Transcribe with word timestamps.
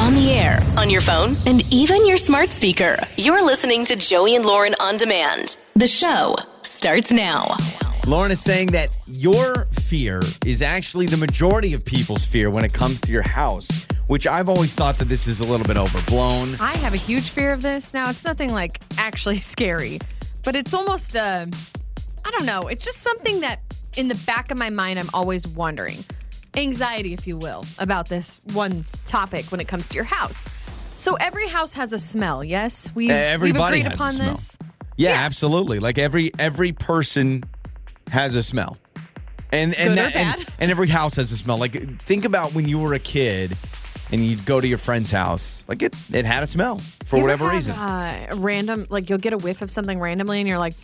On 0.00 0.14
the 0.14 0.30
air, 0.32 0.60
on 0.78 0.88
your 0.88 1.02
phone, 1.02 1.36
and 1.46 1.62
even 1.72 2.06
your 2.06 2.16
smart 2.16 2.50
speaker. 2.50 2.98
You're 3.18 3.44
listening 3.44 3.84
to 3.84 3.96
Joey 3.96 4.34
and 4.34 4.46
Lauren 4.46 4.74
on 4.80 4.96
demand. 4.96 5.58
The 5.74 5.86
show 5.86 6.36
starts 6.62 7.12
now. 7.12 7.54
Lauren 8.06 8.32
is 8.32 8.40
saying 8.40 8.68
that 8.72 8.96
your 9.06 9.66
fear 9.66 10.22
is 10.46 10.62
actually 10.62 11.04
the 11.06 11.18
majority 11.18 11.74
of 11.74 11.84
people's 11.84 12.24
fear 12.24 12.48
when 12.48 12.64
it 12.64 12.72
comes 12.72 13.00
to 13.02 13.12
your 13.12 13.28
house, 13.28 13.86
which 14.06 14.26
I've 14.26 14.48
always 14.48 14.74
thought 14.74 14.96
that 14.96 15.08
this 15.10 15.26
is 15.26 15.40
a 15.40 15.44
little 15.44 15.66
bit 15.66 15.76
overblown. 15.76 16.56
I 16.58 16.76
have 16.78 16.94
a 16.94 16.96
huge 16.96 17.28
fear 17.28 17.52
of 17.52 17.60
this. 17.60 17.92
Now, 17.92 18.08
it's 18.08 18.24
nothing 18.24 18.52
like 18.52 18.80
actually 18.96 19.36
scary, 19.54 20.00
but 20.42 20.56
it's 20.56 20.72
almost, 20.72 21.14
uh, 21.14 21.44
I 22.24 22.30
don't 22.30 22.46
know, 22.46 22.68
it's 22.68 22.86
just 22.86 23.02
something 23.02 23.40
that 23.40 23.60
in 23.98 24.08
the 24.08 24.14
back 24.26 24.50
of 24.50 24.56
my 24.56 24.70
mind, 24.70 24.98
I'm 24.98 25.10
always 25.12 25.46
wondering. 25.46 26.04
Anxiety, 26.56 27.12
if 27.14 27.26
you 27.26 27.36
will, 27.36 27.64
about 27.78 28.08
this 28.08 28.40
one 28.52 28.84
topic 29.06 29.46
when 29.46 29.60
it 29.60 29.68
comes 29.68 29.86
to 29.88 29.94
your 29.94 30.04
house. 30.04 30.44
So 30.96 31.14
every 31.14 31.48
house 31.48 31.74
has 31.74 31.92
a 31.92 31.98
smell, 31.98 32.42
yes? 32.44 32.90
We've, 32.94 33.10
Everybody 33.10 33.78
we've 33.78 33.86
agreed 33.86 33.90
has 33.90 33.92
a 33.92 33.94
upon 33.94 34.12
smell. 34.12 34.30
this. 34.32 34.58
Yeah, 34.96 35.12
absolutely. 35.16 35.78
Like 35.78 35.96
every 35.96 36.30
every 36.38 36.72
person 36.72 37.44
has 38.08 38.34
a 38.34 38.42
smell. 38.42 38.76
And 39.52 39.74
and, 39.78 39.96
that, 39.96 40.14
and 40.14 40.46
and 40.58 40.70
every 40.70 40.88
house 40.88 41.16
has 41.16 41.32
a 41.32 41.36
smell. 41.36 41.56
Like 41.56 42.04
think 42.04 42.24
about 42.26 42.52
when 42.52 42.68
you 42.68 42.78
were 42.78 42.92
a 42.92 42.98
kid 42.98 43.56
and 44.12 44.24
you'd 44.24 44.44
go 44.44 44.60
to 44.60 44.66
your 44.68 44.76
friend's 44.78 45.10
house. 45.10 45.64
Like 45.68 45.82
it 45.82 45.94
it 46.12 46.26
had 46.26 46.42
a 46.42 46.46
smell 46.46 46.78
for 47.06 47.16
You 47.16 47.22
whatever 47.22 47.44
have, 47.46 47.54
reason. 47.54 47.74
Uh, 47.74 48.28
random, 48.36 48.86
like 48.90 49.08
you'll 49.08 49.18
get 49.18 49.32
a 49.32 49.38
whiff 49.38 49.62
of 49.62 49.70
something 49.70 49.98
randomly 49.98 50.38
and 50.40 50.46
you're 50.48 50.58
like, 50.58 50.74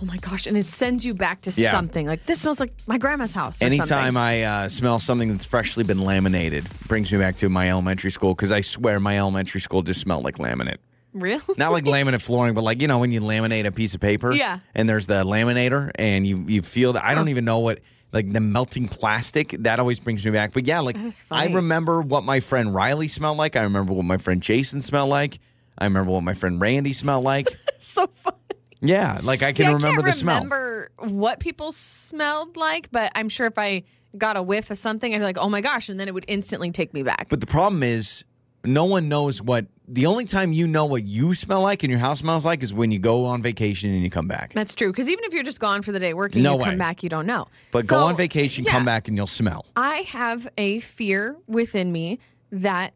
oh 0.00 0.04
my 0.06 0.16
gosh. 0.18 0.46
And 0.46 0.56
it 0.56 0.66
sends 0.66 1.04
you 1.04 1.14
back 1.14 1.42
to 1.42 1.50
Yeah. 1.56 1.70
something. 1.70 2.06
Like 2.06 2.26
this 2.26 2.40
smells 2.40 2.60
like 2.60 2.72
my 2.86 2.98
grandma's 2.98 3.34
house. 3.34 3.62
Or 3.62 3.66
Anytime 3.66 3.86
something. 3.86 4.16
I 4.16 4.42
uh, 4.42 4.68
smell 4.68 4.98
something 4.98 5.30
that's 5.30 5.44
freshly 5.44 5.84
been 5.84 6.00
laminated, 6.00 6.66
brings 6.88 7.12
me 7.12 7.18
back 7.18 7.36
to 7.38 7.48
my 7.48 7.68
elementary 7.70 8.10
school 8.10 8.34
because 8.34 8.52
I 8.52 8.60
swear 8.62 9.00
my 9.00 9.18
elementary 9.18 9.60
school 9.60 9.82
just 9.82 10.00
smelled 10.00 10.24
like 10.24 10.38
laminate. 10.38 10.78
Really? 11.12 11.42
Not 11.56 11.72
like 11.72 11.84
laminate 11.96 12.22
flooring, 12.22 12.54
but 12.54 12.62
like 12.64 12.80
you 12.80 12.88
know 12.88 12.98
when 12.98 13.12
you 13.12 13.20
laminate 13.20 13.66
a 13.66 13.72
piece 13.72 13.94
of 13.94 14.00
paper, 14.00 14.32
Yeah. 14.32 14.60
and 14.74 14.88
there's 14.88 15.06
the 15.06 15.24
laminator, 15.24 15.90
and 15.96 16.26
you 16.26 16.44
you 16.46 16.62
feel 16.62 16.92
that 16.94 17.04
I 17.04 17.14
don't 17.14 17.28
even 17.28 17.44
know 17.44 17.58
what 17.58 17.80
like 18.12 18.32
the 18.32 18.40
melting 18.40 18.88
plastic 18.88 19.50
that 19.60 19.78
always 19.80 19.98
brings 20.00 20.24
me 20.24 20.30
back. 20.32 20.52
But 20.52 20.66
yeah, 20.66 20.80
like 20.80 20.96
is 20.96 21.24
I 21.30 21.44
funny. 21.44 21.54
remember 21.56 22.00
what 22.00 22.24
my 22.24 22.40
friend 22.40 22.74
Riley 22.74 23.08
smelled 23.08 23.38
like. 23.38 23.56
I 23.56 23.62
remember 23.62 23.92
what 23.92 24.04
my 24.04 24.18
friend 24.18 24.40
Jason 24.40 24.82
smelled 24.82 25.10
like. 25.10 25.38
I 25.78 25.84
remember 25.84 26.10
what 26.12 26.22
my 26.22 26.34
friend 26.34 26.60
Randy 26.60 26.92
smelled 26.92 27.24
like. 27.24 27.48
so 27.80 28.06
funny. 28.08 28.36
Yeah, 28.80 29.20
like 29.22 29.42
I 29.42 29.52
can 29.52 29.66
See, 29.66 29.72
remember 29.72 30.00
I 30.00 30.04
can't 30.04 30.16
smell. 30.16 30.34
remember 30.36 30.90
what 30.98 31.40
people 31.40 31.72
smelled 31.72 32.56
like, 32.56 32.90
but 32.90 33.12
I'm 33.14 33.28
sure 33.28 33.46
if 33.46 33.58
I 33.58 33.82
got 34.18 34.36
a 34.36 34.42
whiff 34.42 34.70
of 34.70 34.78
something, 34.78 35.14
I'd 35.14 35.18
be 35.18 35.24
like, 35.24 35.38
oh 35.38 35.48
my 35.48 35.60
gosh, 35.60 35.88
and 35.88 35.98
then 36.00 36.08
it 36.08 36.14
would 36.14 36.24
instantly 36.28 36.70
take 36.70 36.92
me 36.94 37.02
back. 37.02 37.26
But 37.28 37.40
the 37.40 37.46
problem 37.46 37.82
is, 37.82 38.24
no 38.64 38.84
one 38.84 39.08
knows 39.08 39.40
what. 39.42 39.66
The 39.92 40.06
only 40.06 40.24
time 40.24 40.52
you 40.52 40.68
know 40.68 40.84
what 40.86 41.02
you 41.04 41.34
smell 41.34 41.62
like 41.62 41.82
and 41.82 41.90
your 41.90 41.98
house 41.98 42.20
smells 42.20 42.44
like 42.44 42.62
is 42.62 42.72
when 42.72 42.92
you 42.92 43.00
go 43.00 43.24
on 43.24 43.42
vacation 43.42 43.90
and 43.92 44.02
you 44.02 44.10
come 44.10 44.28
back. 44.28 44.52
That's 44.54 44.72
true. 44.76 44.92
Because 44.92 45.08
even 45.10 45.24
if 45.24 45.32
you're 45.34 45.42
just 45.42 45.58
gone 45.58 45.82
for 45.82 45.90
the 45.90 45.98
day 45.98 46.14
working, 46.14 46.44
No 46.44 46.52
you 46.52 46.58
way. 46.58 46.64
come 46.66 46.78
back, 46.78 47.02
you 47.02 47.08
don't 47.08 47.26
know. 47.26 47.48
But 47.72 47.82
So, 47.84 47.96
go 47.96 48.02
on 48.04 48.16
vacation, 48.16 48.62
yeah, 48.64 48.70
come 48.70 48.84
back, 48.84 49.08
and 49.08 49.16
you'll 49.16 49.26
smell. 49.26 49.66
I 49.74 50.04
have 50.10 50.46
a 50.56 50.78
fear 50.78 51.36
within 51.48 51.90
me 51.90 52.20
that 52.52 52.92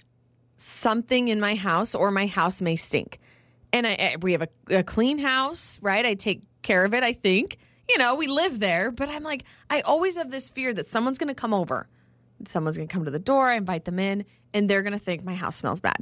something 0.56 1.28
in 1.28 1.40
my 1.40 1.54
house 1.56 1.94
or 1.94 2.10
my 2.10 2.26
house 2.26 2.60
may 2.62 2.76
stink. 2.76 3.18
And 3.74 3.86
I, 3.86 3.90
I- 3.90 4.16
we 4.22 4.32
have 4.32 4.42
a, 4.42 4.48
a 4.78 4.82
clean 4.84 5.18
house, 5.18 5.78
right? 5.82 6.06
I 6.06 6.14
take 6.14 6.42
care 6.62 6.84
of 6.84 6.94
it, 6.94 7.02
I 7.02 7.12
think. 7.12 7.58
You 7.90 7.98
know, 7.98 8.14
we 8.14 8.28
live 8.28 8.60
there, 8.60 8.90
but 8.90 9.10
I'm 9.10 9.22
like, 9.24 9.44
I 9.68 9.82
always 9.82 10.16
have 10.16 10.30
this 10.30 10.48
fear 10.48 10.72
that 10.72 10.86
someone's 10.86 11.18
going 11.18 11.28
to 11.28 11.34
come 11.34 11.52
over. 11.52 11.86
Someone's 12.46 12.76
going 12.78 12.88
to 12.88 12.92
come 12.92 13.04
to 13.04 13.10
the 13.10 13.18
door, 13.18 13.50
I 13.50 13.56
invite 13.56 13.84
them 13.84 13.98
in, 13.98 14.24
and 14.54 14.70
they're 14.70 14.82
going 14.82 14.92
to 14.94 14.98
think 14.98 15.24
my 15.24 15.34
house 15.34 15.56
smells 15.56 15.80
bad. 15.80 15.96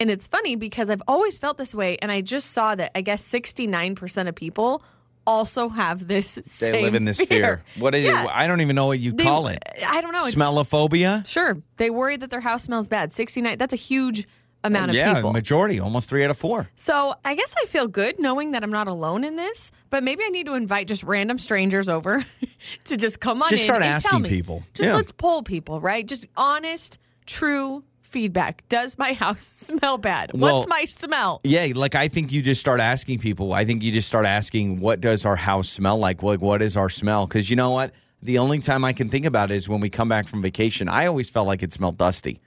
And 0.00 0.10
it's 0.10 0.26
funny 0.26 0.56
because 0.56 0.90
I've 0.90 1.02
always 1.06 1.38
felt 1.38 1.56
this 1.58 1.74
way. 1.74 1.96
And 2.00 2.10
I 2.10 2.20
just 2.22 2.50
saw 2.52 2.74
that 2.74 2.90
I 2.96 3.02
guess 3.02 3.22
69% 3.28 4.28
of 4.28 4.34
people 4.34 4.82
also 5.26 5.68
have 5.68 6.06
this 6.06 6.36
They 6.36 6.42
same 6.42 6.82
live 6.82 6.94
in 6.94 7.04
this 7.04 7.20
fear. 7.20 7.62
What 7.78 7.94
is 7.94 8.04
Yeah. 8.04 8.24
it? 8.24 8.30
I 8.32 8.46
don't 8.46 8.60
even 8.60 8.74
know 8.76 8.86
what 8.86 8.98
you 8.98 9.12
They- 9.12 9.24
call 9.24 9.48
it. 9.48 9.62
I 9.86 10.00
don't 10.00 10.12
know. 10.12 10.24
It's, 10.24 10.34
Smellophobia? 10.34 11.26
Sure. 11.28 11.58
They 11.76 11.90
worry 11.90 12.16
that 12.16 12.30
their 12.30 12.40
house 12.40 12.62
smells 12.64 12.88
bad. 12.88 13.12
69, 13.12 13.58
that's 13.58 13.74
a 13.74 13.76
huge 13.76 14.26
amount 14.64 14.90
of 14.90 14.96
yeah, 14.96 15.14
people. 15.14 15.32
majority, 15.32 15.78
almost 15.80 16.08
three 16.08 16.24
out 16.24 16.30
of 16.30 16.36
four. 16.38 16.68
So 16.76 17.14
I 17.24 17.34
guess 17.34 17.54
I 17.62 17.66
feel 17.66 17.86
good 17.88 18.18
knowing 18.18 18.50
that 18.52 18.62
I'm 18.62 18.70
not 18.72 18.88
alone 18.88 19.24
in 19.24 19.36
this, 19.36 19.70
but 19.90 20.02
maybe 20.02 20.22
I 20.24 20.28
need 20.30 20.46
to 20.46 20.54
invite 20.54 20.88
just 20.88 21.02
random 21.04 21.38
strangers 21.38 21.88
over 21.88 22.24
to 22.84 22.96
just 22.96 23.20
come 23.20 23.42
on 23.42 23.48
Just 23.50 23.62
in 23.62 23.66
start 23.66 23.82
and 23.82 24.02
tell 24.02 24.14
asking 24.16 24.22
me. 24.22 24.28
people. 24.28 24.62
Just 24.74 24.88
Yeah. 24.88 24.96
let's 24.96 25.12
poll 25.12 25.42
people, 25.42 25.80
right? 25.80 26.06
Just 26.06 26.26
honest, 26.36 26.98
true 27.26 27.84
feedback. 28.00 28.66
Does 28.68 28.98
my 28.98 29.12
house 29.24 29.42
smell 29.42 29.96
bad? 29.98 30.32
Well- 30.34 30.56
What's 30.56 30.68
my 30.68 30.84
smell? 30.86 31.40
Yeah, 31.44 31.68
like 31.74 31.94
I 31.94 32.08
think 32.08 32.32
you 32.32 32.42
just 32.42 32.60
start 32.60 32.80
asking 32.80 33.20
people. 33.20 33.52
I 33.52 33.64
think 33.64 33.82
you 33.82 33.92
just 33.92 34.08
start 34.08 34.26
asking, 34.26 34.80
what 34.80 35.00
does 35.00 35.24
our 35.24 35.36
house 35.36 35.68
smell 35.68 35.98
like? 35.98 36.22
What 36.22 36.40
what 36.40 36.62
is 36.62 36.76
our 36.76 36.88
smell? 36.90 37.26
Because 37.26 37.48
you 37.50 37.56
know 37.56 37.70
what? 37.70 37.92
The 38.22 38.38
only 38.38 38.58
time 38.58 38.84
I 38.84 38.92
can 38.92 39.08
think 39.08 39.26
about 39.26 39.52
is 39.52 39.68
when 39.68 39.78
we 39.80 39.88
come 39.90 40.08
back 40.08 40.26
from 40.26 40.42
vacation. 40.42 40.88
I 40.88 41.06
always 41.06 41.30
felt 41.30 41.46
like 41.46 41.62
it 41.62 41.72
smelled 41.72 41.96
dusty, 41.98 42.40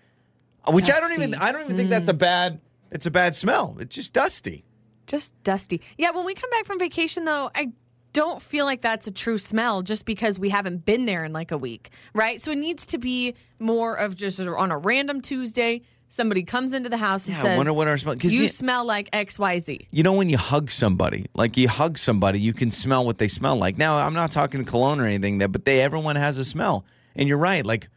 which 0.67 0.89
I 0.91 0.99
don't 0.99 1.13
even 1.13 1.35
I 1.35 1.51
don't 1.51 1.63
even 1.65 1.77
think 1.77 1.89
that's 1.89 2.07
a 2.07 2.13
hmm. 2.13 2.17
bad 2.17 2.61
it's 2.91 3.05
a 3.05 3.11
bad 3.11 3.35
smell. 3.35 3.77
It's 3.79 3.95
just 3.95 4.13
dusty. 4.13 4.65
Just 5.07 5.41
dusty. 5.43 5.81
Yeah, 5.97 6.11
when 6.11 6.25
we 6.25 6.33
come 6.33 6.49
back 6.49 6.65
from 6.65 6.77
vacation, 6.77 7.25
though, 7.25 7.49
I 7.55 7.71
don't 8.13 8.41
feel 8.41 8.65
like 8.65 8.81
that's 8.81 9.07
a 9.07 9.11
true 9.11 9.37
smell 9.37 9.81
just 9.81 10.05
because 10.05 10.37
we 10.37 10.49
haven't 10.49 10.85
been 10.85 11.05
there 11.05 11.23
in 11.23 11.31
like 11.31 11.51
a 11.51 11.57
week, 11.57 11.91
right? 12.13 12.41
So 12.41 12.51
it 12.51 12.57
needs 12.57 12.85
to 12.87 12.97
be 12.97 13.35
more 13.59 13.95
of 13.95 14.15
just 14.15 14.39
on 14.39 14.71
a 14.71 14.77
random 14.77 15.21
Tuesday. 15.21 15.81
Somebody 16.09 16.43
comes 16.43 16.73
into 16.73 16.89
the 16.89 16.97
house 16.97 17.27
and 17.27 17.37
Yeah, 17.37 17.41
I 17.41 17.45
says, 17.45 17.57
wonder 17.57 17.73
what 17.73 17.87
our 17.87 17.97
smell- 17.97 18.17
'cause 18.17 18.33
You 18.33 18.43
you- 18.43 18.47
smell 18.49 18.83
like 18.83 19.09
XYZ. 19.11 19.87
You 19.91 20.03
know 20.03 20.11
when 20.11 20.27
you 20.27 20.37
hug 20.37 20.69
somebody, 20.69 21.25
like 21.33 21.55
you 21.55 21.69
hug 21.69 21.97
somebody, 21.97 22.41
you 22.41 22.53
can 22.53 22.69
smell 22.69 23.05
what 23.05 23.17
they 23.17 23.29
smell 23.29 23.55
like. 23.55 23.77
Now, 23.77 23.95
I'm 23.95 24.13
not 24.13 24.29
talking 24.29 24.65
cologne 24.65 24.99
or 24.99 25.05
anything 25.05 25.37
that, 25.37 25.53
but 25.53 25.63
they 25.63 25.79
everyone 25.79 26.17
has 26.17 26.37
a 26.37 26.43
smell. 26.43 26.83
And 27.15 27.29
you're 27.29 27.37
right. 27.37 27.65
Like 27.65 27.87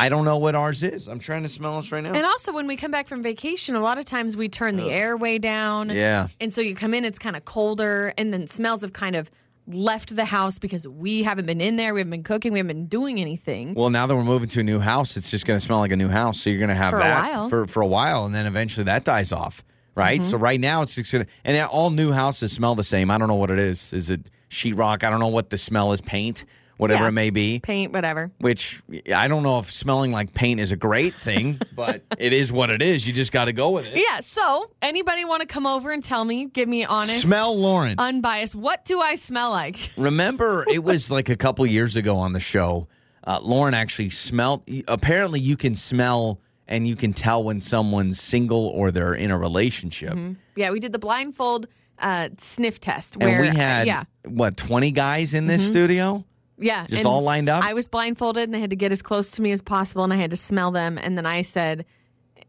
I 0.00 0.08
don't 0.08 0.24
know 0.24 0.38
what 0.38 0.54
ours 0.54 0.82
is. 0.82 1.08
I'm 1.08 1.18
trying 1.18 1.42
to 1.42 1.48
smell 1.48 1.78
us 1.78 1.92
right 1.92 2.02
now. 2.02 2.12
And 2.14 2.24
also, 2.24 2.52
when 2.52 2.66
we 2.66 2.76
come 2.76 2.90
back 2.90 3.06
from 3.06 3.22
vacation, 3.22 3.74
a 3.74 3.80
lot 3.80 3.98
of 3.98 4.04
times 4.04 4.36
we 4.36 4.48
turn 4.48 4.76
the 4.76 4.90
air 4.90 5.16
way 5.16 5.38
down. 5.38 5.90
Yeah. 5.90 6.28
And 6.40 6.52
so 6.52 6.60
you 6.60 6.74
come 6.74 6.94
in, 6.94 7.04
it's 7.04 7.18
kind 7.18 7.36
of 7.36 7.44
colder, 7.44 8.12
and 8.16 8.32
then 8.32 8.46
smells 8.46 8.82
have 8.82 8.92
kind 8.92 9.14
of 9.16 9.30
left 9.66 10.16
the 10.16 10.24
house 10.24 10.58
because 10.58 10.88
we 10.88 11.22
haven't 11.22 11.46
been 11.46 11.60
in 11.60 11.76
there, 11.76 11.94
we 11.94 12.00
haven't 12.00 12.10
been 12.10 12.22
cooking, 12.22 12.52
we 12.52 12.58
haven't 12.58 12.74
been 12.76 12.86
doing 12.86 13.20
anything. 13.20 13.74
Well, 13.74 13.90
now 13.90 14.06
that 14.06 14.16
we're 14.16 14.24
moving 14.24 14.48
to 14.48 14.60
a 14.60 14.64
new 14.64 14.80
house, 14.80 15.16
it's 15.16 15.30
just 15.30 15.46
going 15.46 15.58
to 15.58 15.64
smell 15.64 15.78
like 15.78 15.92
a 15.92 15.96
new 15.96 16.08
house. 16.08 16.40
So 16.40 16.50
you're 16.50 16.58
going 16.58 16.70
to 16.70 16.74
have 16.74 16.90
For 16.90 16.96
a 16.96 17.00
that 17.00 17.32
while. 17.32 17.48
for 17.48 17.66
for 17.66 17.80
a 17.82 17.86
while, 17.86 18.24
and 18.24 18.34
then 18.34 18.46
eventually 18.46 18.84
that 18.84 19.04
dies 19.04 19.32
off, 19.32 19.62
right? 19.94 20.20
Mm-hmm. 20.20 20.30
So 20.30 20.38
right 20.38 20.58
now 20.58 20.82
it's 20.82 20.94
just 20.94 21.12
going 21.12 21.24
to, 21.24 21.30
and 21.44 21.62
all 21.68 21.90
new 21.90 22.10
houses 22.10 22.52
smell 22.52 22.74
the 22.74 22.84
same. 22.84 23.10
I 23.10 23.18
don't 23.18 23.28
know 23.28 23.34
what 23.34 23.50
it 23.50 23.58
is. 23.58 23.92
Is 23.92 24.10
it 24.10 24.22
sheetrock? 24.48 25.04
I 25.04 25.10
don't 25.10 25.20
know 25.20 25.28
what 25.28 25.50
the 25.50 25.58
smell 25.58 25.92
is. 25.92 26.00
Paint, 26.00 26.44
whatever 26.80 27.04
Yeah. 27.04 27.08
it 27.08 27.12
may 27.12 27.30
be. 27.30 27.60
Paint, 27.60 27.92
whatever. 27.92 28.30
Which 28.38 28.82
I 29.14 29.28
don't 29.28 29.42
know 29.42 29.58
if 29.58 29.70
smelling 29.70 30.12
like 30.12 30.34
paint 30.34 30.60
is 30.60 30.72
a 30.72 30.76
great 30.76 31.14
thing, 31.14 31.60
but 31.74 32.02
it 32.18 32.32
is 32.32 32.52
what 32.52 32.70
it 32.70 32.82
is. 32.82 33.06
You 33.06 33.12
just 33.12 33.32
got 33.32 33.44
to 33.46 33.52
go 33.52 33.70
with 33.70 33.86
it. 33.86 33.96
Yeah. 33.96 34.20
So, 34.20 34.70
anybody 34.82 35.24
want 35.24 35.42
to 35.42 35.46
come 35.46 35.66
over 35.66 35.90
and 35.90 36.02
tell 36.04 36.24
me, 36.24 36.46
give 36.46 36.68
me 36.68 36.84
honest, 36.84 37.22
Smell 37.22 37.56
Lauren. 37.56 37.94
unbiased, 37.98 38.54
what 38.56 38.84
do 38.84 39.00
I 39.00 39.14
smell 39.14 39.50
like? 39.50 39.90
Remember, 39.96 40.64
it 40.72 40.82
was 40.82 41.10
like 41.10 41.28
a 41.28 41.36
couple 41.36 41.64
years 41.66 41.96
ago 41.96 42.16
on 42.16 42.32
the 42.32 42.40
show. 42.40 42.88
Uh, 43.22 43.38
Lauren 43.42 43.74
actually 43.74 44.10
smelled. 44.10 44.62
Apparently, 44.88 45.40
you 45.40 45.56
can 45.56 45.76
smell 45.76 46.40
and 46.66 46.86
you 46.88 46.96
can 46.96 47.12
tell 47.12 47.42
when 47.44 47.60
someone's 47.60 48.20
single 48.20 48.68
or 48.68 48.90
they're 48.90 49.12
in 49.14 49.30
a 49.30 49.36
relationship. 49.38 50.16
Yeah, 50.56 50.70
we 50.70 50.80
did 50.80 50.92
the 50.92 50.98
blindfold 50.98 51.66
uh, 51.98 52.30
sniff 52.38 52.80
test. 52.80 53.16
And 53.16 53.24
Where 53.24 53.42
we 53.42 53.48
had 53.48 53.86
yeah, 53.86 54.04
what 54.24 54.56
twenty 54.56 54.90
guys 54.90 55.34
in 55.34 55.46
this 55.46 55.66
studio. 55.66 56.24
Yeah, 56.60 56.86
just 56.86 56.98
and 57.00 57.06
all 57.06 57.22
lined 57.22 57.48
up? 57.48 57.64
I 57.64 57.74
was 57.74 57.88
blindfolded, 57.88 58.44
and 58.44 58.54
they 58.54 58.60
had 58.60 58.70
to 58.70 58.76
get 58.76 58.92
as 58.92 59.02
close 59.02 59.30
to 59.32 59.42
me 59.42 59.50
as 59.52 59.60
possible, 59.62 60.04
and 60.04 60.12
I 60.12 60.16
had 60.16 60.30
to 60.30 60.36
smell 60.36 60.70
them, 60.70 60.98
and 60.98 61.16
then 61.16 61.26
I 61.26 61.42
said 61.42 61.86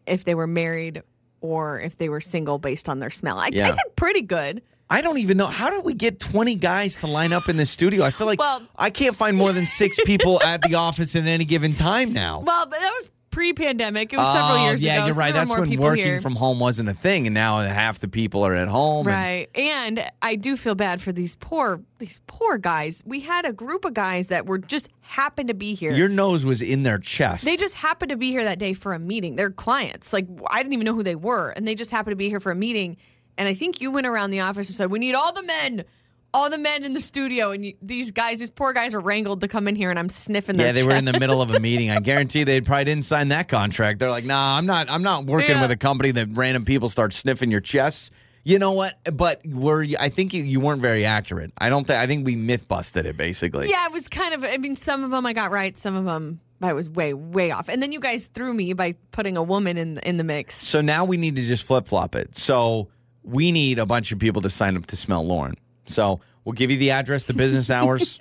if 0.06 0.24
they 0.26 0.36
were 0.36 0.48
married 0.48 1.02
or 1.42 1.80
if 1.80 1.98
they 1.98 2.10
were 2.10 2.22
single 2.22 2.58
based 2.60 2.88
on 2.90 3.00
their 3.00 3.10
smell. 3.10 3.40
I, 3.40 3.50
Yeah. 3.52 3.68
I 3.68 3.72
did 3.72 3.96
pretty 3.96 4.22
good. 4.22 4.62
I 4.90 5.02
don't 5.02 5.20
even 5.20 5.38
know 5.38 5.46
how 5.48 5.70
did 5.70 5.86
we 5.86 5.94
get 5.94 6.20
twenty 6.20 6.56
guys 6.56 6.98
to 6.98 7.08
line 7.08 7.32
up 7.32 7.48
in 7.48 7.56
the 7.56 7.66
studio. 7.66 8.04
I 8.04 8.10
feel 8.12 8.28
like 8.28 8.40
Well- 8.40 8.62
I 8.78 8.90
can't 8.90 9.16
find 9.16 9.38
more 9.38 9.54
than 9.54 9.66
six 9.66 9.98
people 10.06 10.42
at 10.44 10.62
the 10.64 10.76
office 10.76 11.16
at 11.16 11.26
any 11.26 11.46
given 11.46 11.74
time 11.76 12.12
now. 12.12 12.42
Well, 12.46 12.66
that 12.66 12.92
was 12.96 13.10
pre-pandemic. 13.32 14.14
It 14.14 14.18
was 14.18 14.28
several 14.28 14.60
Oh, 14.60 14.66
years 14.70 14.84
yeah, 14.84 14.92
ago. 14.94 15.00
Yeah, 15.00 15.06
you're 15.06 15.14
so 15.14 15.20
right. 15.20 15.34
That's 15.34 15.52
when 15.52 15.80
working 15.80 16.04
here. 16.04 16.22
from 16.22 16.36
home 16.36 16.60
wasn't 16.60 16.90
a 16.90 16.94
thing, 16.94 17.26
and 17.28 17.34
now 17.34 17.60
half 17.60 18.00
the 18.00 18.08
people 18.08 18.46
are 18.46 18.54
at 18.54 18.68
home. 18.68 19.08
and- 19.08 19.16
Right. 19.16 19.48
And 19.56 20.06
I 20.22 20.36
do 20.36 20.56
feel 20.58 20.76
bad 20.76 21.02
for 21.02 21.12
these 21.12 21.36
poor 21.36 21.82
these 22.00 22.22
poor 22.28 22.58
guys. 22.58 23.04
We 23.06 23.22
had 23.22 23.46
a 23.46 23.54
group 23.54 23.86
of 23.86 23.94
guys 23.94 24.28
that 24.28 24.46
were 24.46 24.58
just 24.58 24.90
happened 25.02 25.48
to 25.50 25.54
be 25.54 25.74
here. 25.74 25.92
your 25.94 26.10
nose 26.10 26.46
was 26.46 26.62
in 26.62 26.84
their 26.84 26.98
chest. 27.00 27.46
they 27.46 27.56
just 27.58 27.76
happened 27.76 28.10
to 28.10 28.18
be 28.18 28.32
here 28.32 28.44
that 28.44 28.60
day 28.60 28.74
for 28.74 28.94
a 28.94 29.00
meeting. 29.00 29.36
They're 29.36 29.50
clients. 29.52 30.14
Like 30.14 30.28
I 30.50 30.62
didn't 30.64 30.74
even 30.74 30.86
know 30.86 30.94
who 30.94 31.04
they 31.04 31.16
were, 31.16 31.50
and 31.50 31.68
they 31.68 31.76
just 31.76 31.92
happened 31.92 32.12
to 32.12 32.16
be 32.18 32.30
here 32.30 32.40
for 32.40 32.52
a 32.52 32.56
meeting. 32.56 32.98
And 33.38 33.48
I 33.48 33.54
think 33.54 33.82
you 33.82 33.92
went 33.92 34.08
around 34.08 34.32
the 34.32 34.42
office 34.42 34.68
and 34.68 34.76
said, 34.76 34.92
"We 34.92 35.00
need 35.00 35.16
all 35.16 35.32
the 35.34 35.44
men, 35.44 35.86
all 36.34 36.50
the 36.50 36.58
men 36.58 36.84
in 36.84 36.94
the 36.94 37.02
studio, 37.02 37.52
and 37.52 37.66
you, 37.66 37.74
these 37.82 38.12
guys, 38.12 38.40
these 38.40 38.50
poor 38.50 38.74
guys, 38.74 38.96
are 38.96 39.00
wrangled 39.00 39.42
to 39.42 39.48
come 39.48 39.68
in 39.68 39.76
here, 39.76 39.90
and 39.90 40.00
I'm 40.00 40.10
sniffing 40.10 40.58
their 40.58 40.68
Yeah, 40.68 40.72
they 40.72 40.84
were 40.84 40.96
in 40.96 41.06
the 41.06 41.20
middle 41.20 41.42
of 41.42 41.54
a 41.54 41.60
meeting. 41.60 41.90
I 41.90 42.00
guarantee 42.02 42.44
they 42.44 42.62
probably 42.62 42.86
didn't 42.86 43.06
sign 43.06 43.30
that 43.30 43.48
contract. 43.48 44.00
They're 44.00 44.10
like, 44.10 44.26
"Nah, 44.26 44.58
I'm 44.58 44.66
not. 44.66 44.90
I'm 44.90 45.04
not 45.04 45.26
working 45.26 45.52
Yeah. 45.52 45.62
with 45.62 45.72
a 45.72 45.78
company 45.78 46.12
that 46.12 46.30
random 46.32 46.66
people 46.66 46.90
start 46.90 47.14
sniffing 47.14 47.52
your 47.52 47.62
chests." 47.62 48.12
You 48.44 48.58
know 48.58 48.72
what? 48.72 48.94
But 49.14 49.46
were 49.48 49.84
you, 49.84 49.98
I 50.00 50.10
think 50.10 50.34
you, 50.34 50.42
you 50.44 50.60
weren't 50.60 50.82
very 50.82 51.06
accurate. 51.06 51.52
I 51.60 51.70
don't 51.70 51.86
think. 51.86 52.00
I 52.00 52.08
think 52.08 52.26
we 52.26 52.36
myth 52.36 52.68
busted 52.68 53.06
it 53.06 53.16
basically. 53.18 53.70
Yeah, 53.70 53.86
it 53.86 53.92
was 53.92 54.08
kind 54.08 54.34
of. 54.34 54.44
I 54.44 54.58
mean, 54.58 54.76
some 54.76 55.04
of 55.04 55.12
them 55.12 55.26
I 55.26 55.34
got 55.34 55.52
right, 55.52 55.78
some 55.78 55.96
of 55.96 56.06
them 56.06 56.40
I 56.62 56.74
was 56.74 56.90
way, 56.90 57.14
way 57.14 57.52
off. 57.52 57.70
And 57.70 57.82
then 57.84 57.92
you 57.92 58.00
guys 58.00 58.28
threw 58.28 58.54
me 58.54 58.74
by 58.74 58.96
putting 59.12 59.38
a 59.38 59.44
woman 59.44 59.78
in 59.78 59.98
in 60.00 60.18
the 60.18 60.24
mix. 60.24 60.56
So 60.56 60.82
now 60.82 61.06
we 61.06 61.18
need 61.18 61.36
to 61.36 61.42
just 61.42 61.64
flip 61.66 61.88
flop 61.88 62.16
it. 62.16 62.36
So 62.36 62.88
we 63.24 63.52
need 63.52 63.78
a 63.78 63.86
bunch 63.86 64.12
of 64.12 64.18
people 64.20 64.42
to 64.42 64.50
sign 64.50 64.76
up 64.76 64.88
to 64.88 64.96
smell 64.96 65.26
Lauren. 65.26 65.54
So 65.86 66.22
we'll 66.46 66.54
give 66.54 66.72
you 66.72 66.78
the 66.78 66.92
address, 66.92 67.26
the 67.26 67.34
business 67.34 67.70
hours, 67.78 68.20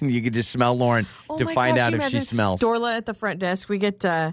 you 0.00 0.22
can 0.22 0.32
just 0.32 0.50
smell 0.50 0.76
Lauren 0.76 1.06
Oh 1.28 1.38
to 1.38 1.46
find 1.46 1.76
gosh, 1.76 1.86
out 1.86 1.94
if 1.94 2.04
she 2.08 2.20
smells. 2.20 2.60
Dorla 2.60 2.96
at 2.96 3.06
the 3.06 3.14
front 3.14 3.38
desk. 3.40 3.68
We 3.68 3.78
get 3.78 4.04
uh, 4.04 4.32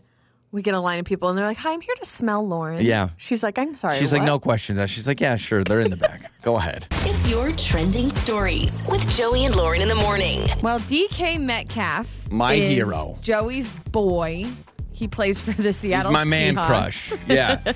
we 0.51 0.62
get 0.62 0.75
a 0.75 0.80
line 0.80 1.00
of 1.00 1.06
people, 1.06 1.30
and 1.30 1.38
they're 1.38 1.48
like, 1.48 1.57
"Hi, 1.57 1.74
I'm 1.74 1.81
here 1.81 1.95
to 1.95 2.06
smell 2.06 2.48
Lauren." 2.48 2.86
Yeah. 2.86 3.10
She's 3.18 3.42
like, 3.42 3.57
"I'm 3.57 3.74
sorry." 3.74 3.98
She's 3.98 4.13
like, 4.13 4.22
no 4.22 4.38
questions. 4.38 4.78
She's 4.92 5.07
like, 5.07 5.19
yeah, 5.19 5.36
sure, 5.36 5.63
they're 5.63 5.80
in 5.80 5.90
the 5.90 5.98
back. 5.98 6.31
Go 6.44 6.57
ahead. 6.57 6.86
It's 7.06 7.28
your 7.30 7.51
trending 7.54 8.10
stories 8.12 8.86
with 8.88 9.10
Joey 9.18 9.45
and 9.45 9.56
Lauren 9.56 9.81
in 9.81 9.88
the 9.88 9.95
morning. 9.95 10.42
Well, 10.62 10.80
DK 10.81 11.40
Metcalf, 11.42 12.31
My 12.31 12.54
is 12.54 12.72
hero. 12.72 13.18
Joey's 13.22 13.74
boy. 13.74 14.45
He 14.94 15.07
plays 15.07 15.42
for 15.42 15.51
the 15.54 15.63
He's 15.63 15.78
Seattle. 15.78 16.12
my 16.12 16.24
man 16.24 16.54
Seahawks. 16.56 16.66
crush. 16.68 17.13
Yeah. 17.28 17.60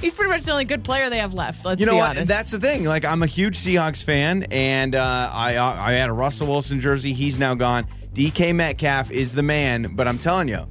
He's 0.00 0.14
pretty 0.14 0.30
much 0.30 0.42
the 0.42 0.52
only 0.52 0.64
good 0.64 0.84
player 0.84 1.10
they 1.10 1.18
have 1.18 1.34
left. 1.34 1.64
Let's 1.64 1.80
You 1.80 1.86
know 1.86 1.96
what? 1.96 2.10
honest. 2.10 2.28
That's 2.28 2.50
the 2.52 2.60
thing. 2.60 2.84
Like, 2.84 3.04
I'm 3.04 3.22
a 3.22 3.26
huge 3.26 3.56
Seahawks 3.56 4.02
fan, 4.02 4.44
and 4.50 4.94
uh, 4.94 5.30
I 5.32 5.56
I 5.58 5.92
had 5.92 6.08
a 6.08 6.12
Russell 6.12 6.46
Wilson 6.46 6.78
jersey. 6.80 7.12
He's 7.12 7.38
now 7.38 7.54
gone. 7.54 7.86
DK 8.14 8.54
Metcalf 8.54 9.10
is 9.10 9.32
the 9.32 9.42
man, 9.42 9.94
but 9.94 10.06
I'm 10.08 10.18
telling 10.18 10.48
you, 10.48 10.66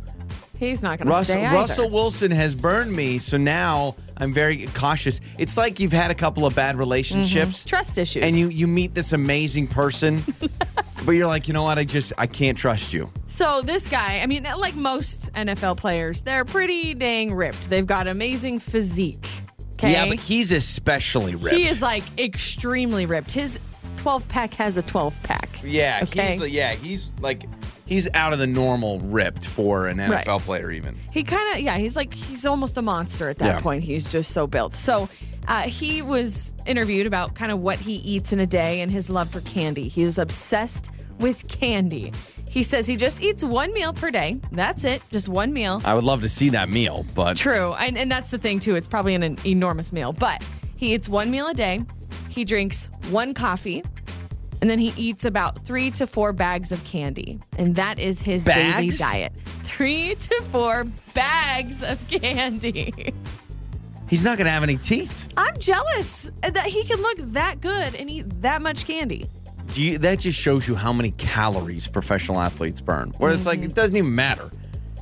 He's 0.57 0.81
not 0.81 0.97
going 0.97 1.07
to 1.07 1.24
stay 1.24 1.45
either. 1.45 1.56
Russell 1.56 1.89
Wilson 1.91 2.31
has 2.31 2.56
burned 2.56 2.91
me. 2.91 3.19
So 3.19 3.38
now 3.38 3.95
I'm 4.19 4.34
very 4.34 4.66
cautious. 4.74 5.22
It's 5.38 5.58
like 5.58 5.80
you've 5.80 5.94
had 5.94 6.12
a 6.12 6.16
couple 6.16 6.46
of 6.46 6.56
bad 6.56 6.75
relationships, 6.75 7.62
mm-hmm. 7.64 7.69
Trust 7.69 7.98
issues. 7.98 8.24
and 8.24 8.38
you 8.38 8.50
you 8.50 8.68
meet 8.68 8.94
this 8.94 9.14
amazing 9.14 9.68
person, 9.68 10.24
but 11.06 11.12
you're 11.12 11.28
like, 11.28 11.48
you 11.48 11.54
know 11.54 11.64
what? 11.64 11.78
I 11.78 11.84
just 11.84 12.14
I 12.18 12.28
can't 12.28 12.58
trust 12.58 12.94
you. 12.94 13.12
So 13.28 13.62
this 13.62 13.88
guy, 13.88 14.19
I 14.22 14.25
mean, 14.28 14.44
like 14.44 14.75
most 14.75 15.31
NFL 15.34 15.78
players, 15.78 16.24
they're 16.24 16.46
pretty 16.46 16.94
dang 16.94 17.34
ripped. 17.34 17.69
They've 17.69 17.86
got 17.86 18.08
amazing 18.08 18.60
physique. 18.60 19.28
Okay. 19.74 19.92
Yeah, 19.92 20.08
but 20.08 20.18
he's 20.20 20.52
especially 20.52 21.36
ripped. 21.36 21.56
he 21.56 21.68
is 21.68 21.81
like 21.84 22.04
extremely 22.20 23.06
ripped. 23.06 23.31
His 23.31 23.60
12 23.98 24.28
pack 24.28 24.54
has 24.56 24.78
a 24.78 24.81
12 24.81 25.22
pack. 25.24 25.50
Yeah, 25.63 26.00
Okay. 26.04 26.38
he's 26.38 26.50
yeah, 26.50 26.74
he's 26.74 27.10
like 27.20 27.44
he's 27.88 28.07
out 28.13 28.34
of 28.34 28.39
the 28.39 28.48
normal 28.48 29.00
ripped 29.00 29.45
for 29.48 29.88
an 29.88 29.98
NFL 29.98 30.10
Right. 30.12 30.42
player 30.42 30.72
even. 30.72 30.95
He 31.12 31.24
kind 31.24 31.56
of, 31.56 31.62
yeah, 31.62 31.78
he's 31.78 31.95
like, 31.95 32.13
he's 32.13 32.45
almost 32.45 32.78
a 32.78 32.81
monster 32.81 33.30
at 33.30 33.39
that 33.39 33.45
Yeah. 33.45 33.60
point. 33.60 33.84
He's 33.84 34.12
just 34.12 34.31
so 34.31 34.45
built. 34.45 34.75
So 34.75 35.10
uh, 35.48 35.62
he 35.63 36.01
was 36.01 36.54
interviewed 36.66 37.07
about 37.07 37.34
kind 37.34 37.51
of 37.51 37.60
what 37.60 37.80
he 37.80 37.94
eats 37.95 38.34
in 38.34 38.39
a 38.39 38.45
day 38.45 38.81
and 38.81 38.92
his 38.92 39.10
love 39.10 39.30
for 39.30 39.42
candy. 39.42 39.88
He 39.88 40.01
is 40.04 40.19
obsessed 40.19 40.89
with 41.19 41.48
candy. 41.48 42.12
He 42.50 42.63
says 42.63 42.88
he 42.88 42.95
just 42.95 43.22
eats 43.24 43.44
one 43.44 43.74
meal 43.74 43.94
per 43.94 44.10
day. 44.12 44.39
That's 44.51 44.84
it, 44.84 45.01
just 45.12 45.30
one 45.30 45.54
meal. 45.54 45.81
I 45.86 45.94
would 45.94 46.04
love 46.04 46.22
to 46.24 46.30
see 46.30 46.50
that 46.50 46.69
meal, 46.69 47.06
but 47.16 47.38
True. 47.38 47.74
And, 47.80 47.98
and 47.98 48.12
that's 48.12 48.30
the 48.31 48.38
thing, 48.38 48.60
too. 48.60 48.75
It's 48.75 48.88
probably 48.88 49.16
an, 49.16 49.24
an 49.24 49.38
enormous 49.45 49.92
meal, 49.94 50.12
but 50.13 50.44
he 50.75 50.94
eats 50.94 51.07
one 51.10 51.30
meal 51.31 51.48
a 51.48 51.54
day. 51.54 51.81
He 52.30 52.44
drinks 52.45 52.88
one 53.10 53.34
coffee. 53.34 53.84
And 54.62 54.69
then 54.69 54.80
he 54.80 54.94
eats 54.98 55.25
about 55.25 55.59
three 55.59 55.92
to 55.92 56.07
four 56.07 56.33
bags 56.33 56.71
of 56.71 56.83
candy. 56.83 57.39
And 57.57 57.75
that 57.75 58.00
is 58.00 58.21
his 58.21 58.45
daily 58.45 58.89
diet. 58.89 59.33
Three 59.36 60.15
to 60.15 60.42
four 60.45 60.86
bags 61.13 61.83
of 61.83 62.06
candy. 62.07 63.13
he's 64.09 64.24
not 64.24 64.38
going 64.38 64.45
to 64.45 64.51
have 64.51 64.63
any 64.63 64.77
teeth. 64.77 65.31
I'm 65.38 65.57
jealous 65.59 66.31
that 66.42 66.65
he 66.65 66.83
can 66.86 67.01
look 67.01 67.18
that 67.33 67.62
good 67.62 67.95
and 67.95 68.09
eat 68.09 68.25
that 68.42 68.62
much 68.62 68.86
candy. 68.86 69.27
Do 69.74 69.81
you, 69.81 69.98
that 70.00 70.19
just 70.19 70.39
shows 70.39 70.68
you 70.68 70.75
how 70.75 70.94
many 70.94 71.12
calories 71.12 71.88
professional 71.88 72.39
athletes 72.39 72.81
burn. 72.81 73.12
Where 73.18 73.31
it's 73.31 73.45
like 73.45 73.60
mm-hmm. 73.60 73.69
it 73.69 73.75
doesn't 73.75 73.95
even 73.95 74.15
matter. 74.15 74.50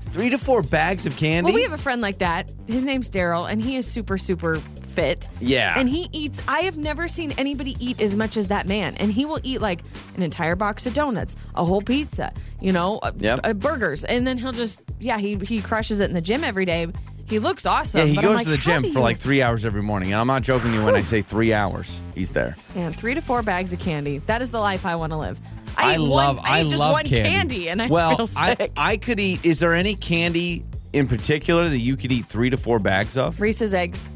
Three 0.02 0.30
to 0.30 0.38
four 0.38 0.64
bags 0.64 1.06
of 1.06 1.16
candy. 1.18 1.46
Well, 1.46 1.56
we 1.56 1.64
have 1.64 1.74
a 1.74 1.78
friend 1.78 2.02
like 2.02 2.20
that. 2.20 2.50
His 2.68 2.84
name's 2.84 3.10
Daryl, 3.10 3.50
and 3.50 3.62
he 3.62 3.76
is 3.76 3.86
super, 3.86 4.18
super 4.18 4.62
fit. 4.96 5.30
Yeah. 5.42 5.78
And 5.78 5.88
he 5.90 6.10
eats, 6.12 6.42
I 6.48 6.62
have 6.62 6.78
never 6.78 7.08
seen 7.08 7.32
anybody 7.38 7.76
eat 7.80 8.02
as 8.02 8.16
much 8.16 8.38
as 8.38 8.48
that 8.48 8.66
man. 8.68 8.96
And 8.96 9.12
he 9.12 9.26
will 9.26 9.40
eat 9.44 9.62
like 9.62 9.82
an 10.16 10.24
entire 10.24 10.56
box 10.56 10.86
of 10.86 10.94
donuts, 10.94 11.36
a 11.56 11.64
whole 11.66 11.82
pizza, 11.82 12.32
you 12.62 12.72
know, 12.72 13.00
Yep. 13.18 13.40
uh, 13.44 13.54
burgers. 13.54 14.06
And 14.06 14.26
then 14.26 14.38
he'll 14.38 14.52
just, 14.54 14.84
yeah, 15.00 15.18
he, 15.18 15.36
he 15.36 15.62
crushes 15.62 16.00
it 16.02 16.06
in 16.06 16.14
the 16.14 16.22
gym 16.22 16.44
every 16.44 16.66
day. 16.66 16.88
He 17.28 17.40
looks 17.40 17.66
awesome. 17.66 18.02
yeah, 18.02 18.06
he 18.06 18.16
goes 18.18 18.36
like, 18.36 18.44
to 18.46 18.52
the 18.52 18.58
gym 18.58 18.84
for 18.92 19.00
like 19.00 19.18
three 19.18 19.42
hours 19.42 19.66
every 19.66 19.82
morning. 19.82 20.12
And 20.14 20.22
I'm 20.22 20.28
not 20.28 20.44
joking 20.44 20.74
you 20.74 20.86
when 20.86 20.96
I 20.96 21.02
say 21.02 21.22
three 21.24 21.54
hours. 21.54 22.00
He's 22.14 22.32
there. 22.32 22.56
And 22.76 22.96
three 22.96 23.16
to 23.16 23.22
four 23.22 23.42
bags 23.42 23.74
of 23.74 23.80
candy. 23.80 24.20
That 24.20 24.42
is 24.44 24.52
the 24.52 24.60
life 24.60 24.86
I 24.86 24.96
want 24.96 25.12
to 25.12 25.18
live. 25.18 25.40
I, 25.78 25.96
eat 25.96 25.98
love. 25.98 26.38
one, 26.38 26.46
I, 26.48 26.62
eat 26.62 26.70
just 26.70 26.80
love 26.80 26.94
one 26.94 27.06
candy. 27.06 27.70
and 27.70 27.82
I 27.82 27.88
well, 27.88 28.28
feel 28.28 28.38
I. 28.38 28.70
I 28.78 28.98
could 28.98 29.20
eat. 29.20 29.44
Is 29.46 29.60
there 29.60 29.74
any 29.74 29.96
candy 29.96 30.64
in 30.94 31.08
particular 31.08 31.68
that 31.68 31.80
you 31.80 31.98
could 31.98 32.12
eat 32.12 32.28
three 32.28 32.50
to 32.52 32.58
four 32.58 32.78
bags 32.80 33.18
of? 33.18 33.42
Reese's 33.42 33.74
eggs. 33.74 34.08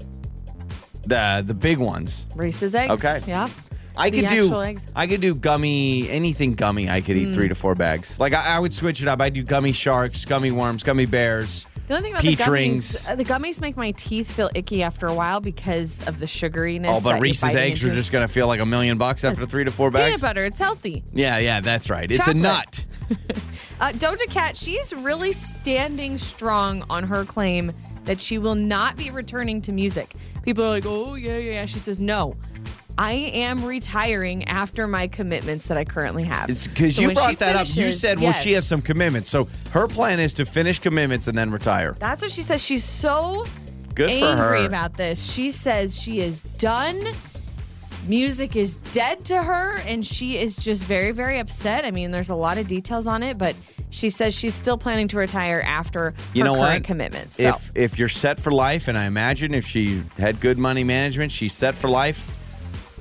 The 1.09 1.43
the 1.45 1.53
big 1.53 1.77
ones. 1.77 2.25
Reese's 2.35 2.73
eggs. 2.75 2.91
Okay. 3.03 3.19
Yeah. 3.27 3.49
I 3.97 4.09
The 4.09 4.21
could 4.21 4.29
do. 4.29 4.43
actual 4.45 4.61
eggs. 4.61 4.87
I 4.95 5.07
could 5.07 5.19
do 5.19 5.35
gummy 5.35 6.09
anything 6.09 6.53
gummy. 6.53 6.89
I 6.89 7.01
could 7.01 7.17
eat 7.17 7.33
three 7.33 7.49
to 7.49 7.55
four 7.55 7.75
bags. 7.75 8.19
Like 8.19 8.33
I, 8.33 8.55
I 8.55 8.59
would 8.59 8.73
switch 8.73 9.01
it 9.01 9.07
up. 9.09 9.21
I 9.21 9.29
do 9.29 9.43
gummy 9.43 9.73
sharks, 9.73 10.23
gummy 10.25 10.51
worms, 10.51 10.83
gummy 10.83 11.05
bears. 11.05 11.65
The 11.87 11.95
only 11.95 12.03
thing 12.03 12.11
about 12.13 12.21
Peach 12.21 12.37
the 12.37 12.43
gummies, 12.43 12.51
rings. 12.51 13.09
uh, 13.09 13.15
the 13.15 13.25
gummies 13.25 13.59
make 13.59 13.75
my 13.75 13.91
teeth 13.91 14.31
feel 14.31 14.49
icky 14.53 14.83
after 14.83 15.07
a 15.07 15.13
while 15.13 15.41
because 15.41 16.07
of 16.07 16.19
the 16.19 16.27
sugariness. 16.27 16.85
Oh, 16.91 16.93
that 16.95 17.03
but 17.03 17.09
you're 17.15 17.19
Reese's 17.21 17.55
eggs 17.55 17.83
are 17.83 17.87
into. 17.87 17.97
just 17.97 18.11
gonna 18.11 18.27
feel 18.27 18.45
like 18.47 18.59
a 18.59 18.65
million 18.65 18.97
bucks 18.99 19.23
after 19.23 19.45
three 19.47 19.65
to 19.65 19.71
four 19.71 19.89
peanut 19.89 20.11
bags. 20.11 20.21
butter. 20.21 20.45
It's 20.45 20.59
healthy. 20.59 21.03
Yeah, 21.13 21.39
yeah, 21.39 21.59
that's 21.61 21.89
right. 21.89 22.09
It's 22.09 22.19
Chocolate. 22.19 22.35
a 22.37 22.39
nut. 22.39 22.85
Uh, 23.81 23.93
Doja 23.93 24.29
Cat, 24.29 24.57
she's 24.57 24.93
really 24.93 25.31
standing 25.31 26.17
strong 26.17 26.83
on 26.89 27.01
her 27.05 27.23
claim 27.23 27.71
that 28.03 28.19
she 28.19 28.37
will 28.37 28.53
not 28.55 28.97
be 28.97 29.09
returning 29.09 29.61
to 29.61 29.71
music. 29.71 30.15
People 30.43 30.63
are 30.65 30.69
like, 30.69 30.85
oh, 30.85 31.15
yeah, 31.15 31.37
yeah, 31.37 31.53
yeah. 31.53 31.65
She 31.65 31.79
says, 31.79 31.99
no. 31.99 32.35
I 32.97 33.13
am 33.13 33.63
retiring 33.63 34.43
after 34.49 34.85
my 34.85 35.07
commitments 35.07 35.67
that 35.69 35.77
I 35.77 35.85
currently 35.85 36.25
have. 36.25 36.49
It's 36.49 36.67
because 36.67 36.97
So 36.97 37.03
you 37.03 37.13
brought 37.13 37.39
that 37.39 37.55
up. 37.55 37.67
You 37.67 37.73
finishes- 37.75 38.01
said, 38.01 38.19
well, 38.19 38.33
she 38.33 38.51
has 38.53 38.67
some 38.67 38.81
commitments. 38.81 39.29
So 39.29 39.47
her 39.71 39.87
plan 39.87 40.19
is 40.19 40.33
to 40.35 40.45
finish 40.45 40.79
commitments 40.79 41.27
and 41.27 41.37
then 41.37 41.49
retire. 41.49 41.95
That's 41.99 42.21
what 42.21 42.31
she 42.31 42.43
says. 42.43 42.61
She's 42.63 42.83
so 42.83 43.45
Good 43.95 44.09
angry 44.09 44.65
about 44.65 44.97
this. 44.97 45.31
She 45.31 45.51
says 45.51 46.01
she 46.01 46.19
is 46.19 46.43
done. 46.43 47.01
Music 48.07 48.55
is 48.55 48.77
dead 48.77 49.23
to 49.25 49.43
her, 49.43 49.77
and 49.85 50.05
she 50.05 50.37
is 50.37 50.57
just 50.57 50.85
very, 50.85 51.11
very 51.11 51.39
upset. 51.39 51.85
I 51.85 51.91
mean, 51.91 52.11
there's 52.11 52.29
a 52.29 52.35
lot 52.35 52.57
of 52.57 52.67
details 52.67 53.07
on 53.07 53.23
it, 53.23 53.37
but 53.37 53.55
she 53.89 54.09
says 54.09 54.33
she's 54.37 54.55
still 54.55 54.77
planning 54.77 55.07
to 55.09 55.17
retire 55.17 55.61
after 55.65 56.13
You 56.33 56.43
her 56.43 56.49
know 56.49 56.55
current 56.55 56.81
what? 56.81 56.83
commitments. 56.83 57.37
So. 57.37 57.49
If 57.49 57.71
if 57.75 57.99
you're 57.99 58.09
set 58.09 58.39
for 58.39 58.51
life, 58.51 58.87
and 58.87 58.97
I 58.97 59.05
imagine 59.05 59.53
if 59.53 59.65
she 59.65 60.03
had 60.17 60.39
good 60.39 60.57
money 60.57 60.83
management, 60.83 61.31
she's 61.31 61.53
set 61.53 61.75
for 61.75 61.89
life. 61.89 62.35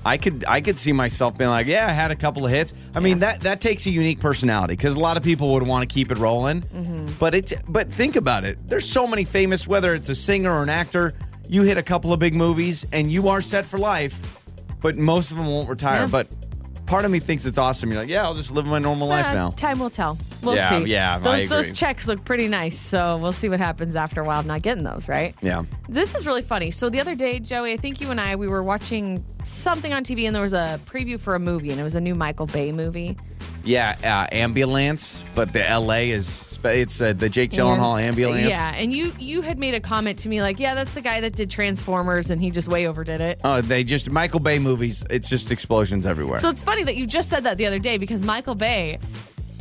I 0.05 0.17
could 0.17 0.45
I 0.47 0.61
could 0.61 0.79
see 0.79 0.93
myself 0.93 1.37
being 1.37 1.51
like, 1.51 1.67
yeah, 1.67 1.87
I 1.87 1.91
had 1.91 2.11
a 2.11 2.17
couple 2.17 2.47
of 2.47 2.51
hits. 2.51 2.73
I 2.95 3.01
mean 3.01 3.19
that 3.19 3.41
that 3.41 3.61
takes 3.61 3.87
a 3.87 3.91
unique 3.91 4.21
personality 4.21 4.75
because 4.77 4.95
a 4.97 5.01
lot 5.01 5.17
of 5.17 5.23
people 5.23 5.53
would 5.55 5.63
want 5.65 5.89
to 5.89 5.93
keep 5.93 6.11
it 6.11 6.19
rolling. 6.19 6.63
Mm-hmm. 6.63 7.07
But 7.19 7.35
it's 7.35 7.53
but 7.69 7.93
think 7.93 8.17
about 8.17 8.45
it. 8.45 8.57
There's 8.67 8.89
so 8.91 9.07
many 9.07 9.25
famous, 9.25 9.67
whether 9.69 9.95
it's 9.95 10.09
a 10.09 10.15
singer 10.15 10.53
or 10.53 10.63
an 10.63 10.69
actor. 10.71 11.15
You 11.49 11.63
hit 11.63 11.77
a 11.79 11.83
couple 11.83 12.13
of 12.13 12.21
big 12.21 12.35
movies 12.35 12.87
and 12.93 13.11
you 13.11 13.29
are 13.29 13.41
set 13.41 13.67
for 13.67 13.79
life. 13.79 14.43
But 14.81 14.97
most 14.97 15.33
of 15.33 15.37
them 15.37 15.47
won't 15.47 15.69
retire. 15.69 16.03
Yeah. 16.03 16.07
But 16.07 16.29
part 16.89 17.05
of 17.05 17.11
me 17.11 17.19
thinks 17.19 17.47
it's 17.47 17.59
awesome. 17.59 17.91
You're 17.93 18.01
like, 18.01 18.09
yeah, 18.09 18.25
I'll 18.25 18.35
just 18.35 18.51
live 18.51 18.67
my 18.67 18.79
normal 18.79 19.07
life 19.09 19.27
Uh, 19.27 19.35
now. 19.35 19.51
Time 19.51 19.79
will 19.79 19.91
tell. 19.91 20.19
We'll 20.43 20.57
Yeah, 20.57 20.71
see. 20.71 20.85
yeah, 20.91 21.17
I 21.17 21.19
Those, 21.19 21.49
those 21.49 21.73
checks 21.73 22.09
look 22.09 22.25
pretty 22.25 22.49
nice, 22.49 22.79
so 22.79 23.19
we'll 23.19 23.33
see 23.33 23.49
what 23.49 23.59
happens 23.61 23.95
after 23.95 24.21
a 24.21 24.25
while 24.25 24.41
of 24.41 24.47
not 24.47 24.63
getting 24.63 24.85
those, 24.85 25.07
right? 25.09 25.35
Yeah. 25.43 25.65
This 25.89 26.15
is 26.15 26.27
really 26.27 26.43
funny. 26.43 26.71
So 26.71 26.89
the 26.89 27.01
other 27.01 27.15
day, 27.15 27.41
Joey, 27.41 27.73
I 27.73 27.77
think 27.77 28.01
you 28.01 28.11
and 28.11 28.21
I 28.21 28.37
we 28.37 28.49
were 28.49 28.63
watching 28.63 29.25
something 29.45 29.93
on 29.93 30.03
TV, 30.03 30.27
and 30.27 30.35
there 30.35 30.43
was 30.43 30.55
a 30.55 30.81
preview 30.87 31.21
for 31.21 31.35
a 31.35 31.39
movie, 31.39 31.71
and 31.71 31.79
it 31.79 31.85
was 31.85 31.95
a 31.95 32.01
new 32.01 32.15
Michael 32.15 32.47
Bay 32.47 32.73
movie. 32.73 33.17
Yeah, 33.65 33.97
uh, 34.03 34.35
ambulance, 34.35 35.25
but 35.35 35.53
the 35.53 35.61
LA 35.61 36.11
is 36.15 36.27
spe- 36.27 36.67
it's 36.67 37.01
uh, 37.03 37.13
the 37.13 37.29
Jake 37.29 37.51
Gyllenhaal 37.51 38.01
ambulance. 38.01 38.49
Yeah, 38.49 38.73
and 38.75 38.93
you 38.93 39.13
you 39.19 39.43
had 39.43 39.59
made 39.59 39.75
a 39.75 39.81
comment 39.81 40.21
to 40.21 40.29
me 40.29 40.41
like, 40.41 40.59
yeah, 40.59 40.75
that's 40.75 40.95
the 40.95 41.01
guy 41.03 41.21
that 41.21 41.35
did 41.35 41.51
Transformers, 41.51 42.31
and 42.31 42.41
he 42.41 42.51
just 42.51 42.69
way 42.69 42.87
overdid 42.87 43.21
it. 43.21 43.41
Oh, 43.45 43.61
they 43.61 43.85
just 43.85 44.11
Michael 44.11 44.41
Bay 44.41 44.59
movies. 44.59 45.05
It's 45.11 45.29
just 45.29 45.53
explosions 45.53 46.07
everywhere. 46.07 46.39
So 46.39 46.49
it's 46.49 46.63
funny 46.63 46.83
that 46.85 46.97
you 46.97 47.07
just 47.07 47.29
said 47.29 47.45
that 47.45 47.59
the 47.59 47.67
other 47.67 47.79
day 47.79 47.99
because 47.99 48.23
Michael 48.25 48.55
Bay 48.55 48.99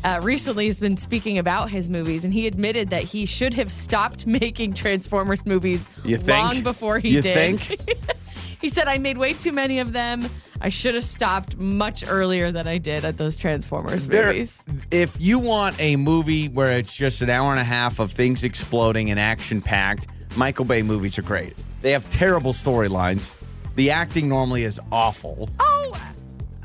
uh, 0.04 0.20
recently 0.24 0.68
has 0.68 0.80
been 0.80 0.96
speaking 0.96 1.38
about 1.38 1.70
his 1.70 1.90
movies, 1.90 2.24
and 2.24 2.32
he 2.34 2.48
admitted 2.48 2.92
that 2.92 3.04
he 3.04 3.26
should 3.26 3.54
have 3.56 3.72
stopped 3.72 4.26
making 4.28 4.74
Transformers 4.74 5.46
movies 5.46 5.88
You 6.06 6.18
think? 6.18 6.38
long 6.40 6.64
before 6.64 7.00
he 7.00 7.10
You 7.10 7.22
did. 7.22 7.60
think? 7.60 7.82
He 8.62 8.70
said, 8.70 8.88
I 8.88 8.98
made 8.98 9.18
way 9.18 9.34
too 9.34 9.52
many 9.52 9.80
of 9.80 9.94
them. 9.94 10.26
I 10.60 10.70
should 10.70 10.96
have 10.96 11.04
stopped 11.04 11.58
much 11.58 12.04
earlier 12.08 12.52
than 12.52 12.68
I 12.68 12.80
did 12.80 13.06
at 13.06 13.18
those 13.18 13.36
Transformers 13.38 14.08
There- 14.08 14.28
movies. 14.28 14.62
if 14.90 15.16
you 15.20 15.38
want 15.38 15.80
a 15.80 15.96
movie 15.96 16.48
where 16.48 16.72
it's 16.72 16.96
just 16.96 17.22
an 17.22 17.30
hour 17.30 17.52
and 17.52 17.60
a 17.60 17.64
half 17.64 18.00
of 18.00 18.12
things 18.12 18.44
exploding 18.44 19.12
and 19.12 19.20
action 19.20 19.62
packed, 19.62 20.08
Michael 20.36 20.66
Bay 20.66 20.82
movies 20.82 21.20
are 21.20 21.24
great. 21.24 21.56
They 21.82 21.92
have 21.92 22.10
terrible 22.10 22.54
storylines. 22.54 23.36
The 23.76 23.92
acting 23.92 24.28
normally 24.28 24.64
is 24.64 24.80
awful. 24.92 25.48
Oh, 25.60 25.94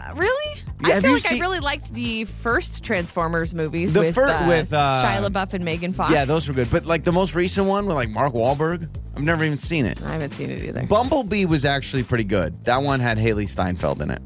uh, 0.00 0.14
really? 0.14 0.62
Yeah, 0.86 0.96
I 0.96 1.00
feel 1.00 1.12
like 1.12 1.20
seen- 1.22 1.38
I 1.38 1.44
really 1.44 1.60
liked 1.60 1.92
the 1.94 2.24
first 2.24 2.82
Transformers 2.82 3.54
movies 3.54 3.92
The 3.92 4.00
with, 4.00 4.14
fir- 4.14 4.30
uh, 4.30 4.48
with, 4.48 4.72
uh, 4.72 5.02
Shia 5.04 5.28
LaBeouf 5.28 5.52
and 5.52 5.64
Megan 5.64 5.92
Fox. 5.92 6.10
Yeah, 6.10 6.24
those 6.24 6.48
were 6.48 6.54
good. 6.54 6.70
But 6.70 6.86
like 6.86 7.04
the 7.04 7.12
most 7.12 7.34
recent 7.34 7.66
one 7.66 7.84
with 7.84 7.94
like 7.94 8.08
Mark 8.08 8.32
Wahlberg, 8.32 8.88
I've 9.22 9.26
never 9.26 9.44
even 9.44 9.56
seen 9.58 9.86
it. 9.86 10.02
I 10.02 10.14
haven't 10.14 10.32
seen 10.32 10.50
it 10.50 10.64
either. 10.64 10.82
Bumblebee 10.82 11.44
was 11.46 11.64
actually 11.64 12.02
pretty 12.02 12.24
good. 12.24 12.64
That 12.64 12.82
one 12.82 12.98
had 12.98 13.18
Hailee 13.18 13.48
Steinfeld 13.48 14.02
in 14.02 14.10
it. 14.10 14.20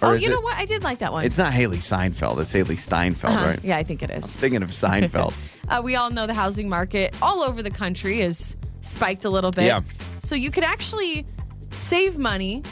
Or 0.00 0.08
oh, 0.08 0.12
is 0.12 0.22
you 0.22 0.30
it- 0.30 0.32
know 0.32 0.40
what? 0.40 0.56
I 0.56 0.64
did 0.64 0.82
like 0.82 1.00
that 1.00 1.12
one. 1.12 1.26
It's 1.26 1.36
not 1.36 1.52
Haley 1.52 1.76
Seinfeld. 1.76 2.38
It's 2.40 2.54
Hailee 2.54 2.78
Steinfeld, 2.78 3.34
Uh-huh. 3.34 3.46
right? 3.48 3.62
Yeah, 3.62 3.76
I 3.76 3.82
think 3.82 4.02
it 4.02 4.08
is. 4.08 4.24
Thinking 4.24 4.62
of 4.62 4.70
Seinfeld. 4.70 5.34
Uh, 5.70 5.80
we 5.80 5.94
all 5.94 6.10
know 6.10 6.26
the 6.26 6.34
housing 6.34 6.68
market 6.68 7.14
all 7.22 7.44
over 7.44 7.62
the 7.62 7.70
country 7.70 8.18
is 8.20 8.56
spiked 8.80 9.24
a 9.24 9.30
little 9.30 9.52
bit. 9.52 9.66
Yeah. 9.66 9.82
So 10.20 10.34
you 10.34 10.50
could 10.50 10.64
actually 10.64 11.24
save 11.70 12.18
money 12.18 12.64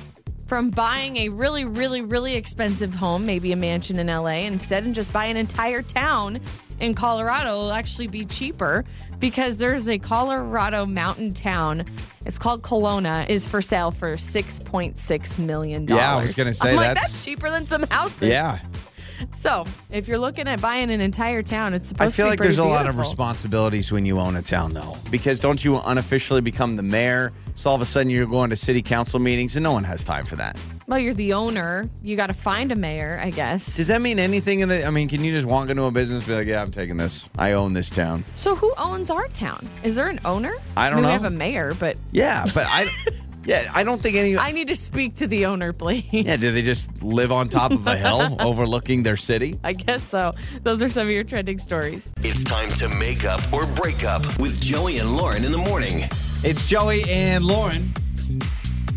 from 0.48 0.70
buying 0.70 1.16
a 1.18 1.28
really, 1.28 1.64
really, 1.64 2.02
really 2.02 2.34
expensive 2.34 2.92
home, 2.92 3.24
maybe 3.24 3.52
a 3.52 3.56
mansion 3.56 4.00
in 4.00 4.08
LA, 4.08 4.46
instead 4.48 4.82
and 4.82 4.96
just 4.96 5.12
buy 5.12 5.26
an 5.26 5.36
entire 5.36 5.80
town 5.80 6.40
in 6.80 6.92
Colorado. 6.94 7.50
It'll 7.50 7.72
actually 7.72 8.08
be 8.08 8.24
cheaper 8.24 8.84
because 9.18 9.56
there's 9.56 9.88
a 9.88 9.98
Colorado 9.98 10.86
mountain 10.86 11.34
town. 11.34 11.84
It's 12.26 12.38
called 12.38 12.62
Kelowna, 12.62 13.28
is 13.28 13.46
for 13.46 13.62
sale 13.62 13.90
for 13.90 14.16
six 14.16 14.58
point 14.58 14.98
six 14.98 15.38
million 15.38 15.86
dollars. 15.86 16.00
Yeah, 16.02 16.16
I 16.16 16.20
was 16.20 16.34
gonna 16.34 16.54
say 16.54 16.70
I'm 16.70 16.76
like, 16.76 16.86
that's- 16.88 17.12
that's 17.12 17.24
cheaper 17.24 17.48
than 17.50 17.66
some 17.66 17.82
houses. 17.90 18.28
yeah. 18.28 18.58
So 19.32 19.64
if 19.90 20.08
you're 20.08 20.18
looking 20.18 20.48
at 20.48 20.60
buying 20.60 20.90
an 20.90 21.00
entire 21.00 21.42
town, 21.42 21.74
it's 21.74 21.88
supposed 21.88 22.16
to 22.16 22.22
be 22.22 22.22
I 22.22 22.26
feel 22.26 22.32
to 22.32 22.36
be 22.36 22.42
like 22.42 22.42
there's 22.42 22.58
a 22.58 22.64
lot 22.64 22.86
of 22.86 22.98
responsibilities 22.98 23.92
when 23.92 24.04
you 24.04 24.18
own 24.18 24.36
a 24.36 24.42
town, 24.42 24.74
though, 24.74 24.96
because 25.10 25.40
don't 25.40 25.64
you 25.64 25.78
unofficially 25.78 26.40
become 26.40 26.76
the 26.76 26.82
mayor? 26.82 27.32
So 27.54 27.70
all 27.70 27.76
of 27.76 27.82
a 27.82 27.84
sudden 27.84 28.10
you're 28.10 28.26
going 28.26 28.50
to 28.50 28.56
city 28.56 28.82
council 28.82 29.18
meetings, 29.18 29.56
and 29.56 29.64
no 29.64 29.72
one 29.72 29.84
has 29.84 30.04
time 30.04 30.24
for 30.24 30.36
that. 30.36 30.58
Well, 30.86 30.98
you're 30.98 31.14
the 31.14 31.32
owner. 31.34 31.88
You 32.02 32.16
got 32.16 32.28
to 32.28 32.32
find 32.32 32.72
a 32.72 32.76
mayor, 32.76 33.20
I 33.22 33.30
guess. 33.30 33.76
Does 33.76 33.88
that 33.88 34.00
mean 34.00 34.18
anything 34.18 34.60
in 34.60 34.68
the? 34.68 34.84
I 34.84 34.90
mean, 34.90 35.08
can 35.08 35.22
you 35.22 35.32
just 35.32 35.46
walk 35.46 35.68
into 35.68 35.82
a 35.84 35.90
business 35.90 36.20
and 36.20 36.28
be 36.28 36.34
like, 36.34 36.46
"Yeah, 36.46 36.62
I'm 36.62 36.70
taking 36.70 36.96
this. 36.96 37.28
I 37.36 37.52
own 37.52 37.72
this 37.72 37.90
town." 37.90 38.24
So 38.34 38.54
who 38.54 38.72
owns 38.78 39.10
our 39.10 39.28
town? 39.28 39.68
Is 39.82 39.96
there 39.96 40.08
an 40.08 40.20
owner? 40.24 40.54
I 40.76 40.88
don't 40.88 40.98
mean, 40.98 41.02
know. 41.02 41.08
We 41.08 41.12
have 41.12 41.24
a 41.24 41.30
mayor, 41.30 41.74
but 41.74 41.96
Yeah, 42.12 42.46
but 42.54 42.66
I, 42.68 42.88
yeah, 43.48 43.70
I 43.74 43.82
don't 43.82 44.00
think 44.02 44.14
any. 44.16 44.36
I 44.36 44.52
need 44.52 44.68
to 44.68 44.76
speak 44.76 45.16
to 45.16 45.26
the 45.26 45.46
owner, 45.46 45.72
please. 45.72 46.04
yeah, 46.12 46.36
do 46.36 46.52
they 46.52 46.60
just 46.62 47.02
live 47.02 47.32
on 47.32 47.48
top 47.48 47.70
of 47.72 47.86
a 47.86 47.96
hill 47.96 48.36
overlooking 48.40 49.02
their 49.02 49.16
city? 49.16 49.58
I 49.64 49.72
guess 49.72 50.02
so. 50.02 50.32
Those 50.62 50.82
are 50.82 50.88
some 50.90 51.06
of 51.06 51.12
your 51.12 51.24
trending 51.24 51.58
stories. 51.58 52.06
It's 52.18 52.44
time 52.44 52.68
to 52.70 52.88
make 53.00 53.24
up 53.24 53.40
or 53.52 53.64
break 53.66 54.04
up 54.04 54.22
with 54.38 54.60
Joey 54.60 54.98
and 54.98 55.16
Lauren 55.16 55.44
in 55.44 55.50
the 55.52 55.58
morning. 55.58 55.94
It's 56.44 56.68
Joey 56.68 57.02
and 57.08 57.42
Lauren. 57.44 57.90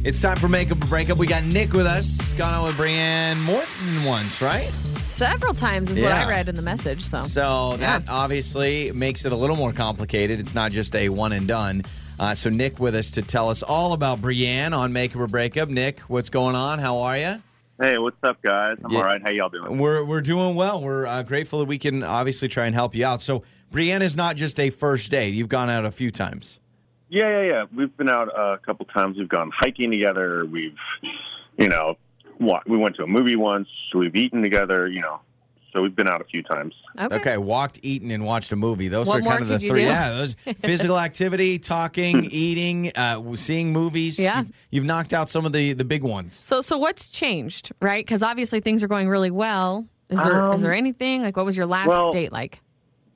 It's 0.03 0.19
time 0.19 0.35
for 0.35 0.49
makeup 0.49 0.83
or 0.83 0.87
breakup. 0.87 1.17
We 1.19 1.27
got 1.27 1.45
Nick 1.45 1.73
with 1.73 1.85
us. 1.85 2.33
Gone 2.33 2.51
out 2.53 2.65
with 2.65 2.75
Brienne 2.75 3.39
more 3.39 3.61
than 3.85 4.03
once, 4.03 4.41
right? 4.41 4.65
Several 4.97 5.53
times 5.53 5.91
is 5.91 6.01
what 6.01 6.11
I 6.11 6.27
read 6.27 6.49
in 6.49 6.55
the 6.55 6.63
message. 6.63 7.03
So, 7.03 7.21
So 7.23 7.77
that 7.77 8.03
Yeah. 8.05 8.11
obviously 8.11 8.91
makes 8.93 9.25
it 9.25 9.31
a 9.31 9.35
little 9.35 9.55
more 9.55 9.71
complicated. 9.73 10.39
It's 10.39 10.55
not 10.55 10.71
just 10.71 10.95
a 10.95 11.09
one 11.09 11.33
and 11.33 11.47
done. 11.47 11.83
Uh, 12.21 12.35
so 12.35 12.51
Nick 12.51 12.79
with 12.79 12.93
us 12.93 13.09
to 13.09 13.23
tell 13.23 13.49
us 13.49 13.63
all 13.63 13.93
about 13.93 14.21
Brienne 14.21 14.73
on 14.73 14.93
Makeup 14.93 15.21
or 15.21 15.25
Breakup. 15.27 15.69
Nick, 15.69 16.01
what's 16.01 16.29
going 16.29 16.55
on? 16.55 16.77
How 16.77 16.99
are 16.99 17.17
you? 17.17 17.33
Hey, 17.79 17.97
what's 17.97 18.23
up, 18.23 18.39
guys? 18.43 18.77
I'm 18.85 18.91
Yeah. 18.91 18.99
all 18.99 19.03
right. 19.05 19.19
How 19.23 19.31
y'all 19.31 19.49
doing? 19.49 19.79
We're 19.79 20.03
we're 20.05 20.21
doing 20.21 20.53
well. 20.53 20.83
We're 20.83 21.07
uh, 21.07 21.23
grateful 21.23 21.57
that 21.61 21.65
we 21.67 21.79
can 21.79 22.03
obviously 22.03 22.47
try 22.47 22.67
and 22.67 22.75
help 22.75 22.93
you 22.93 23.03
out. 23.07 23.21
So 23.21 23.41
Brienne 23.71 24.03
is 24.03 24.15
not 24.15 24.35
just 24.35 24.59
a 24.59 24.69
first 24.69 25.09
date. 25.09 25.33
You've 25.33 25.49
gone 25.49 25.71
out 25.71 25.83
a 25.83 25.89
few 25.89 26.11
times. 26.11 26.59
Yeah, 27.09 27.27
yeah, 27.27 27.41
yeah. 27.41 27.65
We've 27.75 27.97
been 27.97 28.07
out 28.07 28.27
a 28.27 28.59
couple 28.59 28.85
times. 28.85 29.17
We've 29.17 29.27
gone 29.27 29.49
hiking 29.51 29.89
together. 29.89 30.45
We've, 30.45 30.77
you 31.57 31.69
know, 31.69 31.97
we 32.39 32.77
went 32.77 32.97
to 32.97 33.03
a 33.03 33.07
movie 33.07 33.35
once. 33.35 33.67
We've 33.95 34.15
eaten 34.15 34.43
together. 34.43 34.87
You 34.87 35.01
know, 35.01 35.21
so 35.73 35.81
we've 35.81 35.95
been 35.95 36.07
out 36.07 36.21
a 36.21 36.25
few 36.25 36.43
times. 36.43 36.73
okay. 36.99 37.15
Okay, 37.15 37.37
walked, 37.37 37.79
eaten, 37.83 38.11
and 38.11 38.25
watched 38.25 38.51
a 38.51 38.55
movie. 38.55 38.87
Those 38.87 39.07
What 39.07 39.21
are 39.21 39.23
kind 39.29 39.41
of 39.41 39.47
the 39.47 39.59
three. 39.59 39.81
do? 39.81 39.87
Yeah, 39.87 40.09
those 40.11 40.33
physical 40.59 40.99
activity, 40.99 41.59
talking, 41.59 42.25
eating, 42.25 42.91
uh, 42.95 43.35
seeing 43.35 43.71
movies. 43.71 44.19
Yeah. 44.19 44.39
You've, 44.39 44.51
you've 44.71 44.85
knocked 44.85 45.13
out 45.13 45.29
some 45.29 45.45
of 45.45 45.53
the 45.53 45.73
the 45.73 45.85
big 45.85 46.03
ones. 46.03 46.33
So, 46.33 46.61
so 46.61 46.77
what's 46.77 47.09
changed, 47.09 47.71
right? 47.81 48.05
Because 48.05 48.23
obviously 48.23 48.59
things 48.59 48.83
are 48.83 48.87
going 48.87 49.07
really 49.09 49.31
well. 49.31 49.85
Is 50.09 50.21
there 50.23 50.49
is 50.51 50.55
Um, 50.57 50.61
there 50.61 50.73
anything 50.73 51.21
like 51.21 51.37
what 51.37 51.45
was 51.45 51.55
your 51.55 51.65
last 51.67 51.87
well- 51.87 52.11
date 52.11 52.31
like? 52.31 52.59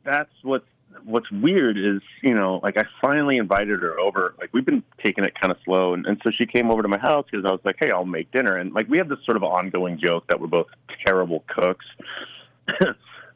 That's 0.03 0.31
what's 0.43 0.65
what's 1.03 1.29
weird 1.31 1.77
is 1.77 2.01
you 2.23 2.33
know 2.33 2.59
like 2.63 2.77
I 2.77 2.85
finally 3.01 3.37
invited 3.37 3.81
her 3.81 3.99
over. 3.99 4.33
Like 4.39 4.49
we've 4.53 4.65
been 4.65 4.81
taking 5.03 5.23
it 5.23 5.33
kind 5.39 5.51
of 5.51 5.57
slow, 5.65 5.93
and, 5.93 6.05
and 6.05 6.19
so 6.23 6.31
she 6.31 6.45
came 6.45 6.71
over 6.71 6.81
to 6.81 6.87
my 6.87 6.97
house 6.97 7.25
because 7.29 7.45
I 7.45 7.51
was 7.51 7.59
like, 7.63 7.75
hey, 7.79 7.91
I'll 7.91 8.05
make 8.05 8.31
dinner, 8.31 8.55
and 8.55 8.71
like 8.73 8.87
we 8.87 8.97
have 8.97 9.09
this 9.09 9.19
sort 9.25 9.35
of 9.35 9.43
ongoing 9.43 9.99
joke 9.99 10.25
that 10.27 10.39
we're 10.39 10.47
both 10.47 10.67
terrible 11.05 11.43
cooks. 11.47 11.85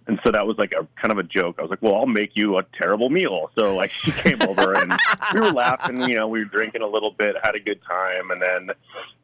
And 0.09 0.19
so 0.23 0.31
that 0.31 0.47
was 0.47 0.57
like 0.57 0.73
a 0.73 0.87
kind 0.99 1.11
of 1.11 1.19
a 1.19 1.23
joke. 1.23 1.57
I 1.59 1.61
was 1.61 1.69
like, 1.69 1.83
"Well, 1.83 1.93
I'll 1.93 2.07
make 2.07 2.35
you 2.35 2.57
a 2.57 2.63
terrible 2.73 3.11
meal." 3.11 3.51
So 3.55 3.75
like 3.75 3.91
she 3.91 4.11
came 4.11 4.41
over 4.41 4.73
and 4.73 4.91
we 5.35 5.39
were 5.39 5.51
laughing, 5.51 6.01
you 6.09 6.15
know, 6.15 6.27
we 6.27 6.39
were 6.39 6.45
drinking 6.45 6.81
a 6.81 6.87
little 6.87 7.11
bit, 7.11 7.35
had 7.43 7.53
a 7.53 7.59
good 7.59 7.79
time, 7.87 8.31
and 8.31 8.41
then 8.41 8.71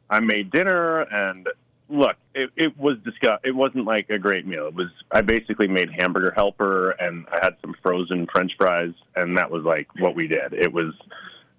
I 0.08 0.20
made 0.20 0.52
dinner 0.52 1.00
and 1.00 1.48
look, 1.88 2.16
it, 2.34 2.50
it 2.54 2.78
was 2.78 2.98
disgust. 3.04 3.44
It 3.44 3.54
wasn't 3.54 3.84
like 3.84 4.10
a 4.10 4.18
great 4.18 4.46
meal. 4.46 4.68
It 4.68 4.74
was 4.74 4.88
I 5.10 5.22
basically 5.22 5.66
made 5.66 5.90
hamburger 5.90 6.30
helper 6.30 6.90
and 6.92 7.26
I 7.32 7.44
had 7.44 7.56
some 7.62 7.74
frozen 7.82 8.28
French 8.32 8.56
fries, 8.56 8.94
and 9.16 9.36
that 9.38 9.50
was 9.50 9.64
like 9.64 9.88
what 9.98 10.14
we 10.14 10.28
did. 10.28 10.52
It 10.52 10.72
was 10.72 10.94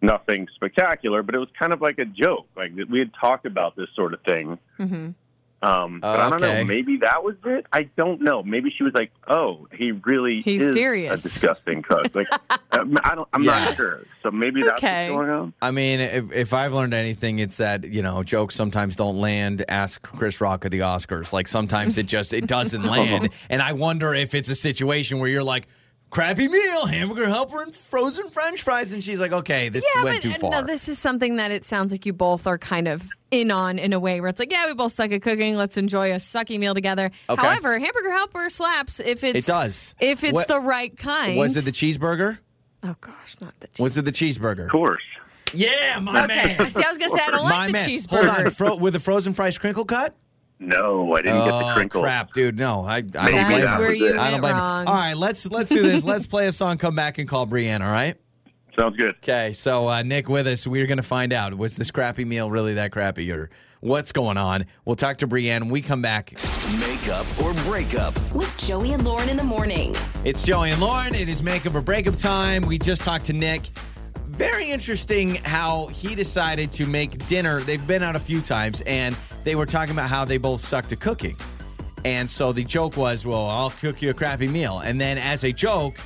nothing 0.01 0.47
spectacular, 0.55 1.21
but 1.21 1.35
it 1.35 1.39
was 1.39 1.49
kind 1.59 1.73
of 1.73 1.81
like 1.81 1.99
a 1.99 2.05
joke. 2.05 2.47
Like 2.55 2.71
we 2.89 2.99
had 2.99 3.11
talked 3.13 3.45
about 3.45 3.75
this 3.75 3.89
sort 3.93 4.13
of 4.13 4.21
thing. 4.21 4.57
hmm 4.77 5.09
Um, 5.59 6.01
but 6.01 6.19
I 6.19 6.29
don't 6.29 6.43
Okay. 6.43 6.59
know. 6.59 6.63
Maybe 6.65 6.97
that 6.97 7.23
was 7.23 7.35
it. 7.43 7.65
I 7.73 7.83
don't 7.97 8.21
know. 8.21 8.43
Maybe 8.43 8.69
she 8.69 8.83
was 8.83 8.93
like, 8.93 9.11
"Oh, 9.27 9.67
he 9.73 9.91
really 9.91 10.41
He's 10.41 10.61
is 10.61 10.75
serious." 10.75 11.19
a 11.19 11.23
disgusting 11.23 11.81
cook." 11.81 12.11
Like, 12.15 12.27
um, 12.71 12.97
I 13.03 13.15
don't. 13.15 13.27
I'm 13.33 13.41
Yeah. 13.43 13.65
not 13.65 13.75
sure. 13.75 14.05
So 14.21 14.29
maybe 14.29 14.61
that's 14.61 14.77
Okay. 14.83 15.09
what's 15.09 15.17
going 15.17 15.29
on. 15.31 15.53
I 15.61 15.71
mean, 15.71 15.99
if, 15.99 16.31
if 16.31 16.53
I've 16.53 16.73
learned 16.73 16.93
anything, 16.93 17.39
it's 17.39 17.57
that 17.57 17.85
you 17.85 18.03
know 18.03 18.21
jokes 18.21 18.53
sometimes 18.53 18.95
don't 18.95 19.17
land. 19.19 19.65
Ask 19.67 20.01
Chris 20.03 20.39
Rock 20.41 20.63
at 20.65 20.69
the 20.71 20.79
Oscars. 20.81 21.33
Like 21.33 21.47
sometimes 21.47 21.97
it 21.97 22.05
just 22.05 22.33
it 22.33 22.45
doesn't 22.45 22.83
land, 22.97 23.29
and 23.49 23.59
I 23.61 23.73
wonder 23.73 24.13
if 24.13 24.35
it's 24.35 24.49
a 24.49 24.55
situation 24.55 25.19
where 25.19 25.29
you're 25.29 25.43
like. 25.43 25.67
Crappy 26.09 26.47
meal, 26.47 26.85
hamburger 26.87 27.27
helper, 27.27 27.61
and 27.61 27.75
frozen 27.75 28.29
French 28.29 28.61
fries, 28.61 28.93
and 28.93 29.03
she's 29.03 29.19
like, 29.19 29.33
"Okay, 29.33 29.67
this 29.69 29.85
Yeah, 29.95 30.03
went 30.05 30.21
but 30.23 30.31
too 30.31 30.39
far." 30.39 30.51
no, 30.51 30.61
this 30.61 30.87
is 30.87 30.97
something 30.97 31.35
that 31.35 31.51
it 31.51 31.65
sounds 31.65 31.91
like 31.91 32.05
you 32.05 32.13
both 32.13 32.47
are 32.47 32.57
kind 32.57 32.87
of 32.87 33.03
in 33.29 33.51
on 33.51 33.77
in 33.77 33.91
a 33.91 33.99
way 33.99 34.21
where 34.21 34.29
it's 34.29 34.39
like, 34.39 34.49
yeah, 34.51 34.65
we 34.67 34.73
both 34.73 34.93
suck 34.93 35.11
at 35.11 35.21
cooking. 35.21 35.55
Let's 35.55 35.75
enjoy 35.77 36.13
a 36.13 36.15
sucky 36.15 36.57
meal 36.57 36.73
together. 36.73 37.11
Okay. 37.29 37.41
However, 37.41 37.77
hamburger 37.77 38.11
helper 38.13 38.49
slaps 38.49 39.01
if 39.01 39.21
it's 39.25 39.45
It 39.47 39.51
does. 39.51 39.95
if 39.99 40.23
it's 40.23 40.33
What- 40.33 40.47
the 40.47 40.61
right 40.61 40.95
kind. 40.97 41.37
Was 41.37 41.57
it 41.57 41.65
the 41.65 41.71
cheeseburger? 41.73 42.37
Oh 42.83 42.95
gosh, 43.01 43.35
not 43.41 43.53
the 43.59 43.67
cheese. 43.67 43.79
Was 43.79 43.97
it 43.97 44.05
the 44.05 44.11
cheeseburger? 44.13 44.63
Of 44.65 44.71
course. 44.71 45.03
Yeah, 45.53 45.99
my 46.01 46.23
Okay, 46.23 46.55
man. 46.57 46.69
see, 46.69 46.83
I 46.83 46.87
was 46.87 46.97
gonna 46.97 47.09
say 47.09 47.21
I 47.25 47.31
don't 47.31 47.43
my 47.43 47.49
like 47.49 47.67
the 47.67 47.73
man. 47.73 47.87
cheeseburger. 47.89 48.27
Hold 48.29 48.45
on, 48.45 48.49
Fro- 48.51 48.75
with 48.77 48.93
the 48.93 48.99
frozen 49.01 49.33
fries 49.33 49.57
crinkle 49.57 49.83
cut? 49.85 50.15
No, 50.59 51.13
I 51.13 51.21
didn't 51.21 51.39
get 51.39 51.45
the 51.45 51.69
Oh, 51.69 51.73
crinkle. 51.75 52.01
crap, 52.01 52.33
dude. 52.33 52.57
No, 52.57 52.83
I, 52.83 52.95
I 52.97 53.01
don't 53.01 53.25
Maybe 53.25 53.43
blame 53.45 53.61
That's 53.61 53.73
you. 53.75 53.79
where 53.79 53.93
you. 53.93 54.19
I 54.19 54.31
don't 54.31 54.41
went 54.41 54.41
blame 54.41 54.55
you. 54.55 54.61
wrong. 54.61 54.87
All 54.87 54.93
right, 54.95 55.15
let's 55.15 55.45
let's 55.51 55.69
do 55.69 55.81
this. 55.83 56.03
let's 56.05 56.25
play 56.27 56.47
a 56.47 56.51
song, 56.51 56.77
come 56.77 56.95
back 56.95 57.17
and 57.19 57.27
call 57.27 57.45
Brienne, 57.45 57.81
all 57.81 57.91
right? 57.91 58.15
Sounds 58.77 58.95
good. 58.95 59.15
Okay, 59.23 59.53
so 59.53 59.87
uh, 59.87 60.01
Nick 60.03 60.29
with 60.29 60.47
us. 60.47 60.67
We're 60.67 60.85
going 60.87 60.97
to 60.97 61.03
find 61.03 61.33
out 61.33 61.55
was 61.57 61.75
this 61.75 61.91
crappy 61.91 62.25
meal 62.25 62.49
really 62.51 62.75
that 62.75 62.91
crappy 62.91 63.31
or 63.31 63.49
what's 63.81 64.11
going 64.11 64.37
on? 64.37 64.65
We'll 64.85 64.95
talk 64.95 65.17
to 65.17 65.27
Brienne 65.27 65.65
when 65.65 65.71
we 65.71 65.81
come 65.81 66.01
back. 66.01 66.33
Make 66.79 67.07
up 67.09 67.25
or 67.41 67.53
break 67.65 67.95
up. 67.95 68.13
With 68.33 68.55
Joey 68.57 68.93
and 68.93 69.03
Lauren 69.03 69.29
in 69.29 69.37
the 69.37 69.43
morning. 69.43 69.95
It's 70.25 70.43
Joey 70.43 70.71
and 70.71 70.81
Lauren. 70.81 71.15
It 71.15 71.27
is 71.29 71.41
makeup 71.43 71.73
or 71.75 71.81
breakup 71.81 72.17
time. 72.17 72.63
We 72.63 72.77
just 72.77 73.03
talked 73.03 73.25
to 73.25 73.33
Nick. 73.33 73.61
Very 74.37 74.69
interesting 74.69 75.35
how 75.43 75.87
he 75.87 76.13
decided 76.13 76.71
to 76.73 76.85
make 76.85 77.25
dinner. 77.27 77.59
They've 77.61 77.85
been 77.85 78.03
out 78.03 78.15
a 78.15 78.19
few 78.19 78.39
times 78.39 78.81
and 78.81 79.15
they 79.43 79.55
were 79.55 79.65
talking 79.65 79.93
about 79.93 80.09
how 80.09 80.25
they 80.25 80.37
both 80.37 80.61
sucked 80.61 80.91
at 80.93 80.99
cooking. 80.99 81.35
And 82.05 82.29
so 82.29 82.51
the 82.51 82.63
joke 82.63 82.97
was, 82.97 83.25
well, 83.25 83.47
I'll 83.47 83.71
cook 83.71 84.01
you 84.01 84.11
a 84.11 84.13
crappy 84.13 84.47
meal. 84.47 84.79
And 84.79 85.01
then 85.01 85.17
as 85.17 85.43
a 85.43 85.51
joke, 85.51 85.99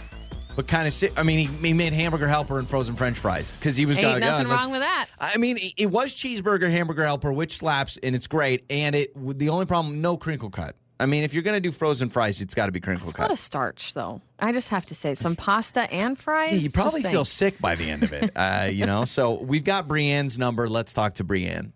but 0.56 0.66
kind 0.68 0.88
of, 0.88 1.18
I 1.18 1.24
mean, 1.24 1.40
he, 1.48 1.68
he 1.68 1.74
made 1.74 1.92
hamburger 1.92 2.28
helper 2.28 2.58
and 2.58 2.70
frozen 2.70 2.96
french 2.96 3.20
fries 3.20 3.58
because 3.58 3.76
he 3.76 3.86
was 3.86 3.98
Ain't 3.98 4.22
nothing 4.22 4.46
"Oh, 4.48 4.50
let's- 4.50 4.64
wrong 4.64 4.72
with 4.72 4.82
that. 4.82 5.08
I 5.20 5.38
mean, 5.38 5.58
it- 5.58 5.74
it 5.78 5.86
was 5.92 6.16
cheeseburger, 6.16 6.72
hamburger 6.72 7.04
helper, 7.06 7.34
which 7.34 7.58
slaps 7.58 7.98
and 8.02 8.16
it's 8.16 8.28
great. 8.28 8.64
And 8.70 8.96
it 8.96 9.12
the 9.38 9.50
only 9.50 9.66
problem, 9.66 10.00
no 10.02 10.16
crinkle 10.16 10.50
cut. 10.50 10.76
I 11.02 11.08
mean, 11.08 11.24
if 11.24 11.34
you're 11.34 11.42
gonna 11.42 11.60
do 11.60 11.72
frozen 11.72 12.10
fries, 12.10 12.42
it's 12.42 12.54
got 12.54 12.68
to 12.68 12.72
be 12.72 12.80
crinkle 12.80 13.08
That's 13.08 13.14
cut. 13.14 13.24
A 13.24 13.26
lot 13.26 13.32
of 13.32 13.40
starch, 13.40 13.96
though. 13.96 14.22
I 14.40 14.52
just 14.52 14.70
have 14.70 14.86
to 14.88 14.96
say, 14.96 15.16
some 15.16 15.36
pasta 15.36 15.92
and 15.92 16.18
fries. 16.18 16.52
Yeah, 16.52 16.60
you 16.60 16.70
probably 16.70 17.02
feel 17.02 17.26
sick 17.26 17.60
by 17.60 17.74
the 17.74 17.90
end 17.90 18.04
of 18.04 18.14
it. 18.14 18.32
uh, 18.36 18.70
you 18.72 18.86
know. 18.86 19.06
So 19.06 19.42
we've 19.42 19.64
got 19.64 19.88
Brienne's 19.88 20.38
number. 20.38 20.70
Let's 20.70 20.94
talk 20.94 21.16
to 21.16 21.24
Brienne. 21.24 21.74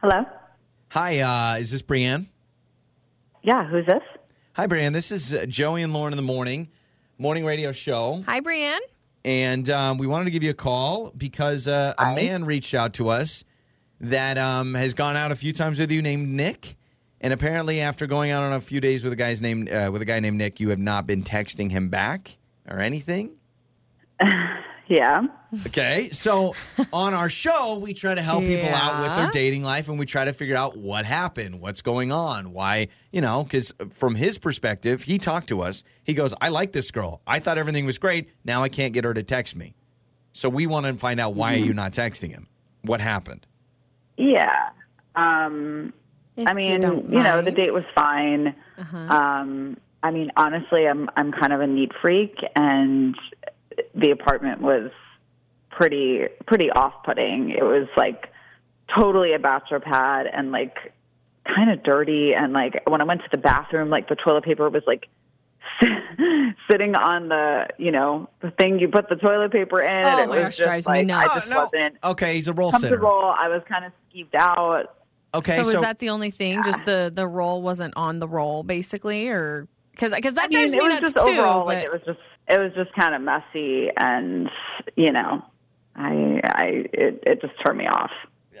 Hello. 0.00 0.24
Hi, 0.90 1.18
uh, 1.18 1.58
is 1.58 1.72
this 1.72 1.82
Brienne? 1.82 2.28
Yeah, 3.42 3.66
who's 3.66 3.86
this? 3.86 4.02
Hi, 4.52 4.66
Brienne. 4.66 4.92
This 4.92 5.10
is 5.10 5.34
uh, 5.34 5.46
Joey 5.46 5.82
and 5.82 5.92
Lauren 5.92 6.12
in 6.12 6.16
the 6.16 6.22
morning, 6.22 6.68
morning 7.18 7.44
radio 7.44 7.72
show. 7.72 8.22
Hi, 8.26 8.38
Brienne. 8.40 8.80
And 9.26 9.68
um, 9.70 9.98
we 9.98 10.06
wanted 10.06 10.26
to 10.26 10.30
give 10.30 10.44
you 10.44 10.50
a 10.50 10.54
call 10.54 11.10
because 11.16 11.66
uh, 11.66 11.94
a 11.98 12.14
man 12.14 12.44
reached 12.44 12.74
out 12.74 12.94
to 12.94 13.08
us 13.08 13.42
that 14.00 14.38
um, 14.38 14.74
has 14.74 14.94
gone 14.94 15.16
out 15.16 15.32
a 15.32 15.34
few 15.34 15.52
times 15.52 15.80
with 15.80 15.90
you 15.90 16.00
named 16.00 16.28
Nick. 16.28 16.76
And 17.20 17.32
apparently, 17.32 17.80
after 17.80 18.06
going 18.06 18.30
out 18.30 18.44
on 18.44 18.52
a 18.52 18.60
few 18.60 18.80
days 18.80 19.02
with 19.02 19.12
a 19.12 19.16
guy's 19.16 19.42
named 19.42 19.68
uh, 19.68 19.90
with 19.92 20.00
a 20.00 20.04
guy 20.04 20.20
named 20.20 20.38
Nick, 20.38 20.60
you 20.60 20.68
have 20.68 20.78
not 20.78 21.08
been 21.08 21.24
texting 21.24 21.72
him 21.72 21.88
back 21.88 22.36
or 22.68 22.78
anything. 22.78 23.32
Yeah. 24.88 25.22
Okay, 25.66 26.10
so 26.10 26.54
on 26.92 27.14
our 27.14 27.28
show, 27.28 27.80
we 27.82 27.94
try 27.94 28.14
to 28.14 28.20
help 28.20 28.44
people 28.44 28.68
out 28.68 29.02
with 29.02 29.16
their 29.16 29.28
dating 29.30 29.62
life 29.62 29.88
and 29.88 29.98
we 29.98 30.06
try 30.06 30.24
to 30.24 30.32
figure 30.32 30.56
out 30.56 30.76
what 30.76 31.04
happened, 31.04 31.60
what's 31.60 31.82
going 31.82 32.12
on, 32.12 32.52
why, 32.52 32.88
you 33.10 33.20
know, 33.20 33.42
because 33.42 33.72
from 33.92 34.14
his 34.14 34.38
perspective, 34.38 35.02
he 35.02 35.18
talked 35.18 35.48
to 35.48 35.62
us. 35.62 35.82
He 36.04 36.14
goes, 36.14 36.34
I 36.40 36.50
like 36.50 36.72
this 36.72 36.90
girl. 36.90 37.20
I 37.26 37.38
thought 37.38 37.58
everything 37.58 37.86
was 37.86 37.98
great. 37.98 38.28
Now 38.44 38.62
I 38.62 38.68
can't 38.68 38.92
get 38.92 39.04
her 39.04 39.14
to 39.14 39.22
text 39.22 39.56
me. 39.56 39.74
So 40.32 40.48
we 40.48 40.66
want 40.66 40.86
to 40.86 40.94
find 40.94 41.18
out 41.18 41.34
why 41.34 41.54
are 41.54 41.58
you 41.58 41.72
not 41.72 41.92
texting 41.92 42.30
him? 42.30 42.48
What 42.82 43.00
happened? 43.00 43.46
Yeah. 44.16 44.70
Um, 45.14 45.92
I 46.44 46.52
mean, 46.52 46.82
don't 46.82 47.10
you, 47.10 47.22
know, 47.22 47.40
the 47.40 47.50
date 47.50 47.72
was 47.72 47.84
fine. 47.94 48.54
Uh-huh. 48.78 48.96
Um, 48.98 49.78
I 50.02 50.10
mean, 50.10 50.30
honestly, 50.36 50.86
I'm 50.86 51.08
I'm 51.16 51.32
kind 51.32 51.52
of 51.52 51.60
a 51.60 51.66
neat 51.66 51.92
freak, 52.00 52.44
and 52.54 53.16
the 53.94 54.10
apartment 54.10 54.60
was 54.60 54.90
pretty 55.70 56.26
pretty 56.46 56.70
off-putting. 56.70 57.50
It 57.50 57.62
was 57.64 57.88
like 57.96 58.28
totally 58.88 59.32
a 59.32 59.38
bachelor 59.38 59.80
pad, 59.80 60.26
and 60.26 60.52
like 60.52 60.92
kind 61.44 61.70
of 61.70 61.82
dirty. 61.82 62.34
And 62.34 62.52
like 62.52 62.82
when 62.88 63.00
I 63.00 63.04
went 63.04 63.22
to 63.22 63.28
the 63.30 63.38
bathroom, 63.38 63.90
like 63.90 64.08
the 64.08 64.16
toilet 64.16 64.44
paper 64.44 64.68
was 64.70 64.82
like 64.86 65.08
sitting 66.70 66.94
on 66.94 67.28
the 67.28 67.68
you 67.78 67.90
know 67.90 68.28
the 68.40 68.50
thing 68.52 68.78
you 68.78 68.88
put 68.88 69.08
the 69.08 69.16
toilet 69.16 69.52
paper 69.52 69.80
in. 69.80 70.04
Oh 70.04 70.08
and 70.08 70.20
it 70.20 70.28
my 70.28 70.36
was 70.36 70.44
gosh, 70.44 70.56
just 70.56 70.66
drives 70.66 70.88
me 70.88 70.92
like, 70.92 71.10
I 71.10 71.24
nuts. 71.24 71.34
just 71.34 71.50
Oh, 71.52 71.54
no. 71.54 71.60
wasn't 71.62 71.96
Okay, 72.04 72.34
he's 72.34 72.48
a 72.48 72.52
roll 72.52 72.72
sitter. 72.72 72.88
comfortable. 72.96 73.34
I 73.36 73.48
was 73.48 73.62
kind 73.68 73.84
of 73.84 73.92
skeeved 74.12 74.34
out. 74.34 74.92
Okay, 75.34 75.56
so, 75.56 75.64
so, 75.64 75.70
is 75.70 75.80
that 75.82 75.98
the 75.98 76.08
only 76.10 76.30
thing? 76.30 76.62
Just 76.62 76.84
the 76.84 77.10
the 77.14 77.26
roll 77.26 77.60
wasn't 77.60 77.92
on 77.96 78.20
the 78.20 78.28
roll, 78.28 78.62
basically, 78.62 79.28
or 79.28 79.68
because 79.90 80.14
because 80.14 80.34
that 80.36 80.44
I 80.44 80.56
mean, 80.56 80.70
drives 80.70 80.72
me 80.74 80.88
nuts 80.88 81.00
just 81.00 81.16
too. 81.16 81.24
overall 81.24 81.60
but 81.60 81.66
like 81.76 81.84
it 81.84 81.92
was 81.92 82.00
just 82.06 82.18
it 82.48 82.58
was 82.58 82.72
just 82.74 82.92
kind 82.94 83.14
of 83.14 83.22
messy, 83.22 83.90
and 83.96 84.48
you 84.96 85.12
know, 85.12 85.42
I 85.94 86.40
I 86.44 86.64
it, 86.92 87.22
it 87.26 87.40
just 87.40 87.54
turned 87.64 87.78
me 87.78 87.86
off. 87.86 88.10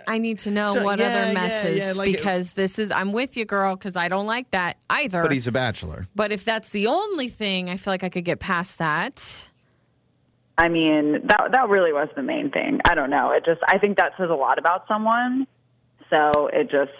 I 0.06 0.18
need 0.18 0.38
to 0.40 0.50
know 0.50 0.74
So, 0.74 0.84
what 0.84 0.98
yeah, 0.98 1.06
other 1.06 1.32
messes 1.32 1.78
yeah, 1.78 1.92
like- 1.96 2.12
because 2.12 2.52
this 2.52 2.78
is 2.78 2.90
I'm 2.90 3.12
with 3.12 3.34
you, 3.36 3.46
girl, 3.46 3.76
because 3.76 3.96
I 3.96 4.08
don't 4.08 4.26
like 4.26 4.50
that 4.50 4.76
either. 4.90 5.22
but 5.22 5.32
he's 5.32 5.46
a 5.48 5.52
bachelor. 5.52 6.06
But 6.14 6.32
if 6.32 6.44
that's 6.44 6.68
the 6.68 6.86
only 6.86 7.28
thing, 7.28 7.70
I 7.70 7.78
feel 7.78 7.94
like 7.94 8.04
I 8.04 8.10
could 8.10 8.26
get 8.26 8.38
past 8.38 8.76
that. 8.78 9.48
I 10.58 10.68
mean, 10.68 11.26
that 11.26 11.48
that 11.52 11.68
really 11.68 11.92
was 11.92 12.08
the 12.16 12.22
main 12.22 12.50
thing. 12.50 12.80
I 12.84 12.94
don't 12.94 13.10
know. 13.10 13.30
It 13.30 13.44
just 13.46 13.60
I 13.66 13.78
think 13.78 13.96
that 13.98 14.12
says 14.18 14.28
a 14.30 14.34
lot 14.34 14.58
about 14.58 14.86
someone. 14.88 15.46
So 16.10 16.48
it 16.52 16.70
just 16.70 16.92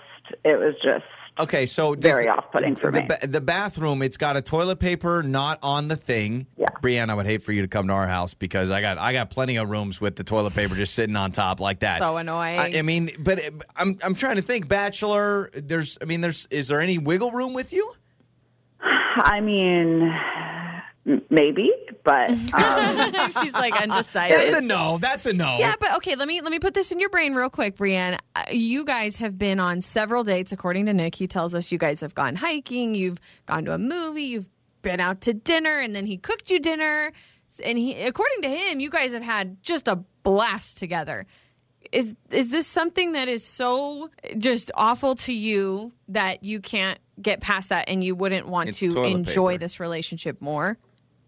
it 0.44 0.58
was 0.58 0.74
just 0.82 1.04
Okay, 1.38 1.66
so 1.66 1.94
Very 1.94 2.28
off-putting 2.30 2.76
for 2.76 2.90
the, 2.90 3.02
me. 3.02 3.06
ba- 3.08 3.26
the 3.26 3.42
bathroom, 3.42 4.00
it's 4.00 4.16
got 4.16 4.38
a 4.38 4.40
toilet 4.40 4.78
paper 4.80 5.22
not 5.22 5.58
on 5.62 5.88
the 5.88 5.96
thing. 5.96 6.46
Yeah. 6.86 7.00
Brienne, 7.00 7.10
I 7.10 7.14
would 7.14 7.26
hate 7.26 7.42
for 7.42 7.52
you 7.52 7.62
to 7.62 7.68
come 7.68 7.88
to 7.88 7.92
our 7.92 8.06
house 8.06 8.34
because 8.34 8.70
I 8.70 8.80
got 8.80 8.98
I 8.98 9.12
got 9.12 9.30
plenty 9.30 9.56
of 9.56 9.68
rooms 9.68 10.00
with 10.00 10.16
the 10.16 10.24
toilet 10.24 10.54
paper 10.54 10.74
just 10.74 10.94
sitting 10.94 11.16
on 11.16 11.32
top 11.32 11.60
like 11.60 11.80
that. 11.80 11.98
So 11.98 12.16
annoying. 12.16 12.58
I, 12.58 12.78
I 12.78 12.82
mean, 12.82 13.10
but 13.18 13.38
it- 13.38 13.54
I'm 13.76 13.98
I'm 14.02 14.14
trying 14.14 14.36
to 14.36 14.42
think. 14.42 14.68
Bachelor, 14.68 15.50
there's 15.52 15.98
I 16.00 16.04
mean, 16.04 16.20
there's 16.20 16.46
is 16.50 16.68
there 16.68 16.80
any 16.80 16.98
wiggle 16.98 17.30
room 17.30 17.52
with 17.52 17.72
you? 17.72 17.92
I 18.80 19.40
mean 19.40 20.14
maybe, 21.30 21.72
but 22.04 22.30
um, 22.54 23.12
She's 23.42 23.54
like 23.54 23.80
undecided. 23.80 24.38
That's 24.38 24.54
a 24.54 24.60
no. 24.60 24.98
That's 24.98 25.26
a 25.26 25.32
no. 25.32 25.56
Yeah, 25.58 25.74
but 25.78 25.96
okay, 25.96 26.16
let 26.16 26.28
me 26.28 26.40
let 26.40 26.50
me 26.50 26.58
put 26.58 26.74
this 26.74 26.92
in 26.92 27.00
your 27.00 27.10
brain 27.10 27.34
real 27.34 27.50
quick, 27.50 27.76
Brienne. 27.76 28.18
Uh, 28.34 28.42
you 28.50 28.84
guys 28.84 29.16
have 29.18 29.38
been 29.38 29.60
on 29.60 29.80
several 29.80 30.24
dates, 30.24 30.52
according 30.52 30.86
to 30.86 30.94
Nick. 30.94 31.14
He 31.14 31.26
tells 31.26 31.54
us 31.54 31.70
you 31.72 31.78
guys 31.78 32.00
have 32.00 32.14
gone 32.14 32.36
hiking, 32.36 32.94
you've 32.94 33.18
gone 33.46 33.64
to 33.66 33.72
a 33.72 33.78
movie, 33.78 34.22
you've 34.22 34.48
been 34.86 35.00
out 35.00 35.20
to 35.22 35.34
dinner, 35.34 35.80
and 35.80 35.94
then 35.96 36.06
he 36.06 36.16
cooked 36.16 36.48
you 36.50 36.60
dinner. 36.60 37.10
And 37.64 37.76
he, 37.76 37.94
according 38.02 38.42
to 38.42 38.48
him, 38.48 38.78
you 38.80 38.88
guys 38.90 39.12
have 39.14 39.22
had 39.22 39.60
just 39.62 39.88
a 39.88 39.96
blast 40.22 40.78
together. 40.78 41.26
Is 41.92 42.14
is 42.30 42.50
this 42.50 42.66
something 42.66 43.12
that 43.12 43.28
is 43.28 43.44
so 43.44 44.10
just 44.38 44.70
awful 44.74 45.14
to 45.26 45.32
you 45.32 45.92
that 46.08 46.42
you 46.44 46.60
can't 46.60 46.98
get 47.20 47.40
past 47.40 47.68
that, 47.70 47.88
and 47.88 48.02
you 48.02 48.14
wouldn't 48.14 48.46
want 48.48 48.68
It's 48.68 48.78
to 48.80 49.02
enjoy 49.04 49.52
paper. 49.52 49.60
this 49.60 49.80
relationship 49.80 50.40
more? 50.40 50.78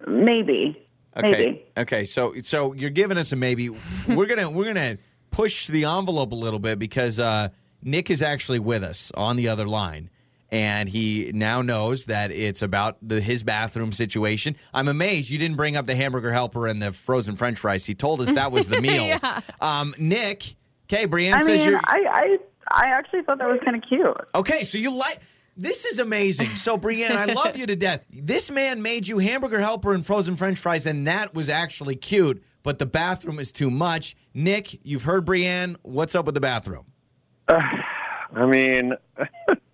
maybe 0.07 0.77
Okay. 1.17 1.31
maybe. 1.31 1.63
Okay. 1.77 2.05
So 2.05 2.35
so 2.43 2.73
you're 2.75 2.91
giving 2.91 3.19
us 3.19 3.33
a 3.33 3.37
maybe. 3.37 3.71
we're 4.09 4.27
gonna 4.27 4.51
we're 4.51 4.67
gonna 4.73 4.99
push 5.33 5.67
the 5.67 5.85
envelope 5.85 6.31
a 6.33 6.37
little 6.37 6.61
bit 6.61 6.79
because 6.79 7.19
uh, 7.19 7.49
Nick 7.83 8.11
is 8.11 8.23
actually 8.23 8.61
with 8.61 8.83
us 8.85 9.11
on 9.17 9.35
the 9.37 9.49
other 9.49 9.67
line. 9.67 10.11
And 10.51 10.89
he 10.89 11.31
now 11.35 11.61
knows 11.61 12.07
that 12.07 12.31
it's 12.31 12.63
about 12.63 12.97
the 13.03 13.21
his 13.21 13.43
bathroom 13.43 13.93
situation. 13.93 14.57
I'm 14.73 14.89
amazed 14.89 15.31
you 15.31 15.39
didn't 15.39 15.57
bring 15.57 15.77
up 15.77 15.87
the 15.87 15.95
hamburger 15.95 16.33
helper 16.33 16.67
and 16.67 16.81
the 16.81 16.93
frozen 16.93 17.37
French 17.37 17.59
fries. 17.59 17.85
He 17.85 17.95
told 17.95 18.21
us 18.21 18.33
that 18.33 18.51
was 18.51 18.69
the 18.69 18.81
meal. 18.81 19.07
Yeah. 19.07 19.41
Um, 19.61 19.95
Nick, 19.99 20.55
okay, 20.91 21.05
Brienne 21.05 21.35
I 21.35 21.41
says 21.41 21.61
mean, 21.61 21.71
you're 21.71 21.81
I, 21.85 22.05
I 22.11 22.39
I 22.71 22.87
actually 22.89 23.23
thought 23.23 23.39
that 23.39 23.49
was 23.49 23.61
kind 23.65 23.77
of 23.77 23.83
cute. 23.87 24.17
Okay, 24.35 24.65
so 24.65 24.79
you 24.79 24.97
like 24.97 25.19
this 25.59 25.85
is 25.85 25.99
amazing. 25.99 26.51
So 26.51 26.79
Brienne, 26.79 27.17
I 27.17 27.27
love 27.27 27.57
you 27.57 27.67
to 27.67 27.77
death. 27.77 28.05
This 28.11 28.51
man 28.51 28.81
made 28.81 29.07
you 29.07 29.19
hamburger 29.19 29.61
helper 29.61 29.93
and 29.93 30.07
frozen 30.07 30.37
French 30.37 30.59
fries, 30.59 30.87
and 30.87 31.07
that 31.09 31.35
was 31.35 31.51
actually 31.51 31.97
cute. 31.97 32.43
But 32.63 32.79
the 32.79 32.87
bathroom 32.87 33.39
is 33.39 33.53
too 33.53 33.71
much. 33.71 34.17
Nick, 34.35 34.85
you've 34.85 35.05
heard 35.05 35.25
Brienne. 35.25 35.77
What's 35.83 36.15
up 36.15 36.27
with 36.27 36.35
the 36.35 36.41
bathroom? 36.41 36.87
I 37.49 38.47
mean, 38.47 38.95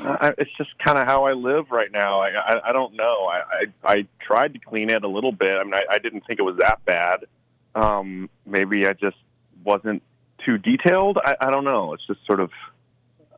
I, 0.00 0.34
it's 0.38 0.50
just 0.56 0.70
kind 0.78 0.98
of 0.98 1.06
how 1.06 1.24
I 1.24 1.32
live 1.32 1.70
right 1.70 1.92
now. 1.92 2.20
I, 2.20 2.30
I, 2.30 2.70
I 2.70 2.72
don't 2.72 2.94
know. 2.94 3.26
I, 3.26 3.42
I, 3.84 3.92
I 3.92 4.06
tried 4.20 4.54
to 4.54 4.58
clean 4.58 4.90
it 4.90 5.04
a 5.04 5.08
little 5.08 5.32
bit. 5.32 5.58
I 5.58 5.64
mean, 5.64 5.74
I, 5.74 5.84
I 5.90 5.98
didn't 5.98 6.24
think 6.26 6.38
it 6.38 6.42
was 6.42 6.56
that 6.58 6.84
bad. 6.84 7.24
Um, 7.74 8.30
maybe 8.46 8.86
I 8.86 8.94
just 8.94 9.16
wasn't 9.64 10.02
too 10.44 10.58
detailed. 10.58 11.18
I, 11.22 11.36
I 11.40 11.50
don't 11.50 11.64
know. 11.64 11.92
It's 11.92 12.06
just 12.06 12.24
sort 12.26 12.40
of, 12.40 12.50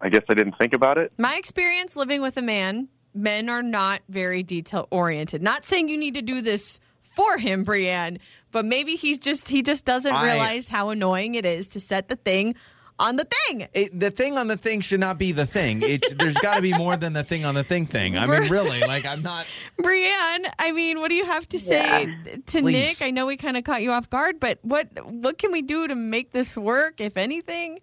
I 0.00 0.08
guess 0.08 0.22
I 0.28 0.34
didn't 0.34 0.56
think 0.58 0.74
about 0.74 0.98
it. 0.98 1.12
My 1.18 1.36
experience 1.36 1.96
living 1.96 2.22
with 2.22 2.36
a 2.36 2.42
man, 2.42 2.88
men 3.12 3.48
are 3.48 3.62
not 3.62 4.02
very 4.08 4.42
detail 4.42 4.86
oriented. 4.90 5.42
Not 5.42 5.64
saying 5.66 5.88
you 5.88 5.98
need 5.98 6.14
to 6.14 6.22
do 6.22 6.40
this 6.42 6.78
for 7.02 7.38
him, 7.38 7.64
Brienne, 7.64 8.18
but 8.52 8.64
maybe 8.64 8.94
he's 8.94 9.18
just 9.18 9.48
he 9.48 9.62
just 9.62 9.84
doesn't 9.84 10.12
I- 10.14 10.32
realize 10.32 10.68
how 10.68 10.90
annoying 10.90 11.34
it 11.34 11.44
is 11.44 11.68
to 11.68 11.80
set 11.80 12.08
the 12.08 12.16
thing 12.16 12.54
on 13.00 13.16
the 13.16 13.24
thing. 13.24 13.66
It, 13.72 13.98
the 13.98 14.10
thing 14.10 14.36
on 14.38 14.46
the 14.46 14.56
thing 14.56 14.82
should 14.82 15.00
not 15.00 15.18
be 15.18 15.32
the 15.32 15.46
thing. 15.46 15.80
It's 15.82 16.12
there's 16.14 16.38
got 16.38 16.56
to 16.56 16.62
be 16.62 16.72
more 16.74 16.96
than 16.96 17.14
the 17.14 17.24
thing 17.24 17.44
on 17.44 17.54
the 17.54 17.64
thing 17.64 17.86
thing. 17.86 18.16
I 18.16 18.26
mean, 18.26 18.50
really, 18.50 18.80
like 18.80 19.06
I'm 19.06 19.22
not. 19.22 19.46
Brienne, 19.78 20.46
I 20.58 20.70
mean, 20.72 21.00
what 21.00 21.08
do 21.08 21.14
you 21.14 21.24
have 21.24 21.46
to 21.46 21.58
say 21.58 22.14
to 22.46 22.60
Please. 22.60 23.00
Nick? 23.00 23.02
I 23.02 23.10
know 23.10 23.26
we 23.26 23.36
kind 23.36 23.56
of 23.56 23.64
caught 23.64 23.82
you 23.82 23.90
off 23.90 24.08
guard, 24.10 24.38
but 24.38 24.58
what 24.62 24.88
what 25.04 25.38
can 25.38 25.50
we 25.50 25.62
do 25.62 25.88
to 25.88 25.94
make 25.94 26.32
this 26.32 26.56
work, 26.56 27.00
if 27.00 27.16
anything? 27.16 27.80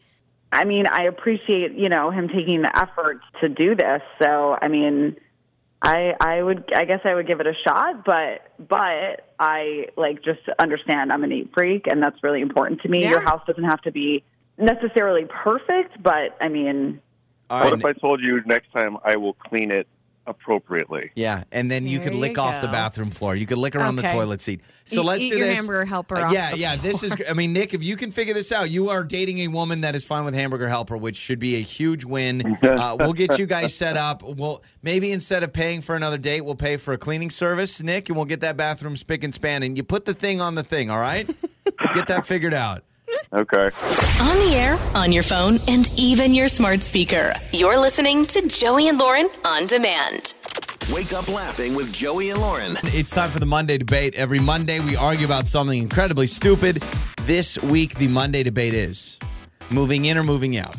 I 0.52 0.64
mean, 0.64 0.88
I 0.88 1.04
appreciate 1.04 1.74
you 1.74 1.90
know 1.90 2.12
him 2.12 2.30
taking 2.30 2.62
the 2.62 2.78
effort 2.78 3.20
to 3.42 3.50
do 3.50 3.76
this. 3.76 4.02
So, 4.20 4.58
I 4.62 4.68
mean, 4.68 5.18
I 5.82 6.14
I 6.20 6.42
would 6.42 6.72
I 6.74 6.86
guess 6.86 7.02
I 7.04 7.16
would 7.16 7.28
give 7.28 7.40
it 7.40 7.48
a 7.48 7.56
shot, 7.56 8.06
but 8.06 8.52
but 8.60 9.34
I 9.40 9.88
like 9.98 10.24
just 10.24 10.42
understand 10.60 11.12
I'm 11.12 11.24
a 11.24 11.28
neat 11.28 11.52
freak, 11.54 11.88
and 11.88 12.02
that's 12.02 12.22
really 12.24 12.42
important 12.42 12.82
to 12.82 12.88
me. 12.88 13.02
Yeah. 13.02 13.10
Your 13.10 13.22
house 13.22 13.42
doesn't 13.48 13.64
have 13.64 13.82
to 13.82 13.92
be 13.92 14.24
necessarily 14.58 15.26
perfect, 15.26 16.02
but 16.02 16.36
I 16.42 16.48
mean, 16.50 17.02
All 17.50 17.60
What 17.64 17.72
right, 17.72 17.80
if 17.80 17.86
I 17.86 17.94
told 17.94 18.22
you 18.22 18.42
next 18.46 18.72
time 18.74 18.98
I 19.04 19.16
will 19.16 19.34
clean 19.34 19.72
it 19.72 19.88
appropriately? 20.26 21.12
yeah, 21.16 21.44
and 21.52 21.72
then 21.72 21.88
you 21.88 22.00
There 22.00 22.10
could 22.10 22.14
you 22.16 22.20
lick 22.20 22.38
off 22.38 22.60
the 22.62 22.68
bathroom 22.68 23.10
floor. 23.12 23.36
You 23.36 23.46
could 23.46 23.58
lick 23.58 23.76
around 23.76 23.96
the 23.96 24.02
toilet 24.04 24.42
seat. 24.42 24.60
So 24.86 25.02
Eat- 25.02 25.06
let's 25.06 25.22
eat 25.22 25.30
do 25.32 25.38
your 25.38 25.48
this. 25.48 25.56
hamburger 25.56 25.86
helper 25.86 26.18
Uh, 26.18 26.26
off 26.26 26.34
yeah, 26.34 26.52
the 26.52 26.58
yeah. 26.60 26.76
This 26.82 27.04
is. 27.04 27.16
I 27.30 27.34
mean, 27.34 27.54
Nick, 27.54 27.74
if 27.74 27.84
you 27.84 27.96
can 27.96 28.12
figure 28.12 28.34
this 28.34 28.52
out, 28.52 28.70
you 28.70 28.90
are 28.90 29.04
dating 29.04 29.40
a 29.40 29.48
woman 29.48 29.82
that 29.82 29.96
is 29.96 30.04
fine 30.06 30.26
with 30.26 30.34
hamburger 30.34 30.68
helper, 30.70 30.98
which 30.98 31.16
should 31.16 31.40
be 31.40 31.56
a 31.56 31.60
huge 31.62 32.04
win. 32.06 32.58
Uh, 32.68 32.96
we'll 33.00 33.14
get 33.14 33.40
you 33.40 33.46
guys 33.46 33.74
set 33.74 33.96
up. 33.98 34.22
We'll 34.24 34.62
maybe 34.84 35.12
instead 35.12 35.44
of 35.44 35.52
paying 35.54 35.82
for 35.82 35.96
another 35.96 36.18
date, 36.18 36.42
we'll 36.42 36.56
pay 36.56 36.76
for 36.78 36.94
a 36.94 36.98
cleaning 36.98 37.30
service, 37.30 37.82
Nick, 37.82 38.10
and 38.10 38.16
we'll 38.18 38.26
get 38.26 38.42
that 38.42 38.56
bathroom 38.58 38.96
spick 38.98 39.24
and 39.24 39.34
span. 39.34 39.64
And 39.64 39.76
you 39.78 39.84
put 39.84 40.06
the 40.06 40.14
thing 40.14 40.42
on 40.42 40.56
the 40.56 40.64
thing. 40.64 40.90
All 40.92 41.00
right, 41.00 41.26
get 41.94 42.08
that 42.10 42.28
figured 42.28 42.54
out. 42.54 42.84
Okay. 43.34 43.70
On 44.22 44.38
the 44.38 44.54
air, 44.56 44.78
on 44.96 45.12
your 45.12 45.24
phone, 45.24 45.60
and 45.68 45.92
even 45.98 46.34
your 46.34 46.48
smart 46.48 46.82
speaker. 46.84 47.34
You're 47.52 47.78
listening 47.78 48.26
to 48.28 48.48
Joey 48.48 48.88
and 48.88 48.98
Lauren 48.98 49.30
on 49.46 49.66
demand. 49.66 50.34
Wake 50.92 51.12
up 51.12 51.28
laughing 51.28 51.76
with 51.76 51.92
Joey 51.92 52.30
and 52.30 52.40
Lauren. 52.40 52.78
It's 52.84 53.12
time 53.12 53.30
for 53.30 53.40
the 53.40 53.46
Monday 53.46 53.78
debate. 53.78 54.16
Every 54.16 54.40
Monday, 54.40 54.80
we 54.80 54.96
argue 54.96 55.26
about 55.26 55.46
something 55.46 55.78
incredibly 55.82 56.28
stupid. 56.28 56.82
This 57.24 57.62
week, 57.62 57.96
the 57.96 58.08
Monday 58.08 58.44
debate 58.44 58.74
is 58.74 59.20
moving 59.70 60.06
in 60.06 60.18
or 60.18 60.24
moving 60.24 60.58
out. 60.58 60.78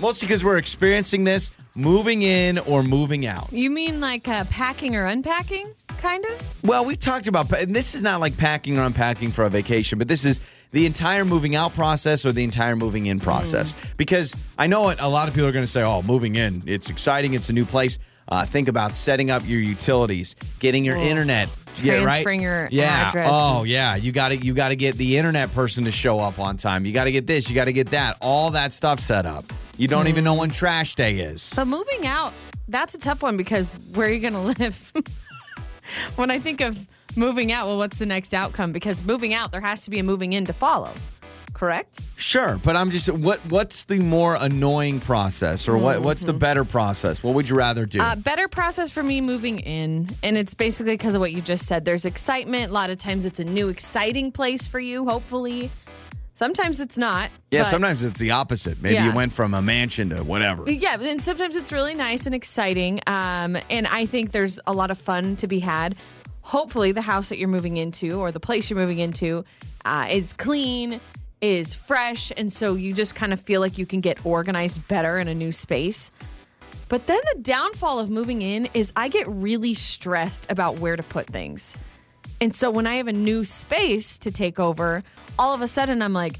Mostly 0.00 0.26
because 0.26 0.42
we're 0.42 0.56
experiencing 0.56 1.24
this 1.24 1.50
moving 1.74 2.22
in 2.22 2.58
or 2.58 2.82
moving 2.82 3.26
out. 3.26 3.52
You 3.52 3.70
mean 3.70 4.00
like 4.00 4.28
uh, 4.28 4.44
packing 4.44 4.96
or 4.96 5.06
unpacking, 5.06 5.72
kind 5.98 6.24
of? 6.24 6.64
Well, 6.64 6.84
we've 6.84 6.98
talked 6.98 7.26
about, 7.26 7.50
and 7.52 7.74
this 7.74 7.94
is 7.94 8.02
not 8.02 8.20
like 8.20 8.36
packing 8.36 8.78
or 8.78 8.82
unpacking 8.82 9.30
for 9.30 9.44
a 9.44 9.50
vacation, 9.50 9.98
but 9.98 10.08
this 10.08 10.24
is 10.24 10.40
the 10.72 10.86
entire 10.86 11.24
moving 11.24 11.54
out 11.54 11.74
process 11.74 12.26
or 12.26 12.32
the 12.32 12.44
entire 12.44 12.76
moving 12.76 13.06
in 13.06 13.20
process. 13.20 13.74
Because 13.96 14.34
I 14.58 14.66
know 14.66 14.82
what 14.82 15.00
a 15.00 15.08
lot 15.08 15.28
of 15.28 15.34
people 15.34 15.48
are 15.48 15.52
going 15.52 15.64
to 15.64 15.70
say, 15.70 15.82
oh, 15.82 16.02
moving 16.02 16.36
in, 16.36 16.62
it's 16.66 16.90
exciting, 16.90 17.34
it's 17.34 17.48
a 17.48 17.52
new 17.52 17.64
place. 17.64 17.98
Uh, 18.26 18.46
think 18.46 18.68
about 18.68 18.96
setting 18.96 19.30
up 19.30 19.46
your 19.46 19.60
utilities, 19.60 20.34
getting 20.58 20.84
your 20.84 20.96
internet. 20.96 21.48
Yeah, 21.82 21.94
right. 21.94 22.02
Transferring 22.04 22.42
your 22.42 22.68
yeah. 22.70 23.04
Oh, 23.04 23.08
address 23.08 23.30
Oh, 23.32 23.64
yeah. 23.64 23.96
You 23.96 24.12
got 24.12 24.28
to 24.30 24.36
you 24.36 24.54
got 24.54 24.68
to 24.68 24.76
get 24.76 24.96
the 24.96 25.16
internet 25.16 25.52
person 25.52 25.84
to 25.84 25.90
show 25.90 26.20
up 26.20 26.38
on 26.38 26.56
time. 26.56 26.84
You 26.84 26.92
got 26.92 27.04
to 27.04 27.12
get 27.12 27.26
this. 27.26 27.48
You 27.48 27.54
got 27.54 27.64
to 27.66 27.72
get 27.72 27.90
that. 27.90 28.16
All 28.20 28.50
that 28.52 28.72
stuff 28.72 29.00
set 29.00 29.26
up. 29.26 29.44
You 29.76 29.88
don't 29.88 30.06
even 30.06 30.22
know 30.24 30.34
when 30.34 30.50
trash 30.50 30.94
day 30.94 31.18
is. 31.18 31.52
But 31.54 31.66
moving 31.66 32.06
out, 32.06 32.32
that's 32.68 32.94
a 32.94 32.98
tough 32.98 33.22
one 33.22 33.36
because 33.36 33.70
where 33.94 34.06
are 34.06 34.10
you 34.10 34.20
going 34.20 34.34
to 34.56 34.62
live? 34.62 34.92
when 36.16 36.30
I 36.30 36.38
think 36.38 36.60
of 36.60 36.86
moving 37.16 37.52
out, 37.52 37.66
well, 37.66 37.78
what's 37.78 37.98
the 37.98 38.06
next 38.06 38.34
outcome? 38.34 38.72
Because 38.72 39.02
moving 39.04 39.34
out, 39.34 39.50
there 39.50 39.60
has 39.60 39.82
to 39.82 39.90
be 39.90 39.98
a 39.98 40.02
moving 40.04 40.32
in 40.32 40.44
to 40.46 40.52
follow. 40.52 40.92
Correct? 41.64 41.98
Sure, 42.16 42.60
but 42.62 42.76
I'm 42.76 42.90
just 42.90 43.08
what 43.08 43.40
what's 43.48 43.84
the 43.84 43.98
more 43.98 44.36
annoying 44.38 45.00
process 45.00 45.66
or 45.66 45.78
what 45.78 46.02
what's 46.02 46.22
the 46.22 46.34
better 46.34 46.62
process? 46.62 47.22
What 47.22 47.32
would 47.34 47.48
you 47.48 47.56
rather 47.56 47.86
do? 47.86 48.02
Uh, 48.02 48.16
better 48.16 48.48
process 48.48 48.90
for 48.90 49.02
me 49.02 49.22
moving 49.22 49.60
in. 49.60 50.10
And 50.22 50.36
it's 50.36 50.52
basically 50.52 50.92
because 50.92 51.14
of 51.14 51.22
what 51.22 51.32
you 51.32 51.40
just 51.40 51.64
said. 51.66 51.86
There's 51.86 52.04
excitement. 52.04 52.68
A 52.68 52.74
lot 52.74 52.90
of 52.90 52.98
times 52.98 53.24
it's 53.24 53.40
a 53.40 53.44
new, 53.44 53.70
exciting 53.70 54.30
place 54.30 54.66
for 54.66 54.78
you, 54.78 55.06
hopefully. 55.08 55.70
Sometimes 56.34 56.82
it's 56.82 56.98
not. 56.98 57.30
yeah, 57.50 57.60
but- 57.60 57.68
sometimes 57.68 58.04
it's 58.04 58.20
the 58.20 58.32
opposite. 58.32 58.82
Maybe 58.82 58.96
you 58.96 59.04
Yeah. 59.04 59.14
went 59.14 59.32
from 59.32 59.54
a 59.54 59.62
mansion 59.62 60.10
to 60.10 60.22
whatever. 60.22 60.70
Yeah, 60.70 61.00
and 61.00 61.22
sometimes 61.22 61.56
it's 61.56 61.72
really 61.72 61.94
nice 61.94 62.26
and 62.26 62.34
exciting. 62.34 63.00
Um, 63.06 63.56
and 63.70 63.86
I 63.86 64.04
think 64.04 64.32
there's 64.32 64.60
a 64.66 64.74
lot 64.74 64.90
of 64.90 64.98
fun 64.98 65.36
to 65.36 65.46
be 65.46 65.60
had. 65.60 65.94
Hopefully, 66.42 66.92
the 66.92 67.00
house 67.00 67.30
that 67.30 67.38
you're 67.38 67.48
moving 67.48 67.78
into 67.78 68.20
or 68.20 68.30
the 68.32 68.40
place 68.40 68.68
you're 68.68 68.78
moving 68.78 68.98
into 68.98 69.46
uh, 69.86 70.06
is 70.10 70.32
clean, 70.32 70.98
is 71.40 71.74
fresh. 71.74 72.32
And 72.36 72.52
so 72.52 72.74
you 72.74 72.92
just 72.92 73.14
kind 73.14 73.32
of 73.32 73.40
feel 73.40 73.60
like 73.60 73.78
you 73.78 73.86
can 73.86 74.00
get 74.00 74.24
organized 74.24 74.86
better 74.88 75.18
in 75.18 75.28
a 75.28 75.34
new 75.34 75.52
space. 75.52 76.10
But 76.88 77.06
then 77.06 77.20
the 77.34 77.40
downfall 77.40 77.98
of 77.98 78.10
moving 78.10 78.42
in 78.42 78.68
is 78.74 78.92
I 78.94 79.08
get 79.08 79.26
really 79.28 79.74
stressed 79.74 80.50
about 80.50 80.78
where 80.78 80.96
to 80.96 81.02
put 81.02 81.26
things. 81.26 81.76
And 82.40 82.54
so 82.54 82.70
when 82.70 82.86
I 82.86 82.96
have 82.96 83.08
a 83.08 83.12
new 83.12 83.44
space 83.44 84.18
to 84.18 84.30
take 84.30 84.60
over, 84.60 85.02
all 85.38 85.54
of 85.54 85.62
a 85.62 85.68
sudden 85.68 86.02
I'm 86.02 86.12
like, 86.12 86.38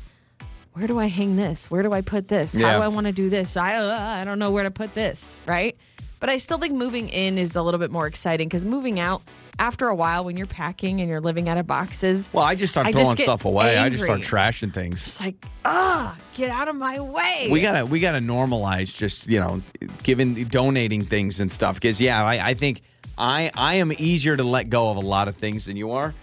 where 0.72 0.86
do 0.86 0.98
I 0.98 1.06
hang 1.06 1.36
this? 1.36 1.70
Where 1.70 1.82
do 1.82 1.92
I 1.92 2.00
put 2.00 2.28
this? 2.28 2.56
Yeah. 2.56 2.72
How 2.72 2.78
do 2.78 2.82
I 2.82 2.88
want 2.88 3.06
to 3.06 3.12
do 3.12 3.30
this? 3.30 3.56
I, 3.56 3.76
uh, 3.76 3.96
I 4.20 4.24
don't 4.24 4.38
know 4.38 4.50
where 4.50 4.64
to 4.64 4.70
put 4.70 4.94
this, 4.94 5.38
right? 5.46 5.76
But 6.24 6.30
I 6.30 6.38
still 6.38 6.56
think 6.56 6.72
moving 6.72 7.10
in 7.10 7.36
is 7.36 7.54
a 7.54 7.60
little 7.60 7.78
bit 7.78 7.90
more 7.90 8.06
exciting 8.06 8.48
because 8.48 8.64
moving 8.64 8.98
out, 8.98 9.20
after 9.58 9.88
a 9.88 9.94
while, 9.94 10.24
when 10.24 10.38
you're 10.38 10.46
packing 10.46 11.02
and 11.02 11.10
you're 11.10 11.20
living 11.20 11.50
out 11.50 11.58
of 11.58 11.66
boxes, 11.66 12.30
Well, 12.32 12.46
I 12.46 12.54
just 12.54 12.72
start 12.72 12.86
I 12.86 12.92
just 12.92 13.02
throwing 13.02 13.16
get 13.16 13.24
stuff 13.24 13.44
away. 13.44 13.76
I 13.76 13.90
just 13.90 14.04
start 14.04 14.20
trashing 14.20 14.72
things. 14.72 15.06
it's 15.06 15.20
like, 15.20 15.34
ah, 15.66 16.16
get 16.32 16.48
out 16.48 16.68
of 16.68 16.76
my 16.76 16.98
way. 16.98 17.48
We 17.50 17.60
gotta 17.60 17.84
we 17.84 18.00
gotta 18.00 18.20
normalize 18.20 18.96
just 18.96 19.28
you 19.28 19.38
know 19.38 19.60
giving 20.02 20.32
donating 20.44 21.04
things 21.04 21.40
and 21.40 21.52
stuff 21.52 21.74
because 21.74 22.00
yeah 22.00 22.24
I, 22.24 22.52
I 22.52 22.54
think 22.54 22.80
I 23.18 23.50
I 23.54 23.74
am 23.74 23.92
easier 23.92 24.34
to 24.34 24.44
let 24.44 24.70
go 24.70 24.90
of 24.90 24.96
a 24.96 25.00
lot 25.00 25.28
of 25.28 25.36
things 25.36 25.66
than 25.66 25.76
you 25.76 25.90
are, 25.90 26.14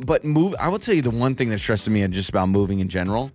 but 0.00 0.24
move 0.24 0.56
I 0.58 0.68
will 0.68 0.80
tell 0.80 0.96
you 0.96 1.02
the 1.02 1.10
one 1.10 1.36
thing 1.36 1.48
that 1.50 1.60
stresses 1.60 1.88
me 1.90 2.04
just 2.08 2.30
about 2.30 2.48
moving 2.48 2.80
in 2.80 2.88
general 2.88 3.30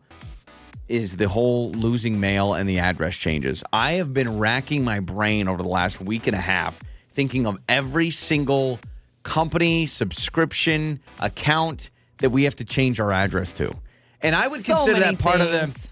is 0.87 1.17
the 1.17 1.27
whole 1.27 1.71
losing 1.71 2.19
mail 2.19 2.53
and 2.53 2.67
the 2.67 2.79
address 2.79 3.15
changes. 3.17 3.63
I 3.73 3.93
have 3.93 4.13
been 4.13 4.39
racking 4.39 4.83
my 4.83 4.99
brain 4.99 5.47
over 5.47 5.61
the 5.61 5.69
last 5.69 5.99
week 6.01 6.27
and 6.27 6.35
a 6.35 6.41
half 6.41 6.81
thinking 7.11 7.47
of 7.47 7.57
every 7.67 8.09
single 8.09 8.79
company, 9.23 9.85
subscription, 9.85 10.99
account 11.19 11.89
that 12.19 12.29
we 12.29 12.43
have 12.45 12.55
to 12.55 12.65
change 12.65 12.99
our 12.99 13.11
address 13.11 13.53
to. 13.53 13.73
And 14.21 14.35
I 14.35 14.47
would 14.47 14.61
So 14.61 14.75
consider 14.75 14.99
that 15.01 15.19
part 15.19 15.41
of 15.41 15.51
the. 15.51 15.89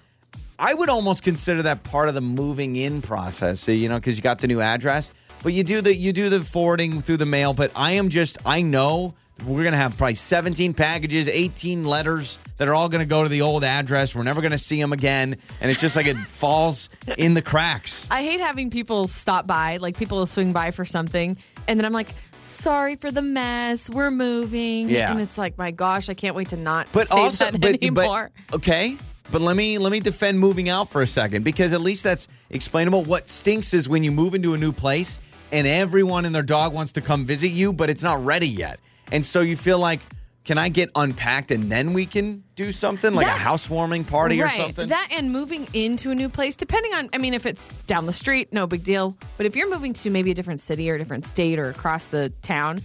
I 0.58 0.74
would 0.74 0.90
almost 0.90 1.24
consider 1.24 1.64
that 1.64 1.84
part 1.84 2.08
of 2.08 2.14
the 2.14 2.22
moving 2.22 2.78
in 2.78 3.02
process, 3.02 3.60
so, 3.60 3.74
you 3.74 3.90
know, 3.90 3.96
because 3.96 4.16
you 4.16 4.24
got 4.24 4.40
the 4.40 4.48
new 4.48 4.62
address. 4.62 5.12
But 5.46 5.54
you 5.54 5.64
do 5.64 5.80
the 5.80 5.96
you 5.96 6.12
do 6.12 6.30
the 6.30 6.40
forwarding 6.40 7.02
through 7.02 7.18
the 7.18 7.28
mail. 7.28 7.54
But 7.54 7.72
I 7.76 7.92
am 7.92 8.10
just 8.10 8.40
I 8.44 8.64
know 8.64 9.14
we're 9.46 9.64
gonna 9.64 9.78
have 9.78 9.96
probably 9.96 10.16
17 10.16 10.74
packages, 10.74 11.30
18 11.30 11.86
letters 11.86 12.40
that 12.58 12.68
are 12.68 12.74
all 12.74 12.90
gonna 12.90 13.06
go 13.06 13.22
to 13.22 13.30
the 13.30 13.44
old 13.44 13.64
address. 13.64 14.16
We're 14.16 14.24
never 14.24 14.42
gonna 14.42 14.58
see 14.58 14.82
them 14.82 14.92
again, 14.92 15.38
and 15.62 15.70
it's 15.70 15.80
just 15.80 15.96
like 15.96 16.08
it 16.08 16.18
falls 16.26 16.90
in 17.20 17.36
the 17.36 17.44
cracks. 17.44 18.08
I 18.10 18.24
hate 18.24 18.40
having 18.40 18.72
people 18.72 19.06
stop 19.06 19.46
by, 19.46 19.78
like 19.78 19.98
people 19.98 20.18
will 20.18 20.26
swing 20.26 20.52
by 20.52 20.72
for 20.72 20.84
something, 20.84 21.38
and 21.68 21.80
then 21.80 21.86
I'm 21.86 21.94
like, 21.94 22.10
sorry 22.40 22.96
for 22.96 23.12
the 23.12 23.22
mess. 23.22 23.88
We're 23.88 24.10
moving. 24.10 24.90
Yeah. 24.90 25.12
And 25.12 25.22
it's 25.22 25.38
like, 25.38 25.60
my 25.60 25.70
gosh, 25.70 26.10
I 26.10 26.16
can't 26.16 26.36
wait 26.36 26.50
to 26.50 26.58
not 26.58 26.88
But 26.92 27.10
say 27.10 27.16
also, 27.16 27.52
that 27.52 27.62
but, 27.62 27.76
anymore. 27.76 28.32
but 28.50 28.56
okay. 28.56 28.98
But 29.32 29.42
let 29.42 29.56
me 29.56 29.78
let 29.78 29.92
me 29.92 30.00
defend 30.00 30.40
moving 30.40 30.70
out 30.70 30.90
for 30.90 31.04
a 31.04 31.08
second 31.08 31.44
because 31.44 31.72
at 31.72 31.82
least 31.82 32.04
that's 32.04 32.28
explainable. 32.50 33.04
What 33.04 33.28
stinks 33.28 33.76
is 33.76 33.88
when 33.88 34.04
you 34.04 34.12
move 34.12 34.34
into 34.34 34.56
a 34.56 34.58
new 34.58 34.72
place 34.72 35.20
and 35.52 35.68
everyone 35.68 36.26
and 36.26 36.34
their 36.34 36.44
dog 36.44 36.74
wants 36.74 36.94
to 36.94 37.02
come 37.02 37.26
visit 37.26 37.50
you, 37.50 37.74
but 37.74 37.90
it's 37.90 38.04
not 38.04 38.24
ready 38.26 38.48
yet, 38.48 38.80
and 39.12 39.24
so 39.24 39.42
you 39.42 39.56
feel 39.58 39.80
like, 39.80 40.00
can 40.44 40.60
I 40.60 40.70
get 40.70 40.90
unpacked 40.96 41.50
and 41.50 41.72
then 41.72 41.94
we 41.94 42.06
can 42.06 42.44
do 42.56 42.72
something 42.72 43.16
like 43.16 43.26
That- 43.26 43.38
a 43.38 43.40
housewarming 43.40 44.04
party 44.04 44.40
or 44.44 44.50
something? 44.50 44.90
That 44.90 45.08
and 45.12 45.32
moving 45.32 45.68
into 45.74 46.12
a 46.12 46.16
new 46.16 46.30
place, 46.30 46.56
depending 46.56 46.94
on, 46.94 47.10
I 47.14 47.18
mean, 47.18 47.34
if 47.34 47.48
it's 47.48 47.74
down 47.88 48.06
the 48.06 48.14
street, 48.14 48.54
no 48.54 48.68
big 48.68 48.84
deal. 48.84 49.18
But 49.38 49.48
if 49.48 49.56
you're 49.56 49.70
moving 49.72 49.94
to 49.94 50.12
maybe 50.12 50.30
a 50.30 50.34
different 50.36 50.62
city 50.62 50.88
or 50.92 50.96
a 50.96 50.98
different 51.00 51.26
state 51.26 51.58
or 51.58 51.70
across 51.70 52.06
the 52.06 52.30
town, 52.44 52.84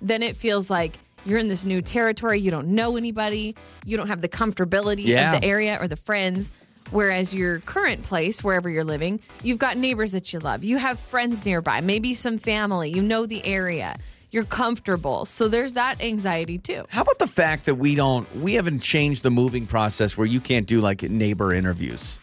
then 0.00 0.22
it 0.22 0.36
feels 0.36 0.70
like 0.70 0.98
you're 1.26 1.38
in 1.38 1.48
this 1.48 1.66
new 1.66 1.82
territory. 1.82 2.40
You 2.40 2.50
don't 2.50 2.68
know 2.68 2.96
anybody. 2.96 3.56
You 3.84 3.98
don't 3.98 4.08
have 4.08 4.22
the 4.22 4.28
comfortability 4.28 5.04
Yeah. 5.04 5.34
of 5.34 5.40
the 5.42 5.46
area 5.46 5.76
or 5.80 5.88
the 5.88 5.96
friends. 5.96 6.50
Whereas 6.92 7.34
your 7.34 7.60
current 7.60 8.02
place, 8.02 8.44
wherever 8.44 8.68
you're 8.68 8.84
living, 8.84 9.20
you've 9.42 9.58
got 9.58 9.78
neighbors 9.78 10.12
that 10.12 10.30
you 10.32 10.38
love. 10.38 10.62
You 10.62 10.76
have 10.76 11.00
friends 11.00 11.46
nearby, 11.46 11.80
maybe 11.80 12.12
some 12.12 12.36
family. 12.36 12.90
You 12.90 13.00
know 13.00 13.24
the 13.24 13.44
area. 13.46 13.96
You're 14.30 14.44
comfortable. 14.44 15.24
So 15.24 15.48
there's 15.48 15.72
that 15.72 16.02
anxiety 16.02 16.58
too. 16.58 16.84
How 16.90 17.00
about 17.00 17.18
the 17.18 17.26
fact 17.26 17.64
that 17.64 17.76
we 17.76 17.94
don't 17.94 18.26
we 18.36 18.54
haven't 18.54 18.80
changed 18.80 19.22
the 19.22 19.30
moving 19.30 19.66
process 19.66 20.18
where 20.18 20.26
you 20.26 20.40
can't 20.40 20.66
do 20.66 20.82
like 20.82 21.02
neighbor 21.02 21.54
interviews? 21.54 22.18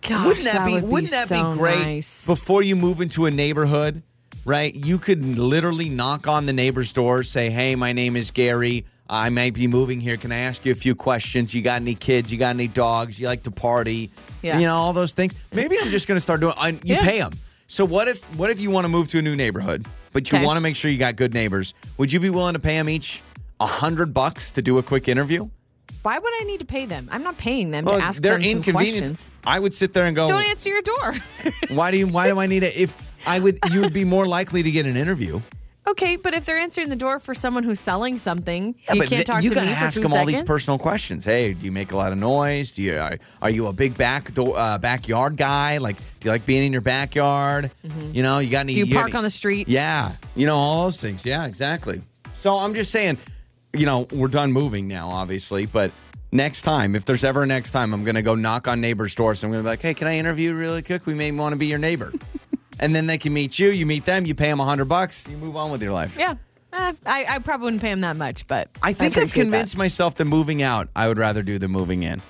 Gosh, 0.00 0.26
wouldn't 0.26 0.44
that, 0.46 0.66
be 0.66 0.74
would 0.74 0.84
wouldn't 0.84 1.12
that 1.12 1.28
so 1.28 1.52
be 1.52 1.58
great 1.58 1.78
nice. 1.78 2.26
before 2.26 2.62
you 2.62 2.74
move 2.74 3.00
into 3.00 3.26
a 3.26 3.30
neighborhood 3.30 4.02
right 4.44 4.72
you 4.72 4.98
could 4.98 5.36
literally 5.36 5.88
knock 5.88 6.28
on 6.28 6.46
the 6.46 6.52
neighbor's 6.52 6.92
door 6.92 7.24
say 7.24 7.50
hey 7.50 7.74
my 7.74 7.92
name 7.92 8.14
is 8.14 8.30
gary 8.30 8.86
i 9.08 9.28
might 9.30 9.54
be 9.54 9.66
moving 9.66 10.00
here 10.00 10.16
can 10.16 10.32
i 10.32 10.38
ask 10.38 10.64
you 10.64 10.72
a 10.72 10.74
few 10.74 10.94
questions 10.94 11.54
you 11.54 11.62
got 11.62 11.80
any 11.80 11.94
kids 11.94 12.32
you 12.32 12.38
got 12.38 12.50
any 12.54 12.68
dogs 12.68 13.18
you 13.20 13.26
like 13.26 13.42
to 13.42 13.50
party 13.50 14.10
Yeah. 14.42 14.58
you 14.58 14.66
know 14.66 14.74
all 14.74 14.92
those 14.92 15.12
things 15.12 15.34
maybe 15.52 15.76
i'm 15.80 15.90
just 15.90 16.08
going 16.08 16.16
to 16.16 16.20
start 16.20 16.40
doing 16.40 16.54
I, 16.56 16.70
you 16.70 16.78
Yeah. 16.84 17.02
pay 17.04 17.18
them 17.18 17.32
so 17.66 17.84
what 17.84 18.08
if 18.08 18.22
what 18.36 18.50
if 18.50 18.60
you 18.60 18.70
want 18.70 18.84
to 18.84 18.88
move 18.88 19.08
to 19.08 19.18
a 19.18 19.22
new 19.22 19.36
neighborhood 19.36 19.86
but 20.12 20.30
you 20.30 20.38
Okay. 20.38 20.44
want 20.46 20.56
to 20.56 20.60
make 20.60 20.76
sure 20.76 20.90
you 20.90 20.98
got 20.98 21.16
good 21.16 21.34
neighbors 21.34 21.74
would 21.98 22.12
you 22.12 22.20
be 22.20 22.30
willing 22.30 22.54
to 22.54 22.60
pay 22.60 22.76
them 22.76 22.88
each 22.88 23.22
a 23.60 23.66
hundred 23.66 24.12
bucks 24.12 24.50
to 24.52 24.62
do 24.62 24.78
a 24.78 24.82
quick 24.82 25.08
interview 25.08 25.48
Why 26.02 26.18
would 26.18 26.32
I 26.40 26.44
need 26.44 26.60
to 26.60 26.66
pay 26.66 26.86
them? 26.86 27.08
I'm 27.10 27.22
not 27.22 27.36
paying 27.38 27.70
them 27.72 27.84
well 27.84 27.98
to 27.98 28.04
ask 28.04 28.22
some 28.22 28.42
inconvenience 28.42 29.08
questions. 29.08 29.30
i 29.46 29.58
would 29.58 29.74
sit 29.74 29.92
there 29.92 30.04
and 30.06 30.14
go 30.14 30.28
Don't 30.28 30.44
answer 30.50 30.68
your 30.68 30.82
door. 30.82 31.14
why 31.78 31.90
do 31.90 31.96
you? 31.98 32.06
Why 32.06 32.28
do 32.30 32.38
I 32.38 32.46
need 32.46 32.62
it? 32.62 32.76
If 32.76 32.94
I 33.26 33.38
would, 33.40 33.58
you 33.72 33.80
would 33.80 33.92
be 33.92 34.04
more 34.04 34.24
likely 34.26 34.62
to 34.62 34.70
get 34.70 34.86
an 34.86 34.96
interview. 34.96 35.40
Okay, 35.86 36.16
but 36.16 36.34
if 36.34 36.44
they're 36.44 36.58
answering 36.58 36.88
the 36.88 36.96
door 36.96 37.18
for 37.18 37.34
someone 37.34 37.62
who's 37.64 37.80
selling 37.80 38.18
something, 38.18 38.68
you 38.68 38.74
but 38.88 38.96
can't 38.96 39.08
th- 39.08 39.24
talk 39.24 39.42
you 39.42 39.50
to 39.50 39.54
gotta 39.54 39.66
me 39.66 39.72
for 39.72 39.84
ask 39.84 39.96
two 39.96 40.02
them 40.02 40.12
all 40.12 40.24
these 40.26 40.42
personal 40.42 40.78
questions. 40.78 41.24
Hey, 41.24 41.54
do 41.54 41.66
you 41.66 41.72
make 41.72 41.92
a 41.92 41.96
lot 41.96 42.12
of 42.12 42.18
noise? 42.18 42.74
Do 42.74 42.82
you 42.82 42.96
are, 42.98 43.16
are 43.42 43.50
you 43.50 43.66
a 43.66 43.72
big 43.72 43.96
back 43.96 44.34
door, 44.34 44.56
uh, 44.56 44.78
backyard 44.78 45.36
guy? 45.36 45.78
Like, 45.78 45.96
do 46.20 46.28
you 46.28 46.30
like 46.30 46.46
being 46.46 46.64
in 46.64 46.72
your 46.72 46.82
backyard? 46.82 47.70
You 48.12 48.22
know, 48.22 48.38
you 48.38 48.50
got 48.50 48.60
any? 48.60 48.74
Mm-hmm. 48.74 48.82
Do 48.84 48.88
you 48.88 48.94
park 48.94 49.08
any- 49.10 49.18
on 49.18 49.22
the 49.24 49.30
street? 49.30 49.68
Yeah, 49.68 50.12
you 50.34 50.46
know 50.46 50.56
all 50.56 50.84
those 50.84 51.00
things. 51.00 51.24
Yeah, 51.24 51.46
exactly. 51.46 52.02
So 52.34 52.56
I'm 52.56 52.74
just 52.74 52.90
saying, 52.92 53.18
you 53.72 53.86
know, 53.86 54.06
we're 54.12 54.28
done 54.28 54.52
moving 54.52 54.88
now, 54.88 55.08
obviously, 55.08 55.66
but. 55.66 55.90
Next 56.32 56.62
time, 56.62 56.96
if 56.96 57.04
there's 57.04 57.22
ever 57.22 57.44
a 57.44 57.46
next 57.46 57.70
time, 57.70 57.94
I'm 57.94 58.02
gonna 58.02 58.20
go 58.20 58.34
knock 58.34 58.66
on 58.66 58.80
neighbors' 58.80 59.14
doors. 59.14 59.42
I'm 59.44 59.50
gonna 59.52 59.62
be 59.62 59.68
like, 59.68 59.80
"Hey, 59.80 59.94
can 59.94 60.08
I 60.08 60.18
interview 60.18 60.50
you 60.50 60.56
really 60.56 60.82
quick? 60.82 61.06
We 61.06 61.14
may 61.14 61.30
want 61.30 61.52
to 61.52 61.56
be 61.56 61.66
your 61.66 61.78
neighbor." 61.78 62.12
and 62.78 62.94
then 62.94 63.06
they 63.06 63.18
can 63.18 63.32
meet 63.32 63.58
you. 63.58 63.68
You 63.70 63.86
meet 63.86 64.04
them. 64.04 64.26
You 64.26 64.34
pay 64.34 64.48
them 64.48 64.60
a 64.60 64.64
hundred 64.64 64.86
bucks. 64.86 65.28
You 65.28 65.36
move 65.36 65.56
on 65.56 65.70
with 65.70 65.82
your 65.82 65.92
life. 65.92 66.16
Yeah. 66.18 66.34
Eh, 66.72 66.92
I, 67.06 67.24
I 67.28 67.38
probably 67.38 67.64
wouldn't 67.66 67.82
pay 67.82 67.90
them 67.90 68.02
that 68.02 68.16
much, 68.16 68.46
but 68.46 68.68
I 68.82 68.92
think 68.92 69.12
I've 69.16 69.22
appreciate 69.24 69.42
convinced 69.44 69.78
myself 69.78 70.16
that 70.16 70.24
moving 70.26 70.62
out, 70.62 70.88
I 70.94 71.08
would 71.08 71.18
rather 71.18 71.42
do 71.42 71.58
than 71.58 71.70
moving 71.70 72.02
in. 72.02 72.20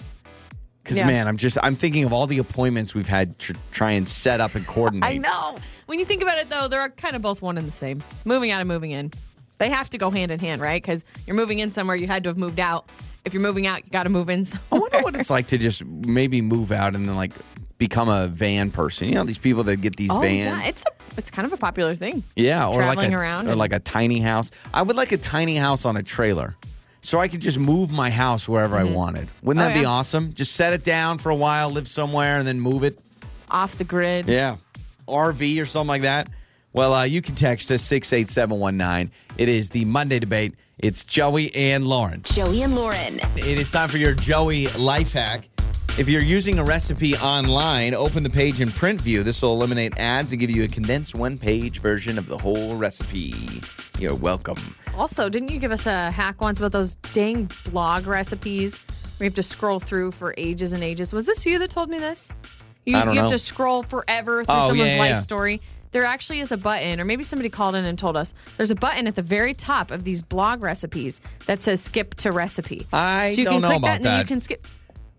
Because 0.83 0.99
Yeah. 0.99 1.07
man, 1.07 1.27
I'm 1.27 1.37
just 1.37 1.59
I'm 1.63 1.75
thinking 1.75 2.05
of 2.05 2.13
all 2.13 2.27
the 2.29 2.39
appointments 2.39 2.95
we've 2.95 3.09
had 3.09 3.39
to 3.41 3.55
try 3.73 3.93
and 3.93 4.09
set 4.09 4.41
up 4.41 4.55
and 4.55 4.65
coordinate. 4.69 5.05
I 5.05 5.17
know. 5.17 5.57
When 5.87 5.99
you 5.99 6.05
think 6.05 6.23
about 6.23 6.39
it, 6.39 6.49
though, 6.51 6.69
they're 6.69 6.89
kind 6.91 7.17
of 7.17 7.23
both 7.23 7.43
one 7.43 7.59
and 7.59 7.67
the 7.67 7.73
same. 7.73 8.03
Moving 8.25 8.51
out 8.53 8.61
and 8.61 8.69
moving 8.69 8.91
in, 8.93 9.13
they 9.59 9.69
have 9.71 9.91
to 9.91 9.99
go 9.99 10.11
hand 10.11 10.31
in 10.31 10.39
hand, 10.39 10.61
right? 10.61 10.81
Because 10.83 11.05
you're 11.27 11.37
moving 11.37 11.59
in 11.59 11.71
somewhere, 11.71 11.97
you 11.97 12.07
had 12.07 12.23
to 12.25 12.31
have 12.31 12.37
moved 12.39 12.61
out. 12.61 12.89
If 13.25 13.35
you're 13.35 13.43
moving 13.43 13.67
out, 13.67 13.85
you 13.85 13.91
got 13.91 14.05
to 14.05 14.09
move 14.11 14.31
in. 14.31 14.45
I 14.71 14.79
wonder 14.79 15.01
what 15.01 15.17
it's 15.17 15.31
like 15.31 15.49
to 15.49 15.59
just 15.59 15.85
maybe 15.85 16.41
move 16.41 16.71
out 16.71 16.95
and 16.95 17.09
then 17.09 17.17
like 17.17 17.33
become 17.79 18.09
a 18.09 18.27
van 18.29 18.71
person. 18.71 19.09
You 19.09 19.15
know, 19.17 19.25
these 19.25 19.39
people 19.39 19.63
that 19.65 19.77
get 19.77 19.97
these 19.97 20.11
Oh 20.11 20.21
vans. 20.21 20.63
yeah, 20.63 20.69
it's 20.69 20.83
a 20.85 21.19
it's 21.19 21.31
kind 21.31 21.47
of 21.47 21.53
a 21.53 21.57
popular 21.57 21.95
thing. 21.95 22.23
Yeah, 22.37 22.67
or 22.69 22.77
like 22.77 22.95
traveling 22.95 23.15
a, 23.15 23.19
around 23.19 23.47
or 23.47 23.51
and- 23.51 23.59
like 23.59 23.73
a 23.73 23.79
tiny 23.81 24.19
house. 24.21 24.51
I 24.75 24.83
would 24.83 24.97
like 24.97 25.13
a 25.13 25.17
tiny 25.19 25.57
house 25.57 25.85
on 25.85 25.97
a 25.97 26.03
trailer, 26.03 26.57
so 27.03 27.19
I 27.19 27.29
could 27.29 27.41
just 27.41 27.59
move 27.59 27.91
my 27.93 28.11
house 28.11 28.49
wherever 28.49 28.77
I 28.77 28.85
wanted. 28.85 29.29
Wouldn't 29.43 29.65
Oh, 29.65 29.69
that 29.69 29.75
be 29.75 29.81
yeah. 29.83 29.87
awesome? 29.89 30.33
Just 30.35 30.53
set 30.55 30.73
it 30.73 30.85
down 30.85 31.19
for 31.19 31.31
a 31.31 31.37
while, 31.37 31.71
live 31.71 31.89
somewhere, 31.89 32.39
and 32.39 32.47
then 32.47 32.61
move 32.61 32.85
it. 32.85 32.99
Off 33.51 33.77
the 33.77 33.85
grid. 33.85 34.29
Yeah, 34.29 34.57
RV 35.09 35.63
or 35.63 35.67
something 35.67 35.89
like 35.89 36.03
that. 36.03 36.29
Well, 36.73 36.93
uh, 36.93 37.05
you 37.05 37.23
can 37.23 37.35
text 37.35 37.71
us 37.73 37.83
six 37.83 38.13
eight 38.13 38.29
seven 38.29 38.59
one 38.59 38.77
nine. 38.77 39.11
It 39.39 39.49
is 39.49 39.71
the 39.71 39.85
Monday 39.87 40.19
debate. 40.19 40.55
It's 40.79 41.05
Joey 41.05 41.55
and 41.55 41.87
Lauren. 41.87 42.21
Joey 42.25 42.63
and 42.63 42.75
Lauren. 42.75 43.19
It 43.37 43.59
is 43.59 43.71
time 43.71 43.89
for 43.89 43.97
your 43.97 44.13
Joey 44.13 44.67
life 44.69 45.15
hack. 45.15 45.49
If 45.99 46.11
you're 46.11 46.23
using 46.23 46.59
a 46.59 46.65
recipe 46.65 47.17
online, 47.17 47.95
open 47.95 48.23
the 48.23 48.29
page 48.29 48.61
in 48.61 48.71
print 48.71 49.01
view. 49.01 49.23
This 49.23 49.41
will 49.41 49.55
eliminate 49.55 49.97
ads 49.97 50.31
and 50.33 50.39
give 50.39 50.51
you 50.51 50.65
a 50.65 50.69
condensed 50.69 51.15
one 51.15 51.39
page 51.39 51.81
version 51.81 52.19
of 52.19 52.27
the 52.27 52.37
whole 52.37 52.77
recipe. 52.77 53.63
You're 53.99 54.15
welcome. 54.15 54.59
Also, 54.95 55.31
didn't 55.31 55.51
you 55.51 55.59
give 55.59 55.73
us 55.73 55.87
a 55.87 56.11
hack 56.11 56.43
once 56.43 56.59
about 56.61 56.73
those 56.73 56.97
dang 57.15 57.51
blog 57.71 58.07
recipes 58.07 58.77
where 59.17 59.25
you 59.25 59.31
have 59.31 59.35
to 59.37 59.43
scroll 59.43 59.81
through 59.81 60.11
for 60.11 60.35
ages 60.37 60.75
and 60.75 60.83
ages? 60.85 61.15
Was 61.15 61.25
this 61.25 61.47
you 61.47 61.59
that 61.61 61.71
told 61.71 61.89
me 61.89 61.99
this? 61.99 62.31
You, 62.85 62.99
I 62.99 63.05
don't 63.07 63.15
you 63.15 63.21
have 63.21 63.31
to 63.31 63.39
scroll 63.39 63.83
forever 63.83 64.45
through 64.45 64.55
Oh, 64.55 64.69
someone's 64.69 64.93
yeah, 64.93 64.99
life 65.01 65.09
yeah. 65.11 65.17
story. 65.17 65.63
There 65.93 66.05
actually 66.05 66.41
is 66.41 66.53
a 66.53 66.59
button, 66.59 67.01
or 67.01 67.07
maybe 67.07 67.23
somebody 67.23 67.49
called 67.49 67.75
in 67.75 67.87
and 67.87 67.99
told 67.99 68.19
us. 68.19 68.35
There's 68.59 68.71
a 68.71 68.75
button 68.75 69.07
at 69.07 69.15
the 69.15 69.23
very 69.23 69.55
top 69.55 69.91
of 69.91 70.05
these 70.05 70.21
blog 70.23 70.63
recipes 70.63 71.23
that 71.47 71.63
says 71.63 71.81
skip 71.81 72.15
to 72.17 72.33
recipe. 72.33 72.87
I 72.93 73.31
so 73.33 73.41
you 73.41 73.45
don't 73.47 73.55
can 73.55 73.63
know 73.63 73.69
click 73.69 73.79
about 73.79 73.87
that 73.89 73.97
and 73.97 74.05
then 74.05 74.19
you 74.21 74.27
can 74.27 74.41
skip. 74.41 74.67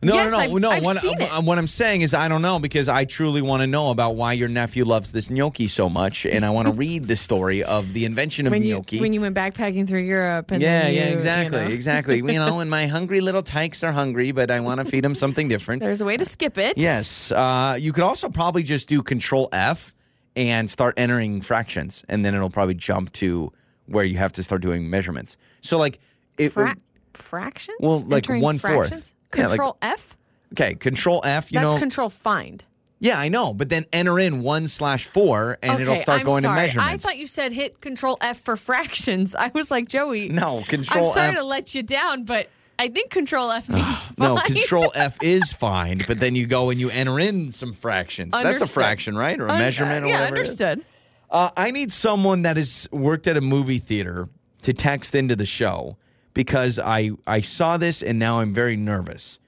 No, 0.01 0.13
yes, 0.13 0.31
no, 0.31 0.37
no, 0.37 0.43
I've, 0.43 0.61
no. 0.61 0.69
I've 0.69 0.83
what, 0.83 0.97
seen 0.97 1.19
it. 1.19 1.31
uh, 1.35 1.41
what 1.41 1.57
I'm 1.57 1.65
saying 1.65 2.01
is, 2.01 2.13
I 2.13 2.27
don't 2.27 2.43
know 2.43 2.59
because 2.59 2.87
I 2.87 3.05
truly 3.05 3.41
want 3.41 3.61
to 3.61 3.67
know 3.67 3.89
about 3.89 4.15
why 4.15 4.33
your 4.33 4.47
nephew 4.47 4.85
loves 4.85 5.11
this 5.11 5.31
gnocchi 5.31 5.67
so 5.67 5.89
much, 5.89 6.23
and 6.23 6.45
I 6.45 6.51
want 6.51 6.67
to 6.67 6.73
read 6.85 7.07
the 7.07 7.15
story 7.15 7.63
of 7.63 7.93
the 7.93 8.05
invention 8.05 8.45
of 8.45 8.51
when 8.51 8.61
you 8.61 8.75
gnocchi. 8.75 8.99
when 8.99 9.13
you 9.13 9.21
went 9.21 9.35
backpacking 9.35 9.87
through 9.87 10.01
Europe 10.01 10.51
and 10.51 10.61
yeah, 10.61 10.81
then 10.81 10.93
yeah, 10.93 11.01
exactly, 11.05 11.61
you 11.61 11.67
know. 11.69 11.73
exactly. 11.73 12.17
You 12.17 12.33
know, 12.33 12.59
and 12.59 12.69
my 12.69 12.85
hungry 12.85 13.21
little 13.21 13.41
tykes 13.41 13.83
are 13.83 13.91
hungry, 13.91 14.31
but 14.31 14.51
I 14.51 14.59
want 14.59 14.79
to 14.81 14.85
feed 14.85 15.03
them 15.03 15.15
something 15.23 15.47
different. 15.47 15.81
There's 15.81 16.01
a 16.01 16.05
way 16.05 16.15
to 16.15 16.25
skip 16.25 16.59
it. 16.59 16.77
Yes. 16.77 17.31
Uh, 17.31 17.75
you 17.79 17.91
could 17.91 18.03
also 18.03 18.29
probably 18.29 18.61
just 18.61 18.87
do 18.87 19.01
Control 19.01 19.49
F 19.51 19.95
and 20.35 20.69
start 20.69 20.93
entering 20.97 21.41
fractions, 21.41 22.05
and 22.07 22.23
then 22.23 22.35
it'll 22.35 22.51
probably 22.51 22.75
jump 22.75 23.11
to 23.13 23.51
where 23.87 24.05
you 24.05 24.17
have 24.19 24.33
to 24.33 24.43
start 24.43 24.61
doing 24.61 24.89
measurements. 24.91 25.37
So, 25.61 25.79
like, 25.79 25.99
it, 26.37 26.49
Fra- 26.49 26.75
fractions. 27.13 27.77
Well, 27.79 27.99
like 28.01 28.17
Entering 28.25 28.43
one-fourth. 28.43 28.89
fractions? 28.89 29.13
Yeah, 29.35 29.43
like- 29.43 29.51
Control 29.51 29.77
F. 29.81 30.17
okay, 30.53 30.75
Control 30.75 31.21
F. 31.25 31.51
You 31.51 31.59
That's 31.59 31.73
know, 31.73 31.79
control 31.79 32.09
find. 32.09 32.63
yeah, 32.99 33.19
I 33.19 33.27
know, 33.29 33.53
but 33.53 33.69
then 33.69 33.85
enter 33.93 34.17
in 34.19 34.41
one 34.41 34.67
slash 34.67 35.05
four, 35.05 35.57
and 35.61 35.79
it'll 35.81 35.95
start 35.97 36.21
I'm 36.21 36.25
going 36.25 36.41
sorry. 36.43 36.55
to 36.55 36.61
measurements. 36.61 37.05
I 37.05 37.09
thought 37.09 37.17
you 37.17 37.27
said 37.27 37.51
hit 37.51 37.81
Control 37.81 38.17
F 38.21 38.39
for 38.39 38.55
fractions. 38.69 39.35
I 39.35 39.51
was 39.53 39.69
like, 39.71 39.87
Joey. 39.89 40.29
no 40.29 40.63
Control 40.67 41.05
I'm 41.05 41.11
sorry 41.11 41.29
F. 41.29 41.35
to 41.35 41.43
let 41.43 41.75
you 41.75 41.83
down, 41.83 42.23
but 42.25 42.49
I 42.79 42.87
think 42.89 43.09
Control 43.09 43.51
F 43.51 43.69
means 43.69 44.09
fine. 44.09 44.35
no, 44.35 44.41
Control 44.41 44.91
F 44.95 45.17
is 45.21 45.51
fine, 45.51 46.01
but 46.07 46.19
then 46.19 46.35
you 46.35 46.47
go 46.47 46.69
and 46.69 46.79
you 46.79 46.89
enter 46.89 47.19
in 47.19 47.51
some 47.51 47.73
fractions. 47.73 48.31
That's 48.31 48.61
a 48.61 48.67
fraction, 48.67 49.17
right? 49.17 49.39
Or 49.39 49.47
a 49.47 49.51
Un- 49.51 49.59
measurement 49.59 50.05
or 50.05 50.07
yeah, 50.09 50.19
whatever. 50.21 50.37
it 50.37 50.41
is. 50.41 50.51
understood. 50.61 50.85
Uh, 51.29 51.49
I 51.57 51.71
need 51.71 51.91
someone 51.91 52.43
that 52.43 52.55
has 52.55 52.87
worked 52.91 53.27
at 53.27 53.35
a 53.35 53.41
movie 53.41 53.79
theater 53.79 54.29
to 54.61 54.73
text 54.73 55.13
into 55.13 55.35
the 55.35 55.45
show 55.45 55.97
because 56.37 56.79
I 56.79 57.11
I 57.25 57.41
saw 57.41 57.77
this 57.77 58.01
and 58.01 58.17
now 58.19 58.39
I'm 58.39 58.53
very 58.53 58.77
nervous 58.77 59.39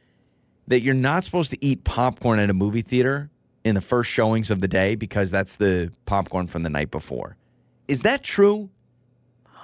that 0.68 0.82
you're 0.82 0.94
not 0.94 1.24
supposed 1.24 1.52
to 1.52 1.66
eat 1.66 1.84
popcorn 1.84 2.40
at 2.40 2.50
a 2.50 2.54
movie 2.54 2.82
theater 2.82 3.30
in 3.64 3.76
the 3.76 3.82
first 3.82 4.10
showings 4.10 4.52
of 4.52 4.60
the 4.62 4.68
day 4.68 4.96
because 4.96 5.32
that's 5.32 5.56
the 5.56 5.92
popcorn 6.06 6.48
from 6.48 6.64
the 6.64 6.70
night 6.70 6.92
before. 6.92 7.38
Is 7.88 8.02
that 8.02 8.24
true? 8.24 8.70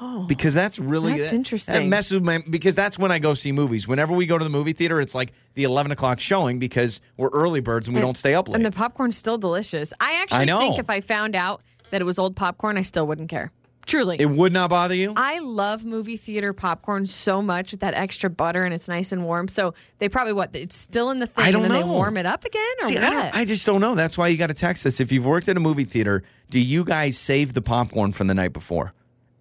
Oh, 0.02 0.26
Because 0.28 0.54
that's 0.54 0.78
really 0.78 1.14
That's 1.18 1.30
that- 1.30 1.36
interesting. 1.38 1.74
That 1.76 1.86
messes 1.88 2.14
with 2.16 2.24
my 2.24 2.40
because 2.50 2.76
that's 2.76 3.00
when 3.00 3.12
I 3.12 3.20
go 3.20 3.34
see 3.34 3.52
movies. 3.54 3.88
Whenever 3.88 4.14
we 4.14 4.26
go 4.26 4.38
to 4.38 4.44
the 4.44 4.50
movie 4.50 4.74
theater, 4.74 5.00
it's 5.00 5.16
like 5.16 5.32
the 5.54 5.64
eleven 5.64 5.92
o'clock 5.92 6.20
showing 6.20 6.60
because 6.60 7.00
we're 7.18 7.30
early 7.30 7.62
birds 7.62 7.88
and 7.88 7.96
we 7.96 8.02
don't 8.02 8.18
stay 8.18 8.34
up 8.36 8.50
late. 8.50 8.56
and 8.58 8.66
the 8.66 8.72
popcorn's 8.72 9.16
still 9.18 9.38
delicious. 9.38 9.94
I 10.02 10.22
actually 10.22 10.52
I 10.52 10.58
think 10.60 10.80
if 10.80 10.90
I 10.90 11.00
found 11.02 11.36
out 11.36 11.62
that 11.92 12.02
it 12.02 12.04
was 12.04 12.20
old 12.20 12.36
popcorn, 12.36 12.78
I 12.78 12.82
still 12.82 13.08
wouldn't 13.08 13.30
care. 13.30 13.52
Truly. 13.86 14.18
it 14.20 14.30
would 14.30 14.52
not 14.52 14.70
bother 14.70 14.96
you. 14.96 15.14
I 15.16 15.40
love 15.40 15.86
movie 15.86 16.18
theater 16.18 16.54
popcorn 16.54 17.06
so 17.06 17.42
much 17.42 17.72
with 17.72 17.82
that 17.82 17.94
extra 17.94 18.30
butter 18.30 18.64
and 18.66 18.74
it's 18.74 18.88
nice 18.90 19.12
and 19.12 19.24
warm. 19.24 19.48
So 19.48 19.74
they 20.00 20.10
probably 20.10 20.34
what 20.34 20.56
it's 20.56 20.76
still 20.78 21.12
in 21.12 21.20
the 21.20 21.28
thing 21.28 21.46
I 21.46 21.52
don't 21.52 21.64
and 21.64 21.72
then 21.72 21.82
know. 21.82 21.88
they 21.88 21.92
warm 21.94 22.18
it 22.18 22.26
up 22.26 22.44
again 22.46 22.64
or 22.82 22.88
See, 22.88 22.96
what? 22.96 23.04
I, 23.36 23.42
I 23.42 23.46
just 23.46 23.66
don't 23.66 23.82
know. 23.82 23.94
That's 23.96 24.18
why 24.18 24.28
you 24.30 24.38
got 24.38 24.48
to 24.50 24.56
text 24.56 24.86
us. 24.86 25.00
If 25.00 25.12
you've 25.12 25.26
worked 25.26 25.48
at 25.50 25.58
a 25.58 25.60
movie 25.60 25.84
theater, 25.84 26.24
do 26.50 26.60
you 26.60 26.84
guys 26.84 27.18
save 27.18 27.54
the 27.54 27.62
popcorn 27.62 28.12
from 28.12 28.28
the 28.28 28.34
night 28.34 28.54
before? 28.54 28.94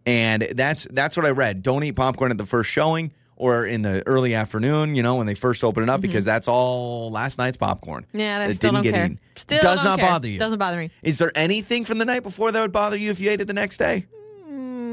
And 0.06 0.42
that's 0.42 0.86
that's 0.90 1.16
what 1.16 1.24
I 1.24 1.30
read. 1.30 1.62
Don't 1.62 1.82
eat 1.82 1.92
popcorn 1.92 2.30
at 2.30 2.36
the 2.38 2.44
first 2.46 2.68
showing 2.70 3.12
or 3.36 3.64
in 3.64 3.80
the 3.82 4.06
early 4.06 4.34
afternoon. 4.34 4.94
You 4.94 5.02
know 5.02 5.16
when 5.16 5.26
they 5.26 5.34
first 5.34 5.64
open 5.64 5.82
it 5.82 5.88
up 5.88 6.02
because 6.02 6.26
that's 6.26 6.46
all 6.46 7.10
last 7.10 7.38
night's 7.38 7.56
popcorn. 7.56 8.02
Mm-hmm. 8.08 8.18
yeah, 8.18 8.40
I 8.42 8.46
that 8.48 8.60
didn't 8.60 8.82
get 8.82 8.94
care. 8.94 9.04
eaten. 9.06 9.20
Still 9.36 9.62
does 9.62 9.82
not 9.82 9.98
care. 9.98 10.08
bother 10.10 10.28
you. 10.28 10.38
Doesn't 10.38 10.58
bother 10.58 10.76
me. 10.78 10.90
Is 11.02 11.16
there 11.18 11.32
anything 11.34 11.86
from 11.86 11.96
the 11.98 12.04
night 12.04 12.22
before 12.22 12.52
that 12.52 12.60
would 12.60 12.72
bother 12.72 12.98
you 12.98 13.10
if 13.10 13.18
you 13.20 13.30
ate 13.30 13.40
it 13.40 13.46
the 13.46 13.54
next 13.54 13.78
day? 13.78 14.06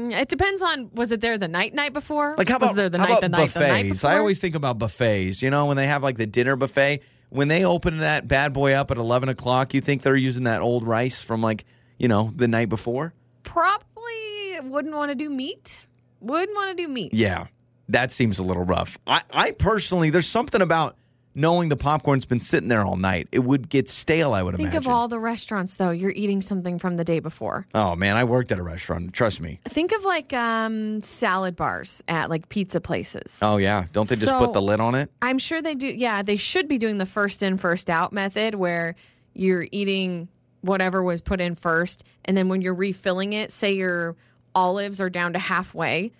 Mm, 0.02 0.20
it 0.20 0.28
depends 0.28 0.62
on 0.62 0.90
was 0.94 1.12
it 1.12 1.20
there 1.20 1.38
the 1.38 1.48
night 1.48 1.74
night 1.74 1.92
before? 1.92 2.34
Like 2.36 2.48
how 2.48 2.58
was 2.58 2.70
about, 2.70 2.76
there 2.76 2.88
the 2.88 2.98
how 2.98 3.04
night 3.04 3.10
about 3.10 3.20
the 3.20 3.28
night 3.28 3.38
buffets? 3.38 3.54
the 3.54 3.68
night 3.68 3.88
before? 3.90 4.10
I 4.10 4.18
always 4.18 4.38
think 4.40 4.54
about 4.54 4.78
buffets. 4.78 5.42
You 5.42 5.50
know, 5.50 5.66
when 5.66 5.76
they 5.76 5.86
have 5.86 6.02
like 6.02 6.16
the 6.16 6.26
dinner 6.26 6.56
buffet, 6.56 7.00
when 7.30 7.48
they 7.48 7.64
open 7.64 7.98
that 7.98 8.26
bad 8.28 8.52
boy 8.52 8.72
up 8.72 8.90
at 8.90 8.98
eleven 8.98 9.28
o'clock, 9.28 9.74
you 9.74 9.80
think 9.80 10.02
they're 10.02 10.16
using 10.16 10.44
that 10.44 10.60
old 10.60 10.86
rice 10.86 11.22
from 11.22 11.42
like 11.42 11.64
you 11.98 12.08
know 12.08 12.32
the 12.34 12.48
night 12.48 12.68
before? 12.68 13.14
probably 13.52 14.60
wouldn't 14.62 14.94
want 14.94 15.10
to 15.10 15.14
do 15.14 15.28
meat. 15.28 15.86
Wouldn't 16.20 16.54
want 16.56 16.76
to 16.76 16.82
do 16.82 16.88
meat. 16.88 17.12
Yeah, 17.12 17.48
that 17.88 18.10
seems 18.10 18.38
a 18.38 18.42
little 18.42 18.64
rough. 18.64 18.98
I, 19.06 19.22
I 19.30 19.50
personally, 19.50 20.10
there's 20.10 20.28
something 20.28 20.62
about 20.62 20.96
knowing 21.34 21.68
the 21.68 21.76
popcorn's 21.76 22.26
been 22.26 22.40
sitting 22.40 22.68
there 22.68 22.82
all 22.82 22.96
night. 22.96 23.28
It 23.32 23.38
would 23.40 23.68
get 23.68 23.88
stale. 23.88 24.32
I 24.34 24.42
would 24.42 24.54
imagine. 24.54 24.66
Think 24.66 24.74
imagine. 24.74 24.90
of 24.90 24.96
all 24.96 25.08
the 25.08 25.18
restaurants 25.18 25.76
though. 25.76 25.90
You're 25.90 26.10
eating 26.10 26.40
something 26.42 26.78
from 26.78 26.96
the 26.96 27.04
day 27.04 27.20
before. 27.20 27.66
oh 27.74 27.96
man, 27.96 28.16
I 28.16 28.24
worked 28.24 28.52
at 28.52 28.58
a 28.58 28.62
restaurant. 28.62 29.12
Trust 29.12 29.40
me. 29.40 29.60
Think 29.64 29.92
of 29.92 30.04
like 30.04 30.32
um, 30.32 31.00
salad 31.02 31.56
bars 31.56 32.02
at 32.08 32.28
like 32.30 32.48
pizza 32.48 32.80
places. 32.80 33.38
Oh 33.42 33.56
yeah, 33.56 33.86
don't 33.92 34.08
they 34.08 34.16
just 34.16 34.28
So- 34.28 34.38
put 34.38 34.52
the 34.52 34.62
lid 34.62 34.80
on 34.80 34.94
it? 34.94 35.10
I'm 35.22 35.38
sure 35.38 35.62
they 35.62 35.74
do. 35.74 35.86
Yeah, 35.88 36.22
they 36.22 36.36
should 36.36 36.68
be 36.68 36.78
doing 36.78 36.98
the 36.98 37.06
first 37.06 37.42
in, 37.42 37.56
first 37.56 37.88
out 37.88 38.12
method 38.12 38.54
where 38.54 38.94
you're 39.34 39.66
eating 39.72 40.28
whatever 40.60 41.02
was 41.02 41.20
put 41.20 41.40
in 41.40 41.54
first. 41.54 42.04
And 42.24 42.36
then 42.36 42.48
when 42.48 42.60
you're 42.62 42.74
refilling 42.74 43.32
it, 43.32 43.50
say 43.50 43.72
your 43.72 44.16
olives 44.54 45.00
are 45.00 45.10
down 45.10 45.32
to 45.32 45.38
halfway, 45.38 46.12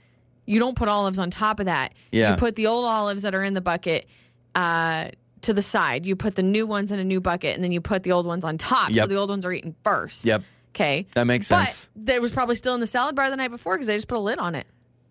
you 0.46 0.58
don't 0.58 0.76
put 0.76 0.88
olives 0.88 1.18
on 1.18 1.30
top 1.30 1.60
of 1.60 1.66
that. 1.66 1.94
Yeah. 2.10 2.30
You 2.32 2.36
put 2.36 2.56
the 2.56 2.66
old 2.66 2.84
olives 2.84 3.22
that 3.22 3.34
are 3.34 3.44
in 3.44 3.54
the 3.54 3.60
bucket 3.60 4.08
uh, 4.54 5.08
to 5.42 5.52
the 5.52 5.62
side. 5.62 6.06
You 6.06 6.16
put 6.16 6.36
the 6.36 6.42
new 6.42 6.66
ones 6.66 6.92
in 6.92 6.98
a 6.98 7.04
new 7.04 7.20
bucket 7.20 7.54
and 7.54 7.62
then 7.62 7.72
you 7.72 7.80
put 7.80 8.02
the 8.02 8.12
old 8.12 8.26
ones 8.26 8.44
on 8.44 8.58
top. 8.58 8.92
So 8.92 9.06
the 9.06 9.16
old 9.16 9.30
ones 9.30 9.44
are 9.44 9.52
eaten 9.52 9.74
first. 9.84 10.24
Yep. 10.24 10.42
Okay. 10.70 11.06
That 11.14 11.24
makes 11.24 11.48
but 11.48 11.66
sense. 11.66 11.88
They 11.94 12.18
was 12.18 12.32
probably 12.32 12.54
still 12.54 12.74
in 12.74 12.80
the 12.80 12.86
salad 12.86 13.14
bar 13.14 13.28
the 13.28 13.36
night 13.36 13.50
before 13.50 13.74
because 13.74 13.86
they 13.86 13.94
just 13.94 14.08
put 14.08 14.16
a 14.16 14.20
lid 14.20 14.38
on 14.38 14.54
it. 14.54 14.66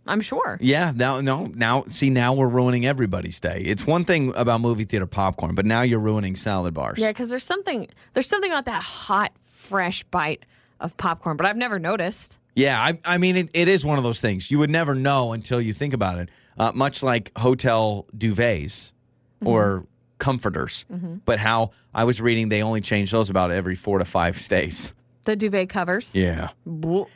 I'm 0.07 0.21
sure. 0.21 0.57
Yeah, 0.59 0.91
now 0.95 1.21
no, 1.21 1.45
now 1.45 1.83
see 1.83 2.09
now 2.09 2.33
we're 2.33 2.47
ruining 2.47 2.87
everybody's 2.87 3.39
day. 3.39 3.61
It's 3.61 3.85
one 3.85 4.03
thing 4.03 4.33
about 4.35 4.59
movie 4.59 4.83
theater 4.83 5.05
popcorn, 5.05 5.53
but 5.53 5.65
now 5.65 5.83
you're 5.83 5.99
ruining 5.99 6.35
salad 6.35 6.73
bars. 6.73 6.97
Yeah, 6.97 7.11
because 7.11 7.29
there's 7.29 7.43
something 7.43 7.87
there's 8.13 8.27
something 8.27 8.49
about 8.49 8.65
that 8.65 8.81
hot, 8.81 9.31
fresh 9.39 10.03
bite 10.05 10.43
of 10.79 10.97
popcorn, 10.97 11.37
but 11.37 11.45
I've 11.45 11.57
never 11.57 11.77
noticed. 11.77 12.39
Yeah, 12.55 12.81
I, 12.81 12.99
I 13.05 13.17
mean, 13.19 13.37
it, 13.37 13.49
it 13.53 13.67
is 13.67 13.85
one 13.85 13.99
of 13.99 14.03
those 14.03 14.19
things. 14.19 14.49
You 14.49 14.59
would 14.59 14.71
never 14.71 14.95
know 14.95 15.33
until 15.33 15.61
you 15.61 15.71
think 15.71 15.93
about 15.93 16.17
it. 16.17 16.29
Uh, 16.57 16.71
much 16.73 17.01
like 17.01 17.31
hotel 17.37 18.07
duvets 18.17 18.91
or 19.43 19.63
mm-hmm. 19.63 19.85
comforters. 20.17 20.85
Mm-hmm. 20.91 21.15
But 21.25 21.39
how 21.39 21.71
I 21.93 22.03
was 22.03 22.21
reading, 22.21 22.49
they 22.49 22.63
only 22.63 22.81
change 22.81 23.11
those 23.11 23.29
about 23.29 23.51
every 23.51 23.75
four 23.75 23.99
to 23.99 24.05
five 24.05 24.39
stays. 24.39 24.93
The 25.23 25.35
duvet 25.35 25.69
covers. 25.69 26.15
Yeah. 26.15 26.49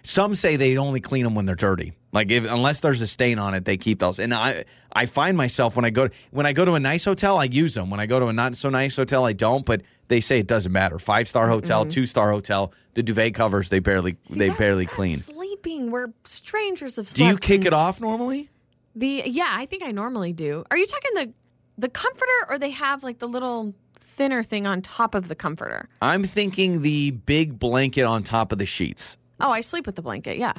Some 0.04 0.36
say 0.36 0.58
they 0.58 0.78
only 0.78 1.02
clean 1.02 1.24
them 1.24 1.34
when 1.34 1.46
they're 1.46 1.56
dirty. 1.56 1.94
Like 2.12 2.32
if 2.32 2.46
unless 2.46 2.80
there's 2.80 3.02
a 3.02 3.08
stain 3.08 3.40
on 3.40 3.56
it, 3.56 3.66
they 3.66 3.78
keep 3.78 4.00
those. 4.00 4.20
And 4.20 4.34
I 4.34 4.66
I 4.94 5.06
find 5.06 5.36
myself 5.36 5.76
when 5.76 5.86
I 5.86 5.90
go 5.90 6.08
when 6.32 6.46
I 6.46 6.54
go 6.54 6.64
to 6.66 6.74
a 6.76 6.80
nice 6.80 7.04
hotel, 7.04 7.38
I 7.38 7.46
use 7.46 7.74
them. 7.74 7.90
When 7.90 8.00
I 8.00 8.06
go 8.06 8.20
to 8.20 8.28
a 8.28 8.34
not 8.34 8.56
so 8.56 8.70
nice 8.70 8.96
hotel, 8.96 9.26
I 9.26 9.34
don't. 9.34 9.66
But 9.66 9.82
they 10.08 10.22
say 10.22 10.40
it 10.40 10.48
doesn't 10.48 10.72
matter. 10.72 11.00
Five 11.00 11.28
star 11.28 11.50
hotel, 11.50 11.82
mm-hmm. 11.82 11.90
two 11.90 12.06
star 12.06 12.32
hotel, 12.32 12.74
the 12.94 13.04
duvet 13.04 13.34
covers 13.34 13.70
they 13.70 13.80
barely 13.80 14.18
See, 14.24 14.40
they 14.40 14.50
barely 14.50 14.86
clean. 14.86 15.18
Sleeping 15.18 15.92
we're 15.92 16.14
strangers 16.24 16.98
of. 16.98 17.10
Do 17.10 17.26
you 17.26 17.38
kick 17.38 17.62
in- 17.62 17.68
it 17.68 17.74
off 17.74 18.00
normally? 18.00 18.50
The 18.96 19.24
yeah, 19.26 19.50
I 19.52 19.66
think 19.66 19.84
I 19.84 19.92
normally 19.92 20.32
do. 20.32 20.64
Are 20.72 20.78
you 20.78 20.86
talking 20.86 21.12
the 21.16 21.34
the 21.78 21.90
comforter 21.90 22.32
or 22.50 22.58
they 22.58 22.72
have 22.72 23.04
like 23.04 23.20
the 23.20 23.28
little 23.28 23.74
thinner 24.00 24.44
thing 24.44 24.66
on 24.68 24.82
top 24.82 25.16
of 25.16 25.28
the 25.28 25.36
comforter? 25.36 25.90
I'm 26.02 26.24
thinking 26.24 26.82
the 26.82 27.12
big 27.12 27.60
blanket 27.60 28.04
on 28.04 28.24
top 28.24 28.52
of 28.52 28.58
the 28.58 28.66
sheets. 28.66 29.18
Oh, 29.40 29.52
I 29.52 29.62
sleep 29.62 29.86
with 29.86 29.96
the 29.96 30.02
blanket. 30.02 30.38
Yeah, 30.38 30.54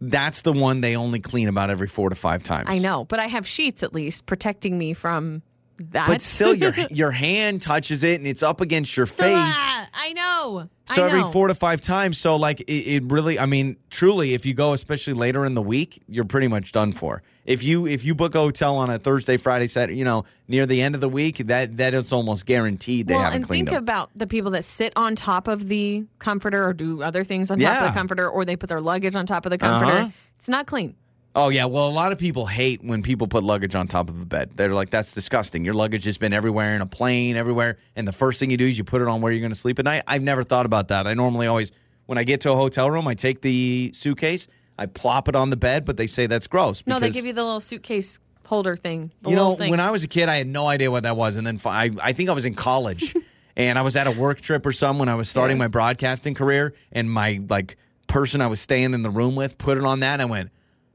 That's 0.00 0.42
the 0.42 0.52
one 0.52 0.80
they 0.80 0.96
only 0.96 1.20
clean 1.20 1.48
about 1.48 1.70
every 1.70 1.88
four 1.88 2.08
to 2.08 2.14
five 2.16 2.42
times. 2.42 2.66
I 2.68 2.78
know, 2.78 3.04
but 3.04 3.20
I 3.20 3.26
have 3.26 3.46
sheets 3.46 3.82
at 3.82 3.92
least 3.94 4.26
protecting 4.26 4.78
me 4.78 4.94
from 4.94 5.42
that. 5.78 6.08
but 6.08 6.22
still, 6.22 6.54
your 6.54 6.72
your 6.90 7.10
hand 7.10 7.62
touches 7.62 8.04
it 8.04 8.20
and 8.20 8.26
it's 8.26 8.42
up 8.42 8.60
against 8.60 8.96
your 8.96 9.06
face. 9.06 9.36
Ah, 9.36 9.88
I 9.94 10.12
know. 10.12 10.68
So 10.86 11.04
I 11.04 11.08
every 11.08 11.22
four 11.32 11.48
to 11.48 11.54
five 11.54 11.80
times. 11.80 12.18
So 12.18 12.36
like 12.36 12.60
it, 12.60 12.72
it 12.72 13.04
really, 13.06 13.38
I 13.38 13.46
mean, 13.46 13.76
truly, 13.90 14.34
if 14.34 14.44
you 14.44 14.54
go, 14.54 14.72
especially 14.72 15.14
later 15.14 15.44
in 15.44 15.54
the 15.54 15.62
week, 15.62 16.02
you're 16.08 16.24
pretty 16.24 16.48
much 16.48 16.72
done 16.72 16.92
for. 16.92 17.22
If 17.44 17.62
you 17.62 17.86
if 17.86 18.04
you 18.04 18.14
book 18.14 18.34
a 18.34 18.38
hotel 18.38 18.76
on 18.76 18.90
a 18.90 18.98
Thursday, 18.98 19.36
Friday, 19.36 19.66
Saturday, 19.66 19.98
you 19.98 20.04
know, 20.04 20.24
near 20.48 20.66
the 20.66 20.80
end 20.80 20.94
of 20.94 21.00
the 21.00 21.08
week, 21.08 21.38
that 21.38 21.76
that 21.76 21.94
is 21.94 22.12
almost 22.12 22.46
guaranteed 22.46 23.06
they 23.06 23.14
well, 23.14 23.24
haven't 23.24 23.36
and 23.36 23.46
cleaned 23.46 23.68
think 23.68 23.78
about 23.78 24.10
the 24.14 24.26
people 24.26 24.52
that 24.52 24.64
sit 24.64 24.92
on 24.96 25.14
top 25.14 25.48
of 25.48 25.68
the 25.68 26.06
comforter 26.18 26.66
or 26.66 26.72
do 26.72 27.02
other 27.02 27.24
things 27.24 27.50
on 27.50 27.58
top 27.58 27.82
of 27.82 27.88
the 27.88 27.98
comforter, 27.98 28.28
or 28.28 28.44
they 28.44 28.56
put 28.56 28.68
their 28.68 28.80
luggage 28.80 29.16
on 29.16 29.26
top 29.26 29.46
of 29.46 29.50
the 29.50 29.58
comforter. 29.58 29.92
Uh-huh. 29.92 30.10
It's 30.36 30.48
not 30.48 30.66
clean. 30.66 30.96
Oh 31.34 31.48
yeah, 31.48 31.64
well, 31.66 31.88
a 31.88 31.92
lot 31.92 32.12
of 32.12 32.18
people 32.18 32.46
hate 32.46 32.82
when 32.82 33.02
people 33.02 33.26
put 33.26 33.42
luggage 33.44 33.74
on 33.74 33.88
top 33.88 34.08
of 34.08 34.20
a 34.20 34.24
bed. 34.24 34.50
They're 34.54 34.74
like, 34.74 34.90
that's 34.90 35.14
disgusting. 35.14 35.64
Your 35.64 35.74
luggage 35.74 36.04
has 36.04 36.18
been 36.18 36.32
everywhere 36.32 36.74
in 36.76 36.80
a 36.82 36.86
plane, 36.86 37.36
everywhere, 37.36 37.78
and 37.96 38.06
the 38.06 38.12
first 38.12 38.40
thing 38.40 38.50
you 38.50 38.56
do 38.56 38.66
is 38.66 38.78
you 38.78 38.84
put 38.84 39.02
it 39.02 39.08
on 39.08 39.20
where 39.20 39.32
you're 39.32 39.40
going 39.40 39.52
to 39.52 39.58
sleep 39.58 39.78
at 39.78 39.84
night. 39.84 40.02
I've 40.06 40.22
never 40.22 40.42
thought 40.42 40.66
about 40.66 40.88
that. 40.88 41.06
I 41.06 41.14
normally 41.14 41.46
always, 41.46 41.72
when 42.06 42.18
I 42.18 42.24
get 42.24 42.42
to 42.42 42.52
a 42.52 42.56
hotel 42.56 42.90
room, 42.90 43.06
I 43.08 43.14
take 43.14 43.40
the 43.42 43.90
suitcase, 43.94 44.46
I 44.78 44.86
plop 44.86 45.28
it 45.28 45.36
on 45.36 45.50
the 45.50 45.56
bed, 45.56 45.84
but 45.84 45.96
they 45.96 46.06
say 46.06 46.26
that's 46.26 46.46
gross. 46.46 46.82
No, 46.86 46.98
they 46.98 47.10
give 47.10 47.24
you 47.24 47.32
the 47.32 47.44
little 47.44 47.60
suitcase 47.60 48.18
holder 48.46 48.76
thing. 48.76 49.10
The 49.22 49.30
You 49.30 49.36
know, 49.36 49.54
thing. 49.54 49.70
when 49.70 49.80
I 49.80 49.90
was 49.90 50.04
a 50.04 50.08
kid, 50.08 50.28
I 50.28 50.36
had 50.36 50.46
no 50.46 50.66
idea 50.66 50.90
what 50.90 51.04
that 51.04 51.16
was, 51.16 51.36
and 51.36 51.46
then 51.46 51.60
I, 51.64 51.90
I 52.02 52.12
think 52.12 52.28
I 52.28 52.32
was 52.32 52.44
in 52.44 52.54
college, 52.54 53.14
and 53.56 53.78
I 53.78 53.82
was 53.82 53.96
at 53.96 54.06
a 54.06 54.10
work 54.10 54.40
trip 54.40 54.66
or 54.66 54.72
something 54.72 55.00
when 55.00 55.08
I 55.08 55.14
was 55.14 55.28
starting 55.28 55.58
my 55.58 55.68
broadcasting 55.68 56.34
career, 56.34 56.74
and 56.92 57.10
my 57.10 57.40
like 57.48 57.76
person 58.06 58.40
I 58.40 58.48
was 58.48 58.60
staying 58.60 58.94
in 58.94 59.02
the 59.02 59.10
room 59.10 59.34
with 59.34 59.56
put 59.58 59.78
it 59.78 59.84
on 59.84 60.00
that, 60.00 60.14
and 60.14 60.22
I 60.22 60.26
went, 60.26 60.50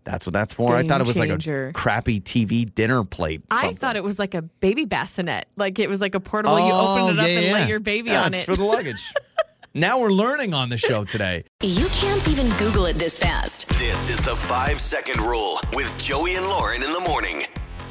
"That's 0.10 0.26
what 0.26 0.34
that's 0.34 0.54
for." 0.54 0.76
I 0.76 0.84
thought 0.84 1.02
it 1.02 1.08
was 1.08 1.19
like 1.19 1.30
a 1.30 1.72
crappy 1.74 2.19
TV 2.19 2.65
dinner 2.74 3.04
plate. 3.04 3.41
I 3.52 3.74
thought 3.74 3.95
it 3.95 4.04
was 4.04 4.17
like 4.19 4.34
a 4.34 4.41
baby 4.41 4.86
bassinet. 4.86 5.48
Like 5.56 5.78
it 5.80 5.89
was 5.89 6.02
like 6.02 6.15
a 6.15 6.19
portable. 6.19 6.58
you 6.60 6.74
open 6.74 7.17
it 7.17 7.19
up 7.19 7.26
Oh, 7.26 7.28
yeah, 7.28 7.38
and 7.38 7.45
yeah. 7.45 7.54
lay 7.54 7.67
your 7.67 7.80
baby 7.80 8.10
Yeah, 8.10 8.24
on 8.24 8.28
it's 8.34 8.38
it. 8.43 8.45
for 8.45 8.56
the 8.56 8.63
luggage. 8.63 9.13
now 9.74 10.00
we're 10.00 10.10
learning 10.10 10.54
on 10.54 10.69
the 10.69 10.78
show 10.78 11.04
today. 11.04 11.43
You 11.62 11.88
can't 11.93 12.28
even 12.28 12.50
Google 12.58 12.86
it 12.88 12.93
this 12.98 13.19
fast. 13.19 13.67
This 13.69 14.10
is 14.10 14.19
the 14.22 14.36
five 14.36 14.80
second 14.82 15.22
rule 15.22 15.60
with 15.74 15.95
Joey 15.98 16.36
and 16.36 16.45
Lauren 16.48 16.82
in 16.82 16.91
the 16.91 17.00
morning. 17.02 17.43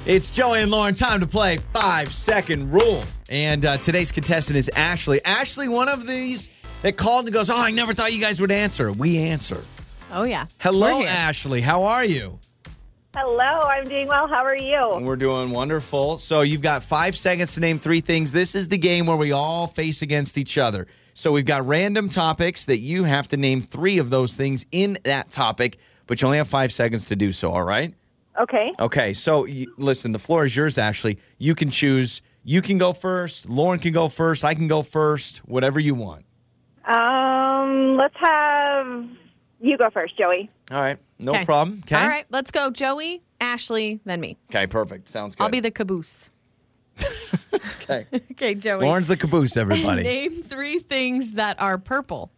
It's 0.06 0.30
Joey 0.30 0.62
and 0.62 0.70
Lauren. 0.70 0.94
Time 0.94 1.20
to 1.20 1.26
play 1.26 1.58
five 1.72 2.12
second 2.12 2.70
rule. 2.72 3.04
And 3.30 3.64
uh, 3.66 3.76
today's 3.76 4.10
contestant 4.10 4.56
is 4.56 4.70
Ashley. 4.74 5.20
Ashley, 5.24 5.68
one 5.68 5.88
of 5.88 6.06
these 6.06 6.48
that 6.82 6.96
called 6.96 7.26
and 7.26 7.34
goes, 7.34 7.50
"Oh, 7.50 7.60
I 7.60 7.70
never 7.70 7.92
thought 7.92 8.12
you 8.12 8.20
guys 8.20 8.40
would 8.40 8.50
answer." 8.50 8.90
We 8.90 9.18
answer. 9.18 9.62
Oh 10.12 10.24
yeah. 10.24 10.46
Hello, 10.58 11.02
Ashley. 11.06 11.60
How 11.60 11.82
are 11.82 12.04
you? 12.04 12.38
Hello, 13.14 13.62
I'm 13.62 13.84
doing 13.84 14.06
well. 14.06 14.28
How 14.28 14.44
are 14.44 14.56
you? 14.56 14.98
We're 15.00 15.16
doing 15.16 15.50
wonderful. 15.50 16.18
So 16.18 16.42
you've 16.42 16.62
got 16.62 16.82
five 16.82 17.16
seconds 17.16 17.54
to 17.54 17.60
name 17.60 17.78
three 17.78 18.00
things. 18.00 18.32
This 18.32 18.54
is 18.54 18.68
the 18.68 18.78
game 18.78 19.06
where 19.06 19.16
we 19.16 19.32
all 19.32 19.66
face 19.66 20.02
against 20.02 20.38
each 20.38 20.58
other. 20.58 20.86
So 21.14 21.32
we've 21.32 21.44
got 21.44 21.66
random 21.66 22.10
topics 22.10 22.66
that 22.66 22.78
you 22.78 23.04
have 23.04 23.26
to 23.28 23.36
name 23.36 23.60
three 23.60 23.98
of 23.98 24.10
those 24.10 24.34
things 24.34 24.66
in 24.70 24.98
that 25.04 25.30
topic, 25.30 25.78
but 26.06 26.22
you 26.22 26.26
only 26.26 26.38
have 26.38 26.48
five 26.48 26.72
seconds 26.72 27.08
to 27.08 27.16
do 27.16 27.32
so. 27.32 27.50
All 27.50 27.64
right. 27.64 27.92
Okay. 28.38 28.72
Okay. 28.78 29.14
So 29.14 29.46
you, 29.46 29.74
listen, 29.78 30.12
the 30.12 30.20
floor 30.20 30.44
is 30.44 30.54
yours, 30.54 30.78
Ashley. 30.78 31.18
You 31.38 31.56
can 31.56 31.70
choose. 31.70 32.22
You 32.44 32.62
can 32.62 32.78
go 32.78 32.92
first. 32.92 33.48
Lauren 33.48 33.80
can 33.80 33.92
go 33.92 34.08
first. 34.08 34.44
I 34.44 34.54
can 34.54 34.68
go 34.68 34.82
first. 34.82 35.38
Whatever 35.38 35.80
you 35.80 35.96
want. 35.96 36.24
Um, 36.84 37.96
let's 37.96 38.14
have 38.20 39.08
you 39.60 39.76
go 39.78 39.90
first, 39.90 40.16
Joey. 40.18 40.50
All 40.70 40.80
right. 40.80 40.98
No 41.18 41.32
Okay. 41.32 41.44
problem. 41.44 41.80
Okay. 41.84 41.96
All 41.96 42.08
right, 42.08 42.26
let's 42.30 42.50
go. 42.50 42.70
Joey, 42.70 43.22
Ashley, 43.40 44.00
then 44.04 44.20
me. 44.20 44.36
Okay. 44.50 44.66
Perfect. 44.66 45.08
Sounds 45.08 45.34
good. 45.34 45.42
I'll 45.44 45.50
be 45.50 45.60
the 45.60 45.70
caboose. 45.70 46.30
okay. 47.82 48.06
Okay, 48.32 48.54
Joey. 48.54 48.84
Lauren's 48.86 49.08
the 49.08 49.16
caboose. 49.16 49.56
Everybody. 49.56 50.02
Name 50.04 50.30
three 50.42 50.78
things 50.78 51.32
that 51.32 51.60
are 51.60 51.76
purple. 51.78 52.30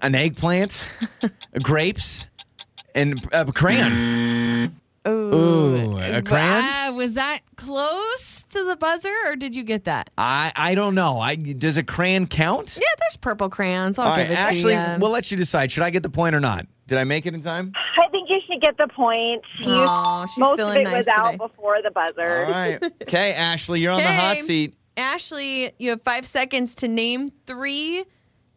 An 0.00 0.14
eggplant, 0.14 0.88
grapes, 1.62 2.28
and 2.94 3.20
a 3.32 3.44
crayon. 3.52 4.80
Ooh, 5.06 5.98
a 5.98 6.22
crayon? 6.22 6.44
Ah, 6.46 6.92
was 6.94 7.14
that 7.14 7.40
close 7.56 8.44
to 8.50 8.64
the 8.64 8.76
buzzer, 8.76 9.12
or 9.26 9.36
did 9.36 9.54
you 9.54 9.62
get 9.62 9.84
that? 9.84 10.08
I 10.16 10.50
I 10.56 10.74
don't 10.74 10.94
know. 10.94 11.18
I 11.18 11.36
does 11.36 11.76
a 11.76 11.82
crayon 11.82 12.26
count? 12.26 12.78
Yeah, 12.80 12.86
there's 13.00 13.16
purple 13.16 13.50
crayons. 13.50 13.98
I'll 13.98 14.08
All 14.08 14.16
give 14.16 14.28
right, 14.28 14.32
it 14.32 14.38
Ashley, 14.38 14.74
to 14.74 14.92
you. 14.94 14.98
we'll 15.00 15.12
let 15.12 15.30
you 15.30 15.36
decide. 15.36 15.70
Should 15.70 15.82
I 15.82 15.90
get 15.90 16.02
the 16.02 16.10
point 16.10 16.34
or 16.34 16.40
not? 16.40 16.66
Did 16.86 16.98
I 16.98 17.04
make 17.04 17.26
it 17.26 17.34
in 17.34 17.40
time? 17.40 17.72
I 17.96 18.08
think 18.08 18.28
you 18.30 18.40
should 18.46 18.60
get 18.60 18.76
the 18.78 18.88
point. 18.88 19.42
You, 19.58 19.66
Aw, 19.68 20.26
she's 20.26 20.38
most 20.38 20.56
feeling 20.56 20.78
of 20.78 20.80
it 20.80 20.84
nice 20.84 20.96
was 21.06 21.08
out 21.08 21.32
today. 21.32 21.36
before 21.38 21.82
the 21.82 21.90
buzzer. 21.90 22.44
All 22.46 22.50
right. 22.50 22.82
Okay, 23.02 23.32
Ashley, 23.34 23.80
you're 23.80 23.92
on 23.92 24.02
the 24.02 24.12
hot 24.12 24.32
Okay. 24.32 24.40
seat. 24.42 24.74
Ashley, 24.96 25.72
you 25.78 25.90
have 25.90 26.02
five 26.02 26.24
seconds 26.26 26.74
to 26.76 26.88
name 26.88 27.28
three 27.46 28.04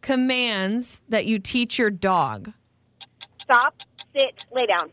commands 0.02 1.02
that 1.08 1.26
you 1.26 1.38
teach 1.38 1.78
your 1.78 1.90
dog. 1.90 2.52
Stop, 3.38 3.74
sit, 4.16 4.44
lay 4.54 4.66
down. 4.66 4.90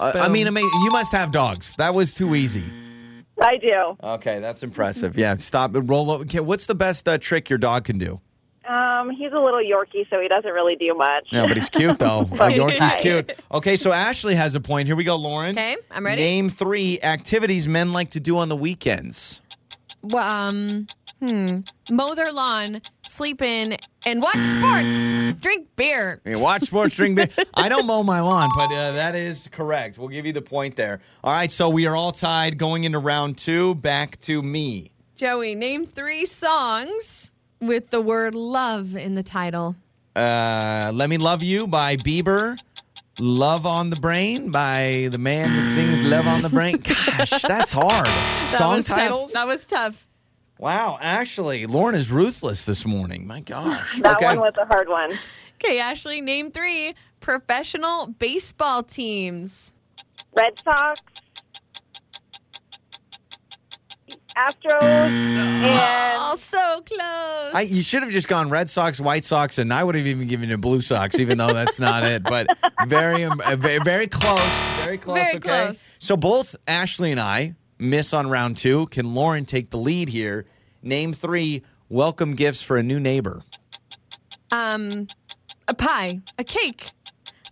Uh, 0.00 0.12
I 0.14 0.28
mean, 0.28 0.46
I 0.46 0.50
mean, 0.50 0.68
you 0.84 0.90
must 0.90 1.12
have 1.12 1.32
dogs. 1.32 1.74
That 1.76 1.94
was 1.94 2.12
too 2.12 2.34
easy. 2.34 2.72
I 3.40 3.56
do. 3.56 3.96
Okay, 4.02 4.40
that's 4.40 4.62
impressive. 4.62 5.16
Yeah, 5.16 5.36
stop 5.36 5.74
and 5.74 5.88
roll 5.88 6.10
over. 6.10 6.22
Okay, 6.22 6.40
what's 6.40 6.66
the 6.66 6.74
best 6.74 7.08
uh, 7.08 7.18
trick 7.18 7.48
your 7.48 7.58
dog 7.58 7.84
can 7.84 7.98
do? 7.98 8.20
Um, 8.68 9.10
he's 9.10 9.32
a 9.32 9.38
little 9.38 9.60
Yorkie, 9.60 10.08
so 10.10 10.20
he 10.20 10.28
doesn't 10.28 10.52
really 10.52 10.76
do 10.76 10.92
much. 10.94 11.32
No, 11.32 11.48
but 11.48 11.56
he's 11.56 11.70
cute 11.70 11.98
though. 11.98 12.28
Uh, 12.38 12.48
Yorkie's 12.50 12.94
cute. 12.96 13.32
Okay, 13.50 13.76
so 13.76 13.90
Ashley 13.92 14.34
has 14.34 14.54
a 14.54 14.60
point. 14.60 14.86
Here 14.86 14.94
we 14.96 15.04
go, 15.04 15.16
Lauren. 15.16 15.56
Okay, 15.58 15.76
I'm 15.90 16.04
ready. 16.04 16.20
Name 16.20 16.50
three 16.50 17.00
activities 17.02 17.66
men 17.66 17.92
like 17.92 18.10
to 18.10 18.20
do 18.20 18.38
on 18.38 18.48
the 18.48 18.56
weekends. 18.56 19.40
Well, 20.02 20.48
um, 20.48 20.86
hmm, 21.20 21.46
mow 21.90 22.14
their 22.14 22.32
lawn, 22.32 22.80
sleep 23.02 23.42
in, 23.42 23.76
and 24.06 24.22
watch 24.22 24.42
sports. 24.42 25.40
Drink 25.40 25.68
beer. 25.76 26.20
Mean, 26.24 26.40
watch 26.40 26.62
sports, 26.62 26.96
drink 26.96 27.16
beer. 27.16 27.28
I 27.54 27.68
don't 27.68 27.86
mow 27.86 28.02
my 28.02 28.20
lawn, 28.20 28.48
but 28.56 28.66
uh, 28.72 28.92
that 28.92 29.14
is 29.14 29.48
correct. 29.52 29.98
We'll 29.98 30.08
give 30.08 30.26
you 30.26 30.32
the 30.32 30.42
point 30.42 30.76
there. 30.76 31.00
All 31.24 31.32
right, 31.32 31.50
so 31.50 31.68
we 31.68 31.86
are 31.86 31.96
all 31.96 32.12
tied 32.12 32.58
going 32.58 32.84
into 32.84 32.98
round 32.98 33.38
two. 33.38 33.74
Back 33.76 34.18
to 34.20 34.42
me. 34.42 34.90
Joey, 35.16 35.54
name 35.54 35.84
three 35.86 36.24
songs 36.24 37.32
with 37.60 37.90
the 37.90 38.00
word 38.00 38.34
love 38.34 38.96
in 38.96 39.14
the 39.14 39.22
title. 39.22 39.74
Uh, 40.14 40.90
Let 40.94 41.08
Me 41.08 41.16
Love 41.18 41.42
You 41.42 41.66
by 41.66 41.96
Bieber. 41.96 42.56
Love 43.20 43.66
on 43.66 43.90
the 43.90 43.96
Brain 43.96 44.50
by 44.52 45.08
the 45.10 45.18
man 45.18 45.56
that 45.56 45.68
sings 45.68 46.00
Love 46.02 46.26
on 46.26 46.42
the 46.42 46.48
Brain. 46.48 46.76
Gosh, 46.82 47.42
that's 47.42 47.72
hard. 47.72 48.06
That 48.06 48.48
Song 48.58 48.74
was 48.76 48.86
tough. 48.86 48.96
titles? 48.96 49.32
That 49.32 49.46
was 49.46 49.64
tough. 49.64 50.06
Wow, 50.58 50.98
actually, 51.00 51.66
Lauren 51.66 51.94
is 51.94 52.10
ruthless 52.10 52.64
this 52.64 52.84
morning. 52.84 53.26
My 53.26 53.40
gosh. 53.40 53.98
That 54.00 54.16
okay. 54.16 54.26
one 54.26 54.40
was 54.40 54.54
a 54.58 54.66
hard 54.66 54.88
one. 54.88 55.18
Okay, 55.56 55.78
Ashley, 55.78 56.20
name 56.20 56.50
three 56.50 56.94
professional 57.20 58.06
baseball 58.06 58.82
teams. 58.82 59.72
Red 60.36 60.58
Sox, 60.58 61.00
Astros, 64.38 64.82
and 64.82 65.64
Oh, 66.30 66.36
so 66.38 66.80
close. 66.82 67.54
I, 67.54 67.66
you 67.68 67.82
should 67.82 68.02
have 68.02 68.12
just 68.12 68.28
gone 68.28 68.50
Red 68.50 68.70
Sox, 68.70 69.00
White 69.00 69.24
Sox, 69.24 69.58
and 69.58 69.72
I 69.72 69.82
would 69.82 69.94
have 69.94 70.06
even 70.06 70.28
given 70.28 70.48
you 70.48 70.56
Blue 70.58 70.80
Sox, 70.80 71.18
even 71.18 71.38
though 71.38 71.52
that's 71.52 71.80
not 71.80 72.04
it. 72.04 72.22
But 72.22 72.46
very, 72.86 73.24
um, 73.24 73.40
uh, 73.44 73.56
very, 73.56 73.80
very 73.80 74.06
close. 74.06 74.38
Very 74.84 74.98
close. 74.98 75.16
Very 75.16 75.36
okay. 75.36 75.48
close. 75.48 75.98
So 76.00 76.16
both 76.16 76.54
Ashley 76.68 77.10
and 77.10 77.20
I 77.20 77.56
miss 77.78 78.12
on 78.12 78.28
round 78.28 78.56
two. 78.56 78.86
Can 78.86 79.14
Lauren 79.14 79.44
take 79.44 79.70
the 79.70 79.76
lead 79.78 80.08
here? 80.08 80.46
Name 80.82 81.12
three 81.12 81.62
welcome 81.88 82.34
gifts 82.34 82.62
for 82.62 82.76
a 82.76 82.82
new 82.82 83.00
neighbor. 83.00 83.42
um, 84.52 85.06
a 85.66 85.74
pie, 85.74 86.20
a 86.38 86.44
cake, 86.44 86.86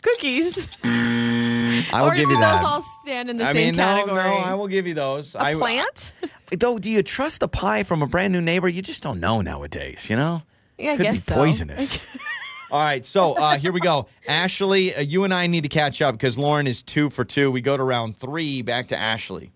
cookies. 0.02 0.68
I 0.84 2.00
will 2.02 2.08
or 2.08 2.14
give 2.14 2.30
you 2.30 2.38
that. 2.40 2.60
those 2.62 2.68
all 2.70 2.82
stand 3.02 3.28
in 3.30 3.36
the 3.36 3.44
I 3.44 3.52
same 3.52 3.66
mean, 3.66 3.74
category? 3.74 4.14
no, 4.16 4.30
no, 4.30 4.36
I 4.36 4.54
will 4.54 4.68
give 4.68 4.86
you 4.86 4.94
those. 4.94 5.34
a 5.34 5.40
I, 5.42 5.54
plant? 5.54 6.12
though, 6.50 6.78
do 6.78 6.88
you 6.90 7.02
trust 7.02 7.42
a 7.42 7.48
pie 7.48 7.82
from 7.82 8.02
a 8.02 8.06
brand 8.06 8.32
new 8.32 8.40
neighbor? 8.40 8.68
You 8.68 8.80
just 8.82 9.02
don't 9.02 9.20
know 9.20 9.40
nowadays. 9.42 10.08
You 10.08 10.16
know. 10.16 10.42
yeah, 10.78 10.92
I 10.92 10.96
Could 10.96 11.02
guess 11.04 11.12
be 11.14 11.18
so. 11.18 11.34
poisonous. 11.34 12.04
All 12.70 12.80
right, 12.80 13.04
so 13.06 13.34
uh, 13.34 13.58
here 13.58 13.70
we 13.70 13.78
go. 13.80 14.08
Ashley, 14.26 14.92
uh, 14.94 15.00
you 15.00 15.22
and 15.22 15.32
I 15.32 15.46
need 15.46 15.62
to 15.62 15.68
catch 15.68 16.02
up 16.02 16.14
because 16.16 16.36
Lauren 16.36 16.66
is 16.66 16.82
two 16.82 17.10
for 17.10 17.24
two. 17.24 17.50
We 17.52 17.60
go 17.60 17.76
to 17.76 17.82
round 17.82 18.16
three. 18.16 18.62
Back 18.62 18.88
to 18.88 18.96
Ashley. 18.96 19.52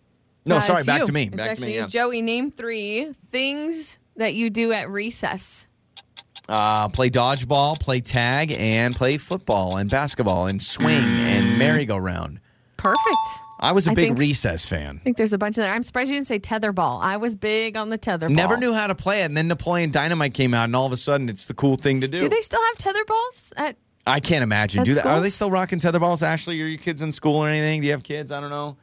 No, 0.51 0.57
Uh, 0.57 0.61
sorry, 0.61 0.84
back 0.84 1.01
you. 1.01 1.07
to 1.07 1.12
me. 1.12 1.22
It's 1.24 1.36
Back 1.36 1.57
to 1.59 1.64
me. 1.64 1.76
Yeah. 1.76 1.86
Joey, 1.86 2.20
name 2.22 2.51
three 2.51 3.12
things 3.30 3.98
that 4.16 4.34
you 4.34 4.51
do 4.51 4.72
at 4.72 4.88
recess. 4.90 5.66
Uh, 6.48 6.88
play 6.88 7.09
dodgeball, 7.11 7.78
play 7.80 8.01
tag, 8.01 8.53
and 8.59 8.94
play 8.94 9.16
football 9.16 9.76
and 9.76 9.88
basketball 9.88 10.46
and 10.46 10.61
swing 10.62 10.96
and 11.05 11.59
merry-go-round. 11.59 12.40
Perfect. 12.76 13.01
I 13.61 13.72
was 13.72 13.86
a 13.86 13.90
I 13.90 13.94
big 13.94 14.09
think- 14.09 14.18
recess 14.18 14.64
fan. 14.64 14.96
I 15.01 15.05
think 15.05 15.16
there's 15.18 15.32
a 15.34 15.38
bunch 15.38 15.59
of 15.59 15.62
there. 15.64 15.72
I'm 15.72 15.82
surprised 15.82 16.11
you 16.11 16.16
didn't 16.16 16.26
say 16.26 16.38
tetherball. 16.40 17.01
I 17.03 17.18
was 17.18 17.36
big 17.36 17.76
on 17.76 17.90
the 17.90 17.98
tetherball. 17.98 18.30
Never 18.30 18.57
knew 18.57 18.72
how 18.72 18.86
to 18.86 18.94
play 18.94 19.20
it, 19.22 19.26
and 19.26 19.36
then 19.36 19.48
Napoleon 19.48 19.90
Dynamite 19.90 20.34
came 20.34 20.55
out, 20.55 20.64
and 20.64 20.74
all 20.74 20.86
of 20.86 20.92
a 20.92 20.96
sudden, 20.96 21.28
it's 21.28 21.44
the 21.44 21.55
cool 21.55 21.76
thing 21.76 22.01
to 22.01 22.09
do. 22.09 22.18
Do 22.20 22.28
they 22.28 22.40
still 22.40 22.61
have 22.68 22.78
tetherballs 22.78 23.53
at 23.57 23.76
I 24.07 24.18
can't 24.18 24.42
imagine. 24.42 24.80
At 24.80 24.86
Do 24.86 24.94
they, 24.94 25.03
are 25.03 25.20
they 25.20 25.28
still 25.30 25.51
rocking 25.51 25.78
tetherballs? 25.78 26.22
Ashley, 26.22 26.61
are 26.62 26.66
your 26.66 26.78
kids 26.78 27.03
in 27.03 27.12
school 27.12 27.36
or 27.36 27.48
anything? 27.48 27.82
Do 27.82 27.86
you 27.86 27.92
have 27.92 28.03
kids? 28.03 28.32
I 28.32 28.40
don't 28.40 28.48
know. 28.51 28.78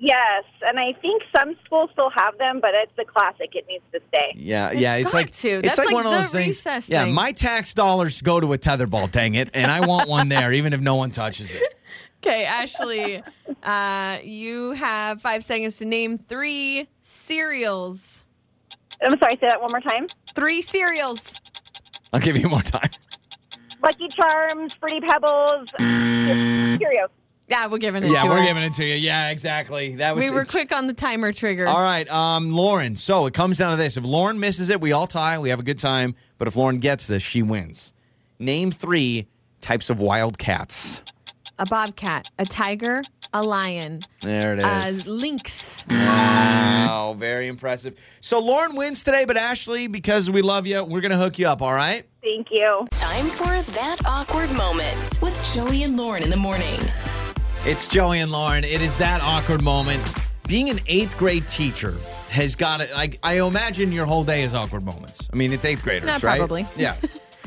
Yes, 0.00 0.44
and 0.64 0.78
I 0.78 0.92
think 0.92 1.22
some 1.34 1.56
schools 1.64 1.90
still 1.92 2.10
have 2.10 2.38
them, 2.38 2.60
but 2.60 2.70
it's 2.72 2.92
the 2.96 3.04
classic. 3.04 3.54
It 3.56 3.66
needs 3.68 3.82
to 3.92 4.00
stay. 4.08 4.32
Yeah, 4.36 4.68
It's 4.70 4.80
yeah. 4.80 4.94
It's 4.96 5.12
got 5.12 5.14
like 5.18 5.30
to. 5.36 5.48
it's 5.48 5.62
That's 5.62 5.78
like, 5.78 5.86
like 5.88 5.94
one 5.94 6.06
of 6.06 6.12
those 6.12 6.30
things. 6.30 6.46
recess 6.48 6.88
Yeah, 6.88 7.04
thing. 7.04 7.14
my 7.14 7.32
tax 7.32 7.74
dollars 7.74 8.22
go 8.22 8.38
to 8.38 8.52
a 8.52 8.58
tetherball. 8.58 9.10
Dang 9.10 9.34
it, 9.34 9.50
and 9.54 9.70
I 9.70 9.84
want 9.86 10.08
one 10.08 10.28
there, 10.28 10.52
even 10.52 10.72
if 10.72 10.80
no 10.80 10.94
one 10.96 11.10
touches 11.10 11.52
it. 11.52 11.62
Okay, 12.20 12.44
Ashley, 12.46 13.22
uh, 13.62 14.18
you 14.24 14.72
have 14.72 15.22
five 15.22 15.44
seconds 15.44 15.78
to 15.78 15.84
name 15.84 16.16
three 16.16 16.88
cereals. 17.00 18.24
I'm 19.00 19.16
sorry, 19.20 19.30
say 19.40 19.46
that 19.48 19.60
one 19.60 19.70
more 19.72 19.80
time. 19.80 20.08
Three 20.34 20.60
cereals. 20.60 21.40
I'll 22.12 22.18
give 22.18 22.36
you 22.36 22.48
more 22.48 22.62
time. 22.62 22.90
Lucky 23.84 24.08
Charms, 24.08 24.74
Fruity 24.74 24.98
Pebbles, 25.06 25.70
Cheerios. 25.78 27.08
Yeah, 27.48 27.66
we're 27.68 27.78
giving 27.78 28.04
it 28.04 28.10
Yeah, 28.10 28.22
to 28.22 28.28
we're 28.28 28.38
her. 28.40 28.44
giving 28.46 28.62
it 28.62 28.74
to 28.74 28.84
you. 28.84 28.94
Yeah, 28.94 29.30
exactly. 29.30 29.96
That 29.96 30.14
was 30.14 30.24
we 30.24 30.30
were 30.30 30.44
quick 30.44 30.70
on 30.70 30.86
the 30.86 30.92
timer 30.94 31.32
trigger. 31.32 31.66
All 31.66 31.80
right, 31.80 32.08
um, 32.10 32.50
Lauren. 32.52 32.96
So 32.96 33.24
it 33.26 33.32
comes 33.34 33.56
down 33.58 33.70
to 33.70 33.76
this: 33.82 33.96
if 33.96 34.04
Lauren 34.04 34.38
misses 34.38 34.68
it, 34.70 34.80
we 34.80 34.92
all 34.92 35.06
tie. 35.06 35.38
We 35.38 35.48
have 35.48 35.60
a 35.60 35.62
good 35.62 35.78
time. 35.78 36.14
But 36.36 36.46
if 36.48 36.56
Lauren 36.56 36.78
gets 36.78 37.06
this, 37.06 37.22
she 37.22 37.42
wins. 37.42 37.92
Name 38.38 38.70
three 38.70 39.26
types 39.60 39.88
of 39.90 39.98
wild 40.00 40.38
cats. 40.38 41.02
A 41.58 41.64
bobcat, 41.68 42.30
a 42.38 42.44
tiger, 42.44 43.02
a 43.32 43.42
lion, 43.42 43.98
There 44.22 44.54
it 44.54 44.62
is. 44.62 45.06
a 45.08 45.10
lynx. 45.10 45.84
Wow, 45.90 47.16
very 47.18 47.48
impressive. 47.48 47.96
So 48.20 48.38
Lauren 48.38 48.76
wins 48.76 49.02
today, 49.02 49.24
but 49.26 49.36
Ashley, 49.36 49.88
because 49.88 50.30
we 50.30 50.40
love 50.42 50.66
you, 50.68 50.84
we're 50.84 51.00
gonna 51.00 51.16
hook 51.16 51.38
you 51.38 51.48
up. 51.48 51.60
All 51.62 51.74
right. 51.74 52.04
Thank 52.22 52.50
you. 52.52 52.86
Time 52.92 53.26
for 53.26 53.60
that 53.72 53.96
awkward 54.04 54.50
moment 54.52 55.18
with 55.20 55.42
Joey 55.54 55.82
and 55.82 55.96
Lauren 55.96 56.22
in 56.22 56.30
the 56.30 56.36
morning. 56.36 56.78
It's 57.68 57.86
Joey 57.86 58.20
and 58.20 58.32
Lauren. 58.32 58.64
It 58.64 58.80
is 58.80 58.96
that 58.96 59.20
awkward 59.20 59.62
moment. 59.62 60.02
Being 60.48 60.70
an 60.70 60.78
eighth 60.86 61.18
grade 61.18 61.46
teacher 61.46 61.94
has 62.30 62.56
got 62.56 62.80
it. 62.80 62.90
Like 62.94 63.18
I 63.22 63.46
imagine 63.46 63.92
your 63.92 64.06
whole 64.06 64.24
day 64.24 64.40
is 64.42 64.54
awkward 64.54 64.84
moments. 64.84 65.28
I 65.30 65.36
mean, 65.36 65.52
it's 65.52 65.66
eighth 65.66 65.84
graders, 65.84 66.06
Not 66.06 66.22
right? 66.22 66.38
probably. 66.38 66.66
Yeah. 66.78 66.96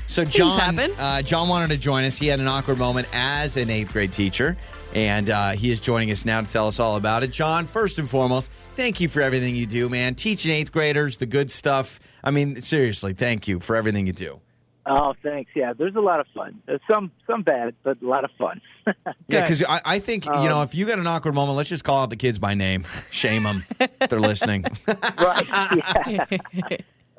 So 0.05 0.24
John, 0.24 0.78
uh, 0.78 1.24
John 1.24 1.49
wanted 1.49 1.72
to 1.72 1.78
join 1.78 2.03
us. 2.03 2.19
He 2.19 2.28
had 2.28 2.39
an 2.39 2.45
awkward 2.45 2.78
moment 2.78 3.07
as 3.13 3.57
an 3.57 3.72
eighth 3.72 3.93
grade 3.93 4.13
teacher, 4.13 4.57
and 4.93 5.28
uh, 5.32 5.49
he 5.51 5.72
is 5.72 5.80
joining 5.80 6.11
us 6.11 6.24
now 6.24 6.39
to 6.39 6.47
tell 6.47 6.67
us 6.67 6.80
all 6.80 6.97
about 6.97 7.24
it. 7.24 7.32
John, 7.32 7.65
first 7.65 7.97
and 7.97 8.07
foremost, 8.07 8.51
thank 8.76 9.01
you 9.01 9.09
for 9.09 9.22
everything 9.24 9.55
you 9.55 9.65
do, 9.65 9.89
man. 9.89 10.13
Teaching 10.13 10.51
eighth 10.51 10.72
graders 10.72 11.17
the 11.17 11.26
good 11.26 11.49
stuff. 11.49 11.99
I 12.24 12.30
mean, 12.30 12.61
seriously, 12.61 13.13
thank 13.13 13.47
you 13.47 13.59
for 13.59 13.76
everything 13.76 14.05
you 14.05 14.13
do. 14.13 14.39
Oh, 14.86 15.14
thanks. 15.22 15.52
Yeah, 15.56 15.74
there's 15.74 15.96
a 15.96 16.00
lot 16.02 16.20
of 16.20 16.26
fun. 16.34 16.62
There's 16.66 16.82
some 16.90 17.12
some 17.28 17.44
bad, 17.44 17.76
but 17.84 18.02
a 18.02 18.08
lot 18.08 18.24
of 18.24 18.32
fun. 18.38 18.62
Yeah, 19.28 19.42
because 19.42 19.64
I, 19.64 19.80
I 19.86 20.00
think 20.00 20.26
you 20.26 20.50
know 20.50 20.64
if 20.64 20.74
you 20.76 20.86
got 20.88 20.98
an 21.00 21.06
awkward 21.08 21.36
moment, 21.36 21.56
let's 21.56 21.70
just 21.70 21.84
call 21.84 22.00
out 22.04 22.10
the 22.10 22.16
kids 22.16 22.40
by 22.40 22.56
name, 22.56 22.86
shame 23.12 23.44
them. 23.44 23.64
they're 24.10 24.20
listening. 24.20 24.66
right? 24.88 25.48
Yeah. 26.08 26.26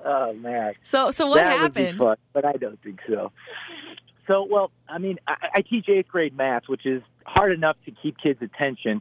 oh 0.04 0.32
man, 0.34 0.74
So, 0.82 1.10
so 1.12 1.28
what 1.28 1.36
that 1.36 1.60
would 1.62 1.72
be 1.74 1.82
happened? 1.82 1.98
fun, 2.00 2.16
but 2.32 2.44
I 2.44 2.52
don't 2.54 2.82
think 2.82 3.00
so. 3.08 3.30
So, 4.26 4.42
well, 4.50 4.70
I 4.88 4.98
mean, 4.98 5.18
I, 5.26 5.36
I 5.54 5.60
teach 5.62 5.88
eighth 5.88 6.08
grade 6.08 6.36
math, 6.36 6.64
which 6.68 6.84
is 6.84 7.02
hard 7.24 7.52
enough 7.52 7.76
to 7.86 7.92
keep 7.92 8.18
kids' 8.18 8.42
attention. 8.42 9.00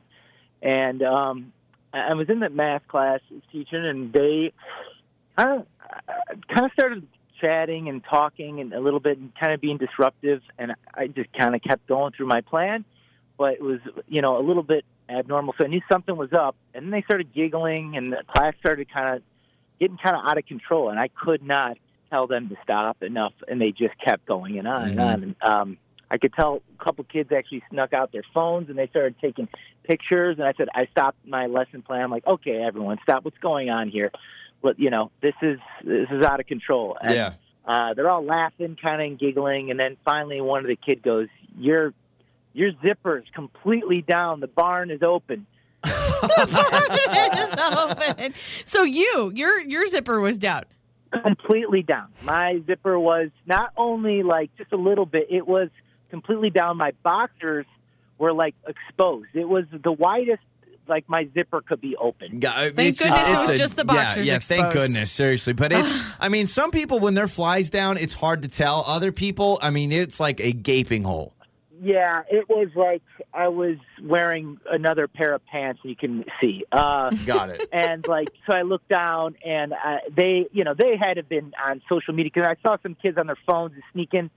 And 0.61 1.01
um, 1.03 1.51
I 1.93 1.99
I 1.99 2.13
was 2.13 2.29
in 2.29 2.39
that 2.41 2.53
math 2.53 2.87
class 2.87 3.19
teaching, 3.51 3.83
and 3.85 4.13
they 4.13 4.53
kind 5.37 5.61
of 5.61 5.67
kind 6.47 6.65
of 6.67 6.71
started 6.73 7.07
chatting 7.41 7.89
and 7.89 8.03
talking 8.03 8.61
and 8.61 8.73
a 8.73 8.79
little 8.79 8.99
bit 8.99 9.17
and 9.17 9.31
kind 9.35 9.53
of 9.53 9.59
being 9.59 9.77
disruptive. 9.77 10.41
And 10.57 10.73
I 10.93 11.07
just 11.07 11.31
kind 11.33 11.55
of 11.55 11.61
kept 11.61 11.87
going 11.87 12.13
through 12.13 12.27
my 12.27 12.41
plan, 12.41 12.85
but 13.37 13.53
it 13.53 13.61
was 13.61 13.79
you 14.07 14.21
know 14.21 14.37
a 14.37 14.43
little 14.45 14.63
bit 14.63 14.85
abnormal. 15.09 15.53
So 15.57 15.65
I 15.65 15.67
knew 15.67 15.81
something 15.91 16.15
was 16.15 16.33
up, 16.33 16.55
and 16.73 16.85
then 16.85 16.91
they 16.91 17.01
started 17.01 17.33
giggling, 17.33 17.97
and 17.97 18.13
the 18.13 18.23
class 18.27 18.53
started 18.59 18.87
kind 18.93 19.17
of 19.17 19.23
getting 19.79 19.97
kind 19.97 20.15
of 20.15 20.23
out 20.25 20.37
of 20.37 20.45
control, 20.45 20.89
and 20.89 20.99
I 20.99 21.09
could 21.09 21.43
not 21.43 21.77
tell 22.09 22.27
them 22.27 22.49
to 22.49 22.55
stop 22.63 23.01
enough, 23.01 23.33
and 23.47 23.59
they 23.59 23.71
just 23.71 23.97
kept 24.03 24.25
going 24.25 24.59
and 24.59 24.67
on 24.67 24.89
and 24.89 24.99
on. 24.99 25.23
And 25.23 25.35
um, 25.41 25.77
I 26.11 26.17
could 26.17 26.33
tell 26.33 26.61
a 26.77 26.83
couple 26.83 27.05
kids 27.05 27.31
actually 27.31 27.63
snuck 27.71 27.93
out 27.93 28.11
their 28.11 28.23
phones 28.33 28.69
and 28.69 28.77
they 28.77 28.87
started 28.87 29.15
taking 29.21 29.47
pictures. 29.83 30.37
And 30.37 30.45
I 30.45 30.53
said, 30.57 30.67
I 30.75 30.87
stopped 30.87 31.25
my 31.25 31.45
lesson 31.45 31.81
plan. 31.81 32.01
I'm 32.01 32.11
like, 32.11 32.27
okay, 32.27 32.61
everyone, 32.61 32.97
stop. 33.01 33.23
What's 33.23 33.37
going 33.37 33.69
on 33.69 33.89
here? 33.89 34.11
But 34.61 34.79
you 34.79 34.89
know, 34.89 35.11
this 35.21 35.33
is 35.41 35.59
this 35.83 36.07
is 36.11 36.23
out 36.23 36.39
of 36.39 36.47
control. 36.47 36.97
And, 37.01 37.15
yeah. 37.15 37.33
uh, 37.65 37.93
they're 37.93 38.09
all 38.09 38.23
laughing, 38.23 38.77
kind 38.81 39.01
of 39.01 39.07
and 39.07 39.19
giggling, 39.19 39.71
and 39.71 39.79
then 39.79 39.97
finally 40.05 40.41
one 40.41 40.61
of 40.61 40.67
the 40.67 40.75
kid 40.75 41.01
goes, 41.01 41.27
"Your 41.57 41.93
your 42.53 42.71
zipper's 42.85 43.25
completely 43.33 44.01
down. 44.01 44.39
The 44.39 44.47
barn 44.47 44.91
is 44.91 45.01
open." 45.01 45.45
It 46.23 47.33
is 47.33 47.55
open. 47.77 48.33
So 48.65 48.83
you, 48.83 49.31
your 49.35 49.59
your 49.61 49.85
zipper 49.87 50.19
was 50.19 50.37
down. 50.37 50.63
completely 51.23 51.83
down. 51.83 52.07
My 52.23 52.61
zipper 52.67 52.99
was 52.99 53.29
not 53.45 53.71
only 53.75 54.23
like 54.23 54.55
just 54.57 54.71
a 54.71 54.77
little 54.77 55.05
bit, 55.05 55.27
it 55.29 55.47
was 55.47 55.69
completely 56.09 56.49
down. 56.49 56.77
My 56.77 56.91
boxers 57.03 57.65
were 58.17 58.33
like 58.33 58.55
exposed. 58.67 59.29
It 59.33 59.47
was 59.47 59.65
the 59.71 59.91
widest 59.91 60.43
like 60.91 61.09
my 61.09 61.27
zipper 61.33 61.61
could 61.61 61.81
be 61.81 61.95
open. 61.97 62.39
Yeah, 62.41 62.51
Thank 62.51 62.79
it's 62.79 63.01
goodness 63.01 63.27
it 63.29 63.37
it's 63.37 63.49
was 63.49 63.57
just 63.59 63.75
the 63.77 63.85
yeah, 63.87 63.93
boxers 63.93 64.27
Yeah, 64.27 64.37
thank 64.39 64.65
exposed. 64.67 64.87
goodness, 64.93 65.11
seriously. 65.11 65.53
But 65.53 65.71
it's, 65.71 65.91
I 66.19 66.29
mean, 66.29 66.45
some 66.45 66.69
people 66.69 66.99
when 66.99 67.15
their 67.15 67.27
flies 67.27 67.71
down, 67.71 67.97
it's 67.97 68.13
hard 68.13 68.43
to 68.43 68.47
tell. 68.47 68.83
Other 68.85 69.11
people, 69.11 69.57
I 69.63 69.71
mean, 69.71 69.91
it's 69.91 70.19
like 70.19 70.39
a 70.39 70.51
gaping 70.51 71.03
hole. 71.03 71.33
Yeah, 71.83 72.21
it 72.29 72.47
was 72.47 72.67
like 72.75 73.01
I 73.33 73.47
was 73.47 73.77
wearing 74.03 74.59
another 74.69 75.07
pair 75.07 75.33
of 75.33 75.43
pants 75.47 75.79
you 75.83 75.95
can 75.95 76.25
see. 76.39 76.63
Uh 76.71 77.09
Got 77.25 77.49
it. 77.49 77.67
and 77.73 78.07
like 78.07 78.29
so 78.45 78.55
i 78.55 78.61
looked 78.61 78.87
down 78.87 79.35
and 79.43 79.73
uh, 79.73 79.97
they 80.15 80.47
you 80.51 80.63
know 80.63 80.75
they 80.75 80.95
had 80.95 81.15
to 81.15 81.23
been 81.23 81.53
on 81.67 81.81
social 81.89 82.13
media 82.13 82.29
because 82.33 82.47
i 82.47 82.55
saw 82.61 82.77
some 82.83 82.93
kids 82.93 83.17
on 83.17 83.25
their 83.25 83.37
phones 83.47 83.73
sneaking 83.93 84.29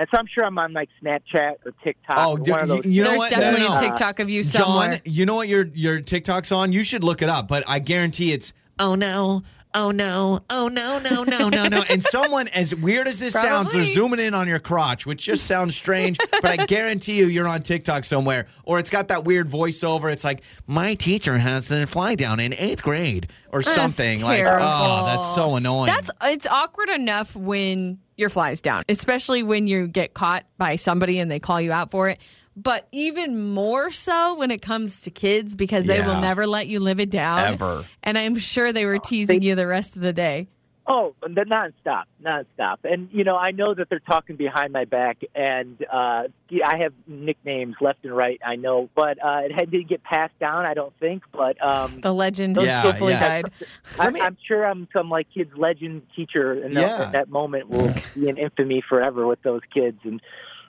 and 0.00 0.08
so 0.12 0.18
i'm 0.18 0.26
sure 0.26 0.44
i'm 0.44 0.58
on 0.58 0.72
like 0.72 0.88
snapchat 1.00 1.54
or 1.64 1.72
tiktok 1.84 2.16
Oh, 2.18 2.32
or 2.32 2.38
dude, 2.38 2.48
one 2.48 2.60
of 2.62 2.68
you, 2.68 2.74
those 2.82 2.86
you 2.92 3.04
know 3.04 3.10
There's 3.10 3.18
what? 3.18 3.30
definitely 3.30 3.60
No, 3.60 3.66
no, 3.68 3.74
no. 3.74 3.78
a 3.78 3.88
TikTok 3.88 4.18
of 4.18 4.28
you 4.30 4.42
John, 4.42 4.50
somewhere. 4.64 4.98
you 5.04 5.26
know 5.26 5.34
what 5.36 5.46
your 5.48 5.66
your 5.74 6.00
TikTok's 6.00 6.50
on? 6.50 6.72
You 6.72 6.82
should 6.82 7.04
look 7.04 7.22
it 7.22 7.28
up. 7.28 7.46
But 7.46 7.62
I 7.68 7.78
guarantee 7.78 8.32
it's 8.32 8.52
oh 8.80 8.94
no, 8.96 9.42
oh 9.74 9.90
no, 9.90 10.40
oh 10.50 10.68
no, 10.68 10.98
no, 10.98 11.22
no, 11.24 11.48
no, 11.48 11.68
no. 11.68 11.84
And 11.90 12.02
someone 12.02 12.48
as 12.48 12.74
weird 12.74 13.06
as 13.06 13.20
this 13.20 13.32
sounds, 13.34 13.72
they're 13.72 13.84
zooming 13.84 14.20
in 14.20 14.34
on 14.34 14.46
your 14.48 14.58
crotch, 14.58 15.06
which 15.06 15.24
just 15.24 15.44
sounds 15.44 15.76
strange. 15.76 16.18
but 16.30 16.44
I 16.46 16.66
guarantee 16.66 17.18
you, 17.18 17.26
you're 17.26 17.48
on 17.48 17.62
TikTok 17.62 18.04
somewhere, 18.04 18.46
or 18.64 18.78
it's 18.78 18.90
got 18.90 19.08
that 19.08 19.24
weird 19.24 19.48
voiceover. 19.48 20.12
It's 20.12 20.24
like 20.24 20.42
my 20.66 20.94
teacher 20.94 21.38
has 21.38 21.70
a 21.70 21.86
fly 21.86 22.14
down 22.14 22.40
in 22.40 22.54
eighth 22.54 22.82
grade, 22.82 23.28
or 23.50 23.60
That's 23.60 23.74
something. 23.74 24.22
Like 24.22 24.44
oh, 24.44 25.06
that's 25.06 25.34
so 25.34 25.56
annoying. 25.56 25.86
That's 25.86 26.10
it's 26.24 26.46
awkward 26.46 26.90
enough 26.90 27.34
when 27.34 27.98
your 28.16 28.28
flies 28.28 28.60
down, 28.60 28.82
especially 28.88 29.42
when 29.42 29.66
you 29.66 29.88
get 29.88 30.14
caught 30.14 30.44
by 30.58 30.76
somebody 30.76 31.18
and 31.18 31.30
they 31.30 31.40
call 31.40 31.60
you 31.60 31.72
out 31.72 31.90
for 31.90 32.08
it. 32.08 32.20
But 32.56 32.88
even 32.92 33.50
more 33.52 33.90
so 33.90 34.34
when 34.34 34.50
it 34.50 34.60
comes 34.60 35.00
to 35.02 35.10
kids 35.10 35.54
because 35.54 35.86
they 35.86 36.00
will 36.02 36.20
never 36.20 36.46
let 36.46 36.66
you 36.66 36.80
live 36.80 37.00
it 37.00 37.08
down. 37.10 37.54
Ever. 37.54 37.84
And 38.02 38.18
I'm 38.18 38.36
sure 38.36 38.72
they 38.72 38.84
were 38.84 38.98
teasing 38.98 39.40
you 39.42 39.54
the 39.54 39.66
rest 39.66 39.96
of 39.96 40.02
the 40.02 40.12
day. 40.12 40.48
oh 40.86 41.14
they're 41.34 41.44
nonstop 41.44 42.04
nonstop 42.24 42.78
and 42.84 43.08
you 43.12 43.22
know 43.22 43.36
i 43.36 43.50
know 43.52 43.74
that 43.74 43.88
they're 43.90 44.00
talking 44.14 44.34
behind 44.34 44.72
my 44.72 44.84
back 44.86 45.18
and 45.34 45.84
uh 45.92 46.24
i 46.72 46.76
have 46.78 46.92
nicknames 47.06 47.76
left 47.82 48.02
and 48.04 48.16
right 48.16 48.40
i 48.44 48.56
know 48.56 48.88
but 48.96 49.22
uh 49.22 49.42
it 49.44 49.52
had 49.52 49.70
to 49.70 49.84
get 49.84 50.02
passed 50.02 50.36
down 50.40 50.64
i 50.64 50.72
don't 50.74 50.94
think 50.98 51.22
but 51.32 51.62
um 51.64 52.00
The 52.00 52.12
legend 52.14 52.56
Yeah, 52.56 52.80
hopefully 52.80 53.12
yeah. 53.12 53.20
died. 53.42 53.50
I'm, 53.98 54.16
I'm 54.20 54.36
sure 54.48 54.64
I'm 54.66 54.88
some 54.92 55.10
like 55.10 55.28
kid's 55.32 55.54
legend 55.56 56.02
teacher, 56.16 56.52
and 56.52 56.74
that- 56.76 56.80
Yeah. 56.98 57.10
that 57.12 57.28
moment 57.28 57.68
will 57.68 57.92
be 58.14 58.28
in 58.28 58.36
infamy 58.38 58.82
forever 58.88 59.26
with 59.26 59.42
those 59.42 59.60
kids. 59.72 59.98
And 60.04 60.20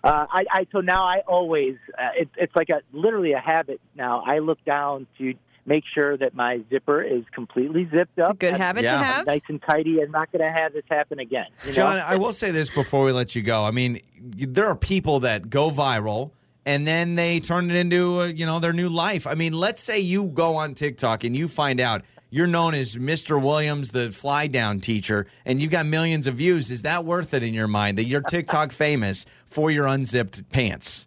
uh, 0.04 0.26
I, 0.32 0.45
I 0.52 0.68
so 0.72 0.80
now 0.82 1.04
I 1.06 1.20
always 1.28 1.76
uh, 1.97 2.10
it, 2.18 2.30
it's 2.38 2.56
like 2.56 2.70
a 2.70 2.82
literally 2.91 3.34
a 3.34 3.39
habit 3.39 3.80
now. 3.95 4.22
I 4.26 4.39
look 4.39 4.64
down 4.66 5.08
to 5.20 5.34
make 5.66 5.84
sure 5.93 6.18
that 6.18 6.34
my 6.34 6.60
zipper 6.72 7.04
is 7.04 7.24
completely 7.34 7.84
zipped 7.93 8.18
It's 8.18 8.28
up. 8.28 8.34
a 8.34 8.38
good 8.38 8.52
I'm- 8.54 8.60
habit 8.62 8.84
Yeah. 8.84 8.93
to 8.97 9.04
have. 9.04 9.26
Nice 9.28 9.41
and 9.47 9.62
tidy. 9.62 10.02
I'm 10.02 10.10
not 10.12 10.32
going 10.32 10.43
to 10.43 10.52
have 10.52 10.74
this 10.74 10.84
happen 10.89 11.20
again. 11.20 11.45
You 11.62 11.68
know? 11.68 11.74
John, 11.74 11.99
I 12.04 12.16
will 12.16 12.34
say 12.34 12.49
this 12.49 12.72
before 12.72 13.06
we 13.06 13.12
let 13.12 13.36
you 13.36 13.43
go. 13.43 13.64
I 13.64 13.70
mean, 13.70 13.99
there 14.20 14.66
are 14.66 14.76
people 14.76 15.20
that 15.20 15.52
go 15.52 15.70
viral 15.70 16.32
and 16.66 16.88
then 16.88 17.14
they 17.16 17.39
turn 17.39 17.70
it 17.70 17.76
into 17.76 18.22
uh, 18.22 18.26
you 18.26 18.45
know 18.45 18.60
their 18.60 18.74
new 18.74 18.89
life. 18.89 19.28
I 19.28 19.36
mean, 19.36 19.54
let's 19.54 19.82
say 19.82 19.99
you 19.99 20.26
go 20.30 20.56
on 20.56 20.74
TikTok 20.74 21.24
and 21.24 21.36
you 21.38 21.47
find 21.47 21.80
out 21.80 22.02
you're 22.32 22.47
known 22.47 22.73
as 22.73 22.95
Mr. 22.95 23.39
Williams, 23.41 23.89
the 23.89 24.09
fly 24.09 24.47
down 24.47 24.79
teacher, 24.79 25.27
and 25.45 25.61
you've 25.61 25.69
got 25.69 25.86
millions 25.86 26.25
of 26.27 26.36
views. 26.36 26.71
Is 26.71 26.82
that 26.82 27.05
worth 27.05 27.34
it 27.34 27.43
in 27.43 27.53
your 27.53 27.67
mind 27.67 27.97
that 27.97 28.05
you're 28.05 28.21
TikTok 28.21 28.71
famous 28.71 29.25
for 29.45 29.69
your 29.69 29.86
unzipped 29.86 30.49
pants? 30.49 31.05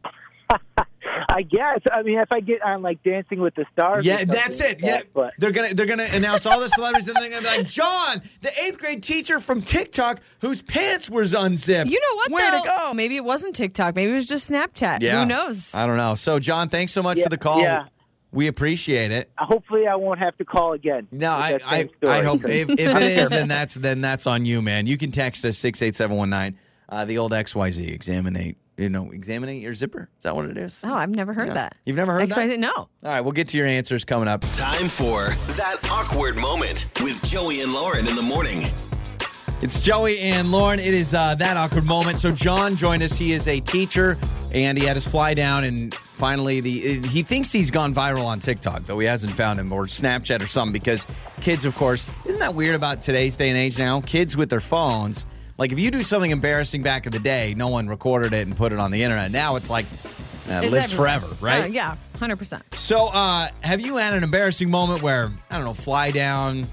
I 1.28 1.42
guess. 1.42 1.80
I 1.90 2.02
mean, 2.02 2.18
if 2.18 2.30
I 2.30 2.40
get 2.40 2.62
on 2.62 2.82
like 2.82 3.02
Dancing 3.02 3.40
with 3.40 3.54
the 3.54 3.64
Stars, 3.72 4.04
Yeah, 4.04 4.18
something 4.18 4.34
that's 4.36 4.60
like 4.60 4.72
it. 4.72 4.82
Yeah, 4.84 4.96
that, 4.98 5.12
But 5.12 5.32
they're 5.38 5.50
gonna 5.50 5.74
they're 5.74 5.86
gonna 5.86 6.06
announce 6.12 6.46
all 6.46 6.60
the 6.60 6.68
celebrities, 6.68 7.08
and 7.08 7.16
they're 7.16 7.30
gonna 7.30 7.42
be 7.42 7.58
like, 7.58 7.66
John, 7.66 8.20
the 8.42 8.50
eighth 8.64 8.78
grade 8.78 9.02
teacher 9.02 9.40
from 9.40 9.60
TikTok 9.62 10.20
whose 10.40 10.62
pants 10.62 11.10
was 11.10 11.34
unzipped. 11.34 11.90
You 11.90 11.98
know 11.98 12.16
what 12.16 12.30
Where 12.30 12.50
though? 12.52 12.62
to 12.62 12.68
go? 12.68 12.94
Maybe 12.94 13.16
it 13.16 13.24
wasn't 13.24 13.54
TikTok. 13.56 13.96
Maybe 13.96 14.12
it 14.12 14.14
was 14.14 14.28
just 14.28 14.50
Snapchat. 14.50 15.00
Yeah. 15.00 15.22
Who 15.22 15.26
knows? 15.26 15.74
I 15.74 15.86
don't 15.86 15.96
know. 15.96 16.14
So, 16.14 16.38
John, 16.38 16.68
thanks 16.68 16.92
so 16.92 17.02
much 17.02 17.18
yeah, 17.18 17.24
for 17.24 17.30
the 17.30 17.38
call. 17.38 17.60
Yeah. 17.60 17.86
We 18.34 18.48
appreciate 18.48 19.12
it. 19.12 19.30
Hopefully, 19.38 19.86
I 19.86 19.94
won't 19.94 20.18
have 20.18 20.36
to 20.38 20.44
call 20.44 20.72
again. 20.72 21.06
No, 21.12 21.30
I, 21.30 21.58
I. 21.64 21.88
I 22.06 22.22
hope 22.24 22.44
if, 22.48 22.68
if 22.68 22.78
it 22.80 23.02
is, 23.02 23.30
then 23.30 23.46
that's 23.48 23.74
then 23.76 24.00
that's 24.00 24.26
on 24.26 24.44
you, 24.44 24.60
man. 24.60 24.86
You 24.88 24.98
can 24.98 25.12
text 25.12 25.44
us 25.44 25.56
six 25.56 25.80
eight 25.82 25.94
seven 25.96 26.16
one 26.16 26.30
nine. 26.30 26.58
Uh, 26.88 27.04
the 27.04 27.16
old 27.18 27.32
XYZ 27.32 27.88
examinate, 27.92 28.56
you 28.76 28.88
know, 28.88 29.10
examinate 29.12 29.62
your 29.62 29.72
zipper. 29.72 30.10
Is 30.18 30.22
that 30.24 30.34
what 30.36 30.46
it 30.46 30.58
is? 30.58 30.82
Oh, 30.84 30.92
I've 30.92 31.14
never 31.14 31.32
heard 31.32 31.48
Yeah. 31.48 31.54
that. 31.54 31.76
You've 31.86 31.96
never 31.96 32.12
heard 32.12 32.28
that? 32.28 32.36
XYZ? 32.38 32.58
No. 32.58 32.70
All 32.74 32.88
right, 33.02 33.20
we'll 33.22 33.32
get 33.32 33.48
to 33.48 33.58
your 33.58 33.66
answers 33.66 34.04
coming 34.04 34.28
up. 34.28 34.42
Time 34.52 34.88
for 34.88 35.28
that 35.54 35.76
awkward 35.90 36.36
moment 36.36 36.88
with 37.02 37.24
Joey 37.24 37.62
and 37.62 37.72
Lauren 37.72 38.06
in 38.06 38.14
the 38.16 38.22
morning. 38.22 38.58
It's 39.62 39.80
Joey 39.80 40.18
and 40.18 40.50
Lauren. 40.52 40.78
It 40.78 40.92
is 40.92 41.14
uh, 41.14 41.34
that 41.36 41.56
awkward 41.56 41.86
moment. 41.86 42.18
So 42.18 42.32
John 42.32 42.76
joined 42.76 43.02
us. 43.02 43.16
He 43.16 43.32
is 43.32 43.48
a 43.48 43.60
teacher, 43.60 44.18
and 44.52 44.76
he 44.76 44.84
had 44.84 44.96
his 44.96 45.06
fly 45.08 45.32
down, 45.34 45.64
and 45.64 45.94
finally, 46.14 46.60
the 46.60 46.70
he 47.08 47.22
thinks 47.22 47.52
he's 47.52 47.70
gone 47.70 47.94
viral 47.94 48.24
on 48.24 48.38
TikTok, 48.38 48.84
though 48.84 48.98
he 48.98 49.06
hasn't 49.06 49.34
found 49.34 49.60
him 49.60 49.72
or 49.72 49.84
Snapchat 49.84 50.42
or 50.42 50.46
something. 50.46 50.72
Because 50.72 51.06
kids, 51.40 51.64
of 51.64 51.74
course, 51.76 52.10
isn't 52.26 52.40
that 52.40 52.54
weird 52.54 52.74
about 52.74 53.00
today's 53.02 53.36
day 53.36 53.48
and 53.50 53.58
age 53.58 53.78
now? 53.78 54.00
Kids 54.00 54.36
with 54.36 54.50
their 54.50 54.60
phones. 54.60 55.26
Like 55.58 55.70
if 55.70 55.78
you 55.78 55.90
do 55.90 56.02
something 56.02 56.30
embarrassing 56.30 56.82
back 56.82 57.06
in 57.06 57.12
the 57.12 57.18
day, 57.20 57.54
no 57.56 57.68
one 57.68 57.86
recorded 57.88 58.32
it 58.32 58.46
and 58.46 58.56
put 58.56 58.72
it 58.72 58.78
on 58.80 58.90
the 58.90 59.02
internet. 59.02 59.30
Now 59.30 59.54
it's 59.56 59.70
like 59.70 59.84
uh, 60.48 60.60
It's 60.64 60.72
lives 60.72 60.92
everywhere. 60.92 61.20
forever, 61.20 61.36
right? 61.40 61.64
Uh, 61.64 61.68
yeah, 61.68 61.96
100%. 62.18 62.60
So, 62.76 63.08
uh, 63.12 63.46
have 63.62 63.80
you 63.80 63.96
had 63.96 64.14
an 64.14 64.24
embarrassing 64.24 64.68
moment 64.70 65.00
where 65.02 65.30
I 65.50 65.56
don't 65.56 65.64
know, 65.64 65.72
fly 65.74 66.10
down, 66.10 66.66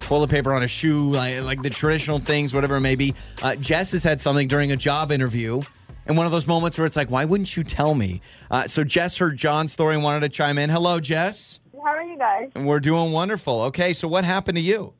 toilet 0.00 0.28
paper 0.30 0.52
on 0.54 0.62
a 0.62 0.68
shoe, 0.68 1.10
like, 1.10 1.40
like 1.42 1.62
the 1.62 1.70
traditional 1.70 2.18
things, 2.18 2.52
whatever 2.54 2.76
it 2.76 2.80
may 2.82 2.94
be? 2.94 3.14
Uh, 3.42 3.56
Jess 3.56 3.92
has 3.92 4.04
had 4.04 4.20
something 4.20 4.46
during 4.48 4.70
a 4.70 4.76
job 4.76 5.10
interview, 5.10 5.62
and 6.06 6.16
one 6.16 6.26
of 6.26 6.32
those 6.32 6.46
moments 6.46 6.78
where 6.78 6.86
it's 6.86 6.96
like, 6.96 7.10
why 7.10 7.24
wouldn't 7.24 7.56
you 7.56 7.62
tell 7.62 7.94
me? 7.94 8.20
Uh, 8.50 8.66
so, 8.66 8.84
Jess 8.84 9.18
heard 9.18 9.36
John's 9.36 9.72
story 9.72 9.94
and 9.94 10.04
wanted 10.04 10.20
to 10.20 10.28
chime 10.28 10.58
in. 10.58 10.70
Hello, 10.70 11.00
Jess. 11.00 11.60
How 11.82 11.92
are 11.92 12.02
you 12.02 12.18
guys? 12.18 12.50
And 12.54 12.66
we're 12.66 12.80
doing 12.80 13.12
wonderful. 13.12 13.62
Okay, 13.62 13.92
so 13.92 14.08
what 14.08 14.24
happened 14.24 14.56
to 14.56 14.62
you? 14.62 14.94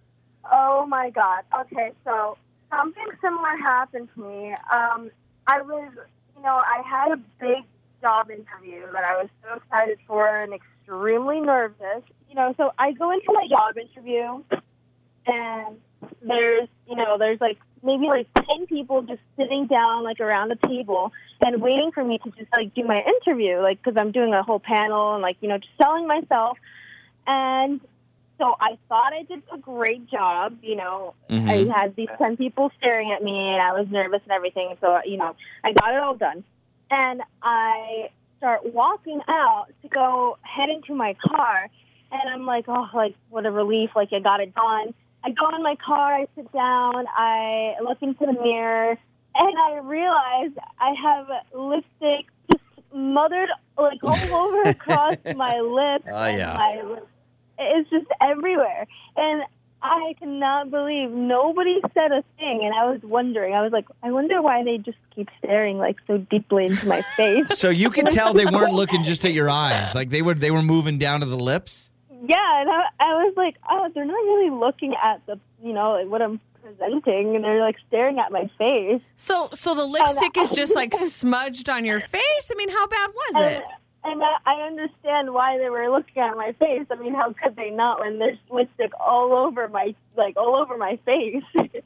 Oh 0.52 0.86
my 0.86 1.10
God. 1.10 1.42
Okay, 1.62 1.90
so 2.04 2.36
something 2.70 3.06
similar 3.20 3.56
happened 3.56 4.08
to 4.14 4.20
me. 4.20 4.54
Um, 4.72 5.10
I 5.46 5.62
was, 5.62 5.90
you 6.36 6.42
know, 6.42 6.62
I 6.64 6.82
had 6.84 7.12
a 7.12 7.16
big 7.40 7.64
job 8.00 8.30
interview 8.30 8.82
that 8.92 9.04
I 9.04 9.16
was 9.16 9.28
so 9.42 9.56
excited 9.56 9.98
for 10.06 10.28
and 10.28 10.52
extremely 10.52 11.40
nervous. 11.40 12.02
You 12.28 12.36
know, 12.36 12.54
so 12.56 12.72
I 12.78 12.92
go 12.92 13.10
into 13.10 13.32
my 13.32 13.46
job 13.48 13.78
interview 13.78 14.42
and 15.26 15.76
there's, 16.22 16.68
you 16.88 16.96
know, 16.96 17.18
there's 17.18 17.40
like 17.40 17.58
maybe 17.82 18.06
like 18.06 18.26
10 18.48 18.66
people 18.66 19.02
just 19.02 19.20
sitting 19.36 19.66
down 19.66 20.02
like 20.04 20.20
around 20.20 20.50
a 20.52 20.56
table 20.56 21.12
and 21.40 21.60
waiting 21.60 21.92
for 21.92 22.04
me 22.04 22.18
to 22.18 22.30
just 22.32 22.50
like 22.52 22.74
do 22.74 22.84
my 22.84 23.02
interview, 23.02 23.60
like, 23.60 23.82
because 23.82 23.98
I'm 24.00 24.12
doing 24.12 24.34
a 24.34 24.42
whole 24.42 24.60
panel 24.60 25.14
and 25.14 25.22
like, 25.22 25.36
you 25.40 25.48
know, 25.48 25.58
just 25.58 25.72
selling 25.78 26.06
myself. 26.06 26.58
And 27.26 27.80
so 28.38 28.54
I 28.60 28.78
thought 28.88 29.12
I 29.12 29.22
did 29.22 29.42
a 29.52 29.58
great 29.58 30.06
job. 30.08 30.58
You 30.62 30.76
know, 30.76 31.14
Mhm. 31.30 31.72
I 31.72 31.80
had 31.80 31.96
these 31.96 32.08
10 32.18 32.36
people 32.36 32.70
staring 32.78 33.12
at 33.12 33.22
me 33.22 33.48
and 33.48 33.60
I 33.60 33.72
was 33.72 33.88
nervous 33.90 34.22
and 34.24 34.32
everything. 34.32 34.76
So, 34.80 35.00
you 35.04 35.16
know, 35.16 35.34
I 35.64 35.72
got 35.72 35.92
it 35.92 36.00
all 36.00 36.14
done. 36.14 36.44
And 36.90 37.22
I 37.42 38.10
start 38.38 38.74
walking 38.74 39.20
out 39.28 39.66
to 39.82 39.88
go 39.88 40.38
head 40.42 40.68
into 40.68 40.94
my 40.94 41.14
car. 41.14 41.68
And 42.12 42.30
I'm 42.30 42.46
like, 42.46 42.66
oh, 42.68 42.88
like, 42.94 43.14
what 43.30 43.46
a 43.46 43.50
relief. 43.50 43.90
Like, 43.96 44.12
I 44.12 44.20
got 44.20 44.40
it 44.40 44.54
done. 44.54 44.94
I 45.26 45.30
go 45.30 45.48
in 45.56 45.62
my 45.62 45.74
car, 45.74 46.14
I 46.14 46.28
sit 46.36 46.52
down, 46.52 47.04
I 47.08 47.74
look 47.82 48.00
into 48.00 48.26
the 48.26 48.32
mirror, 48.32 48.90
and 49.34 49.58
I 49.58 49.78
realize 49.82 50.50
I 50.78 50.94
have 51.02 51.26
lipstick 51.52 52.26
just 52.52 52.62
smothered 52.92 53.48
like 53.76 53.98
all 54.04 54.16
over 54.32 54.70
across 54.70 55.16
my 55.34 55.58
lips. 55.58 56.04
Oh, 56.08 56.14
and 56.14 56.38
yeah. 56.38 56.54
my 56.54 56.82
lip- 56.88 57.08
It's 57.58 57.90
just 57.90 58.06
everywhere. 58.20 58.86
And 59.16 59.42
I 59.82 60.14
cannot 60.20 60.70
believe 60.70 61.10
nobody 61.10 61.80
said 61.92 62.12
a 62.12 62.22
thing. 62.38 62.64
And 62.64 62.72
I 62.72 62.88
was 62.88 63.00
wondering, 63.02 63.52
I 63.52 63.62
was 63.62 63.72
like, 63.72 63.86
I 64.04 64.12
wonder 64.12 64.40
why 64.40 64.62
they 64.62 64.78
just 64.78 64.98
keep 65.12 65.28
staring 65.38 65.76
like 65.78 65.96
so 66.06 66.18
deeply 66.18 66.66
into 66.66 66.86
my 66.86 67.02
face. 67.16 67.58
So 67.58 67.68
you 67.68 67.90
could 67.90 68.06
tell 68.06 68.32
they 68.32 68.46
weren't 68.46 68.74
looking 68.74 69.02
just 69.02 69.24
at 69.24 69.32
your 69.32 69.50
eyes; 69.50 69.92
like 69.92 70.10
they 70.10 70.22
were 70.22 70.34
they 70.34 70.52
were 70.52 70.62
moving 70.62 70.98
down 70.98 71.20
to 71.20 71.26
the 71.26 71.36
lips. 71.36 71.90
Yeah, 72.24 72.60
and 72.60 72.70
I, 72.70 72.82
I 73.00 73.14
was 73.24 73.34
like, 73.36 73.56
oh, 73.68 73.90
they're 73.94 74.04
not 74.04 74.12
really 74.14 74.50
looking 74.50 74.94
at 75.02 75.24
the, 75.26 75.38
you 75.62 75.72
know, 75.72 75.92
like 75.92 76.06
what 76.08 76.22
I'm 76.22 76.40
presenting, 76.62 77.36
and 77.36 77.44
they're 77.44 77.60
like 77.60 77.76
staring 77.88 78.18
at 78.18 78.32
my 78.32 78.50
face. 78.58 79.02
So, 79.16 79.48
so 79.52 79.74
the 79.74 79.84
lipstick 79.86 80.36
is 80.36 80.50
just 80.50 80.74
like 80.74 80.94
smudged 80.96 81.68
on 81.68 81.84
your 81.84 82.00
face? 82.00 82.50
I 82.50 82.54
mean, 82.56 82.70
how 82.70 82.86
bad 82.86 83.10
was 83.14 83.34
And, 83.36 83.54
it? 83.56 83.62
and 84.04 84.22
I, 84.22 84.36
I 84.46 84.54
understand 84.66 85.32
why 85.34 85.58
they 85.58 85.68
were 85.68 85.88
looking 85.90 86.22
at 86.22 86.36
my 86.36 86.52
face. 86.52 86.86
I 86.90 86.94
mean, 86.96 87.12
how 87.14 87.32
could 87.34 87.54
they 87.56 87.70
not 87.70 88.00
when 88.00 88.18
there's 88.18 88.38
lipstick 88.50 88.92
all 88.98 89.32
over 89.34 89.68
my, 89.68 89.94
like 90.16 90.36
all 90.36 90.56
over 90.56 90.76
my 90.76 90.98
face? 91.04 91.42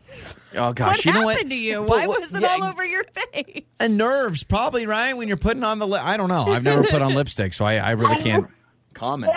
Oh 0.57 0.73
gosh, 0.73 0.89
What 0.97 1.05
you 1.05 1.13
know 1.13 1.29
happened 1.29 1.45
what? 1.45 1.51
to 1.51 1.57
you? 1.57 1.81
But 1.83 1.89
Why 1.91 2.07
what- 2.09 2.19
was 2.21 2.35
it 2.35 2.43
yeah, 2.43 2.49
all 2.61 2.65
over 2.65 2.85
your 2.85 3.05
face? 3.05 3.63
And 3.79 3.97
nerves, 3.97 4.43
probably 4.43 4.85
right 4.85 5.17
when 5.17 5.29
you're 5.29 5.37
putting 5.37 5.63
on 5.63 5.79
the. 5.79 5.87
Li- 5.87 6.01
I 6.03 6.17
don't 6.17 6.29
know. 6.29 6.43
I've 6.47 6.65
never 6.65 6.83
put 6.83 7.03
on 7.03 7.15
lipstick, 7.15 7.53
so 7.53 7.65
I, 7.65 7.77
I 7.77 7.91
really 7.93 8.17
can't 8.17 8.49
comment. 8.93 9.33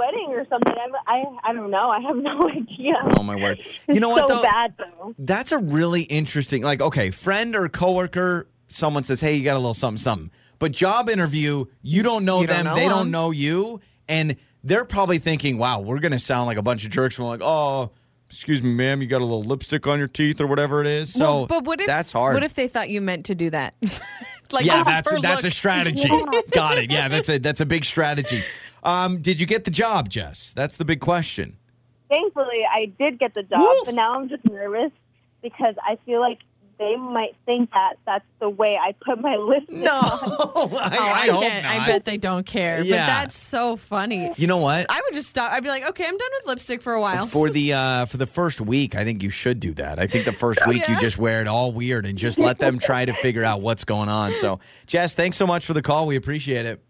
I'm 0.00 0.30
or 0.30 0.46
something. 0.48 0.72
I'm, 0.72 0.92
I, 1.06 1.24
I 1.44 1.52
don't 1.52 1.70
know. 1.70 1.90
I 1.90 2.00
have 2.00 2.16
no 2.16 2.48
idea. 2.50 2.94
Oh 3.16 3.22
my 3.22 3.36
word! 3.36 3.60
You 3.88 4.00
know 4.00 4.08
what 4.08 4.28
so 4.28 4.36
though? 4.36 4.42
bad 4.42 4.74
though. 4.78 5.14
That's 5.18 5.52
a 5.52 5.58
really 5.58 6.02
interesting. 6.02 6.62
Like, 6.62 6.80
okay, 6.80 7.10
friend 7.10 7.54
or 7.54 7.68
coworker, 7.68 8.48
someone 8.68 9.04
says, 9.04 9.20
"Hey, 9.20 9.34
you 9.36 9.44
got 9.44 9.54
a 9.56 9.58
little 9.60 9.74
something, 9.74 9.98
something." 9.98 10.30
But 10.58 10.72
job 10.72 11.08
interview, 11.08 11.64
you 11.82 12.02
don't 12.02 12.24
know 12.24 12.40
You 12.42 12.46
don't 12.46 12.56
them, 12.56 12.64
know 12.66 12.74
they 12.74 12.88
don't 12.88 13.02
them. 13.04 13.10
know 13.10 13.30
you, 13.30 13.80
and 14.08 14.36
they're 14.64 14.84
probably 14.84 15.18
thinking, 15.18 15.58
"Wow, 15.58 15.80
we're 15.80 16.00
gonna 16.00 16.18
sound 16.18 16.46
like 16.46 16.58
a 16.58 16.62
bunch 16.62 16.84
of 16.84 16.90
jerks." 16.90 17.18
We're 17.18 17.26
like, 17.26 17.42
"Oh." 17.42 17.90
Excuse 18.32 18.62
me, 18.62 18.72
ma'am. 18.72 19.02
You 19.02 19.08
got 19.08 19.22
a 19.22 19.24
little 19.24 19.42
lipstick 19.42 19.88
on 19.88 19.98
your 19.98 20.06
teeth, 20.06 20.40
or 20.40 20.46
whatever 20.46 20.80
it 20.80 20.86
is. 20.86 21.12
So, 21.12 21.38
Well, 21.38 21.46
but 21.46 21.64
what 21.64 21.80
if 21.80 21.88
that's 21.88 22.12
hard. 22.12 22.32
What 22.34 22.44
if 22.44 22.54
they 22.54 22.68
thought 22.68 22.88
you 22.88 23.00
meant 23.00 23.24
to 23.26 23.34
do 23.34 23.50
that? 23.50 23.74
like 24.52 24.64
yeah, 24.64 24.76
this 24.84 24.86
is 24.86 24.86
that's 24.86 25.10
her 25.10 25.20
that's 25.20 25.42
a 25.42 25.46
look. 25.48 25.52
strategy. 25.52 26.08
Got 26.52 26.78
it. 26.78 26.92
Yeah, 26.92 27.08
that's 27.08 27.28
a 27.28 27.38
that's 27.38 27.60
a 27.60 27.66
big 27.66 27.84
strategy. 27.84 28.44
Um, 28.82 29.20
did 29.20 29.40
you 29.40 29.46
get 29.46 29.64
the 29.64 29.70
job, 29.70 30.08
Jess? 30.08 30.52
That's 30.52 30.76
the 30.76 30.84
big 30.84 31.00
question. 31.00 31.56
Thankfully, 32.08 32.66
I 32.70 32.86
did 32.98 33.18
get 33.18 33.34
the 33.34 33.42
job, 33.42 33.60
Woof. 33.60 33.86
but 33.86 33.94
now 33.94 34.18
I'm 34.18 34.28
just 34.28 34.44
nervous 34.44 34.90
because 35.42 35.74
I 35.86 35.96
feel 36.04 36.20
like 36.20 36.38
they 36.78 36.96
might 36.96 37.36
think 37.44 37.70
that 37.72 37.96
that's 38.06 38.24
the 38.40 38.48
way 38.48 38.76
I 38.76 38.92
put 39.04 39.20
my 39.20 39.36
lipstick 39.38 39.76
No, 39.76 39.90
on. 39.92 39.92
Oh, 40.62 40.70
I, 40.80 40.96
I, 40.96 41.28
I 41.28 41.32
hope 41.32 41.42
can't. 41.42 41.62
not. 41.64 41.72
I 41.72 41.86
bet 41.86 42.04
they 42.06 42.16
don't 42.16 42.44
care. 42.46 42.82
Yeah. 42.82 42.92
But 42.92 43.06
that's 43.06 43.36
so 43.36 43.76
funny. 43.76 44.32
You 44.36 44.46
know 44.46 44.56
what? 44.56 44.86
I 44.88 45.00
would 45.04 45.12
just 45.14 45.28
stop. 45.28 45.52
I'd 45.52 45.62
be 45.62 45.68
like, 45.68 45.86
okay, 45.90 46.04
I'm 46.04 46.16
done 46.16 46.30
with 46.38 46.46
lipstick 46.48 46.80
for 46.82 46.94
a 46.94 47.00
while. 47.00 47.26
For 47.26 47.50
the 47.50 47.72
uh, 47.74 48.06
for 48.06 48.16
the 48.16 48.26
first 48.26 48.60
week, 48.62 48.96
I 48.96 49.04
think 49.04 49.22
you 49.22 49.28
should 49.30 49.60
do 49.60 49.74
that. 49.74 49.98
I 49.98 50.06
think 50.06 50.24
the 50.24 50.32
first 50.32 50.66
week 50.66 50.88
you 50.88 50.98
just 50.98 51.18
wear 51.18 51.42
it 51.42 51.46
all 51.48 51.70
weird 51.70 52.06
and 52.06 52.16
just 52.18 52.38
let 52.40 52.58
them 52.58 52.78
try 52.78 53.04
to 53.04 53.12
figure 53.12 53.44
out 53.44 53.60
what's 53.60 53.84
going 53.84 54.08
on. 54.08 54.34
So, 54.34 54.58
Jess, 54.86 55.14
thanks 55.14 55.36
so 55.36 55.46
much 55.46 55.66
for 55.66 55.74
the 55.74 55.82
call. 55.82 56.06
We 56.06 56.16
appreciate 56.16 56.64
it. 56.66 56.82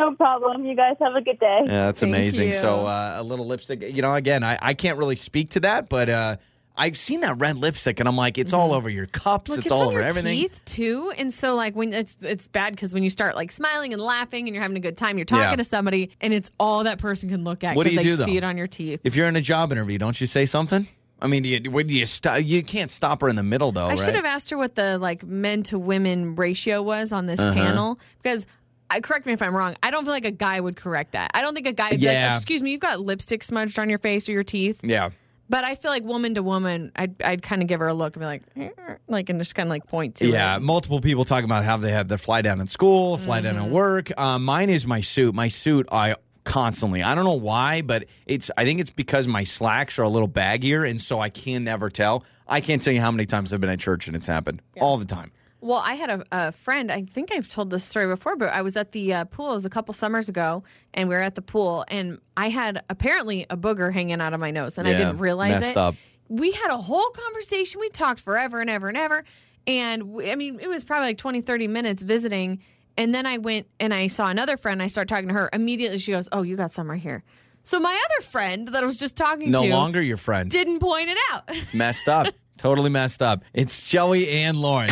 No 0.00 0.14
problem. 0.16 0.64
You 0.64 0.74
guys 0.74 0.96
have 1.00 1.14
a 1.14 1.20
good 1.20 1.38
day. 1.38 1.60
Yeah, 1.66 1.86
that's 1.86 2.00
Thank 2.00 2.14
amazing. 2.14 2.48
you. 2.48 2.54
So, 2.54 2.86
uh, 2.86 3.16
a 3.18 3.22
little 3.22 3.46
lipstick. 3.46 3.82
You 3.82 4.00
know, 4.02 4.14
again, 4.14 4.42
I, 4.42 4.58
I 4.62 4.74
can't 4.74 4.98
really 4.98 5.16
speak 5.16 5.50
to 5.50 5.60
that, 5.60 5.88
but 5.90 6.08
uh, 6.08 6.36
I've 6.76 6.96
seen 6.96 7.20
that 7.20 7.36
red 7.38 7.56
lipstick, 7.58 8.00
and 8.00 8.08
I'm 8.08 8.16
like, 8.16 8.38
it's 8.38 8.52
all 8.54 8.72
over 8.72 8.88
your 8.88 9.06
cups. 9.06 9.50
Look, 9.50 9.58
it's, 9.58 9.66
it's, 9.66 9.72
all 9.72 9.82
on 9.82 9.86
over 9.88 9.98
your 9.98 10.08
everything. 10.08 10.38
teeth 10.38 10.64
too, 10.64 11.12
and 11.18 11.30
so 11.32 11.54
like 11.54 11.76
when 11.76 11.92
it's 11.92 12.16
it's 12.22 12.48
bad 12.48 12.72
because 12.72 12.94
when 12.94 13.02
you 13.02 13.10
start 13.10 13.34
like 13.36 13.50
smiling 13.52 13.92
and 13.92 14.00
laughing 14.00 14.46
and 14.48 14.54
you're 14.54 14.62
having 14.62 14.78
a 14.78 14.80
good 14.80 14.96
time, 14.96 15.18
you're 15.18 15.26
talking 15.26 15.50
Yeah. 15.50 15.56
to 15.56 15.64
somebody, 15.64 16.10
and 16.22 16.32
it's 16.32 16.50
all 16.58 16.84
that 16.84 16.98
person 16.98 17.28
can 17.28 17.44
look 17.44 17.62
at 17.64 17.76
What 17.76 17.84
do 17.84 17.90
because 17.90 18.04
you 18.06 18.12
they 18.12 18.16
do, 18.16 18.24
see 18.24 18.30
though? 18.32 18.38
it 18.38 18.44
on 18.44 18.56
your 18.56 18.66
teeth. 18.68 19.00
If 19.04 19.16
you're 19.16 19.28
in 19.28 19.36
a 19.36 19.42
job 19.42 19.70
interview, 19.72 19.98
don't 19.98 20.18
you 20.20 20.26
say 20.26 20.46
something? 20.46 20.86
I 21.22 21.26
mean, 21.26 21.42
do 21.42 21.50
you, 21.50 21.60
do 21.60 21.94
you 21.94 22.06
stop? 22.06 22.40
You 22.42 22.62
can't 22.62 22.90
stop 22.90 23.20
her 23.20 23.28
in 23.28 23.36
the 23.36 23.42
middle, 23.42 23.72
though, 23.72 23.84
I 23.88 23.90
right? 23.90 23.98
should 23.98 24.14
have 24.14 24.24
asked 24.24 24.48
her 24.48 24.56
what 24.56 24.74
the 24.76 24.96
like 24.98 25.22
men 25.22 25.62
to 25.64 25.78
women 25.78 26.34
ratio 26.34 26.80
was 26.80 27.12
on 27.12 27.26
this 27.26 27.40
Uh-huh. 27.40 27.52
panel 27.52 27.98
because. 28.22 28.46
I, 28.90 29.00
correct 29.00 29.26
me 29.26 29.32
if 29.32 29.40
I'm 29.42 29.54
wrong. 29.56 29.76
I 29.82 29.90
don't 29.90 30.04
feel 30.04 30.12
like 30.12 30.24
a 30.24 30.30
guy 30.30 30.60
would 30.60 30.76
correct 30.76 31.12
that. 31.12 31.30
I 31.34 31.42
don't 31.42 31.54
think 31.54 31.66
a 31.66 31.72
guy 31.72 31.90
would 31.90 32.00
be 32.00 32.06
Yeah. 32.06 32.28
like, 32.28 32.36
excuse 32.36 32.62
me, 32.62 32.72
you've 32.72 32.80
got 32.80 33.00
lipstick 33.00 33.42
smudged 33.42 33.78
on 33.78 33.88
your 33.88 33.98
face 33.98 34.28
or 34.28 34.32
your 34.32 34.42
teeth. 34.42 34.80
Yeah. 34.82 35.10
But 35.48 35.64
I 35.64 35.74
feel 35.74 35.90
like 35.90 36.04
woman 36.04 36.34
to 36.34 36.42
woman, 36.44 36.92
I'd, 36.94 37.20
I'd 37.22 37.42
kind 37.42 37.60
of 37.60 37.66
give 37.66 37.80
her 37.80 37.88
a 37.88 37.94
look 37.94 38.14
and 38.14 38.20
be 38.20 38.26
like, 38.26 38.42
"Eh," 38.56 38.68
like, 39.08 39.28
and 39.30 39.40
just 39.40 39.56
kind 39.56 39.66
of 39.66 39.70
like 39.70 39.86
point 39.86 40.14
to 40.16 40.26
Yeah, 40.28 40.56
it. 40.56 40.62
multiple 40.62 41.00
people 41.00 41.24
talking 41.24 41.44
about 41.46 41.64
how 41.64 41.76
they 41.76 41.90
had 41.90 42.08
their 42.08 42.18
fly 42.18 42.40
down 42.40 42.60
in 42.60 42.68
school, 42.68 43.16
fly 43.18 43.40
down 43.40 43.56
Mm-hmm. 43.56 43.64
at 43.64 43.70
work. 43.70 44.18
Um, 44.20 44.44
mine 44.44 44.70
is 44.70 44.86
my 44.86 45.00
suit. 45.00 45.34
My 45.34 45.48
suit, 45.48 45.88
I 45.90 46.14
constantly. 46.44 47.02
I 47.02 47.16
don't 47.16 47.24
know 47.24 47.32
why, 47.32 47.82
but 47.82 48.04
it's. 48.26 48.50
I 48.56 48.64
think 48.64 48.78
it's 48.80 48.90
because 48.90 49.26
my 49.26 49.42
slacks 49.42 49.98
are 49.98 50.02
a 50.04 50.08
little 50.08 50.28
baggier, 50.28 50.88
and 50.88 51.00
so 51.00 51.18
I 51.18 51.30
can 51.30 51.64
never 51.64 51.90
tell. 51.90 52.24
I 52.46 52.60
can't 52.60 52.80
tell 52.80 52.92
you 52.94 53.00
how 53.00 53.10
many 53.10 53.26
times 53.26 53.52
I've 53.52 53.60
been 53.60 53.70
at 53.70 53.78
church 53.80 54.06
and 54.08 54.14
it's 54.16 54.26
happened 54.26 54.60
all 54.80 54.96
the 54.98 55.04
time. 55.04 55.32
Well, 55.62 55.82
I 55.84 55.94
had 55.94 56.10
a, 56.10 56.24
a 56.32 56.52
friend. 56.52 56.90
I 56.90 57.02
think 57.02 57.32
I've 57.32 57.48
told 57.48 57.70
this 57.70 57.84
story 57.84 58.06
before, 58.06 58.36
but 58.36 58.48
I 58.48 58.62
was 58.62 58.76
at 58.76 58.92
the 58.92 59.12
uh, 59.12 59.24
pool. 59.26 59.50
It 59.50 59.54
was 59.54 59.64
a 59.64 59.70
couple 59.70 59.92
summers 59.92 60.28
ago, 60.28 60.64
and 60.94 61.08
we 61.08 61.14
were 61.14 61.20
at 61.20 61.34
the 61.34 61.42
pool, 61.42 61.84
and 61.88 62.18
I 62.36 62.48
had 62.48 62.82
apparently 62.88 63.46
a 63.50 63.56
booger 63.56 63.92
hanging 63.92 64.20
out 64.20 64.32
of 64.32 64.40
my 64.40 64.50
nose, 64.50 64.78
and 64.78 64.88
I 64.88 64.92
didn't 64.92 65.18
realize 65.18 65.60
messed 65.60 65.72
it. 65.72 65.76
up. 65.76 65.96
We 66.28 66.52
had 66.52 66.70
a 66.70 66.78
whole 66.78 67.10
conversation. 67.10 67.80
We 67.80 67.88
talked 67.90 68.20
forever 68.20 68.60
and 68.60 68.70
ever 68.70 68.88
and 68.88 68.96
ever. 68.96 69.24
And 69.66 70.04
we, 70.10 70.30
I 70.30 70.36
mean, 70.36 70.58
it 70.60 70.68
was 70.68 70.84
probably 70.84 71.08
like 71.08 71.18
20, 71.18 71.40
30 71.42 71.68
minutes 71.68 72.02
visiting. 72.02 72.60
And 72.96 73.14
then 73.14 73.26
I 73.26 73.38
went 73.38 73.66
and 73.78 73.92
I 73.92 74.06
saw 74.06 74.28
another 74.28 74.56
friend. 74.56 74.82
I 74.82 74.86
started 74.86 75.08
talking 75.08 75.28
to 75.28 75.34
her. 75.34 75.50
Immediately 75.52 75.98
she 75.98 76.12
goes, 76.12 76.28
Oh, 76.32 76.42
you 76.42 76.56
got 76.56 76.70
some 76.70 76.90
right 76.90 77.00
here. 77.00 77.22
So 77.62 77.78
my 77.78 77.92
other 77.92 78.24
friend 78.26 78.68
that 78.68 78.82
I 78.82 78.86
was 78.86 78.96
just 78.96 79.16
talking 79.16 79.50
No 79.50 79.62
to 79.62 79.68
no 79.68 79.76
longer 79.76 80.00
your 80.00 80.16
friend. 80.16 80.50
didn't 80.50 80.80
point 80.80 81.08
it 81.08 81.18
out. 81.32 81.44
It's 81.48 81.74
messed 81.74 82.08
up. 82.08 82.28
totally 82.56 82.90
messed 82.90 83.22
up. 83.22 83.42
It's 83.52 83.88
Joey 83.88 84.28
and 84.28 84.56
Lauren. 84.56 84.90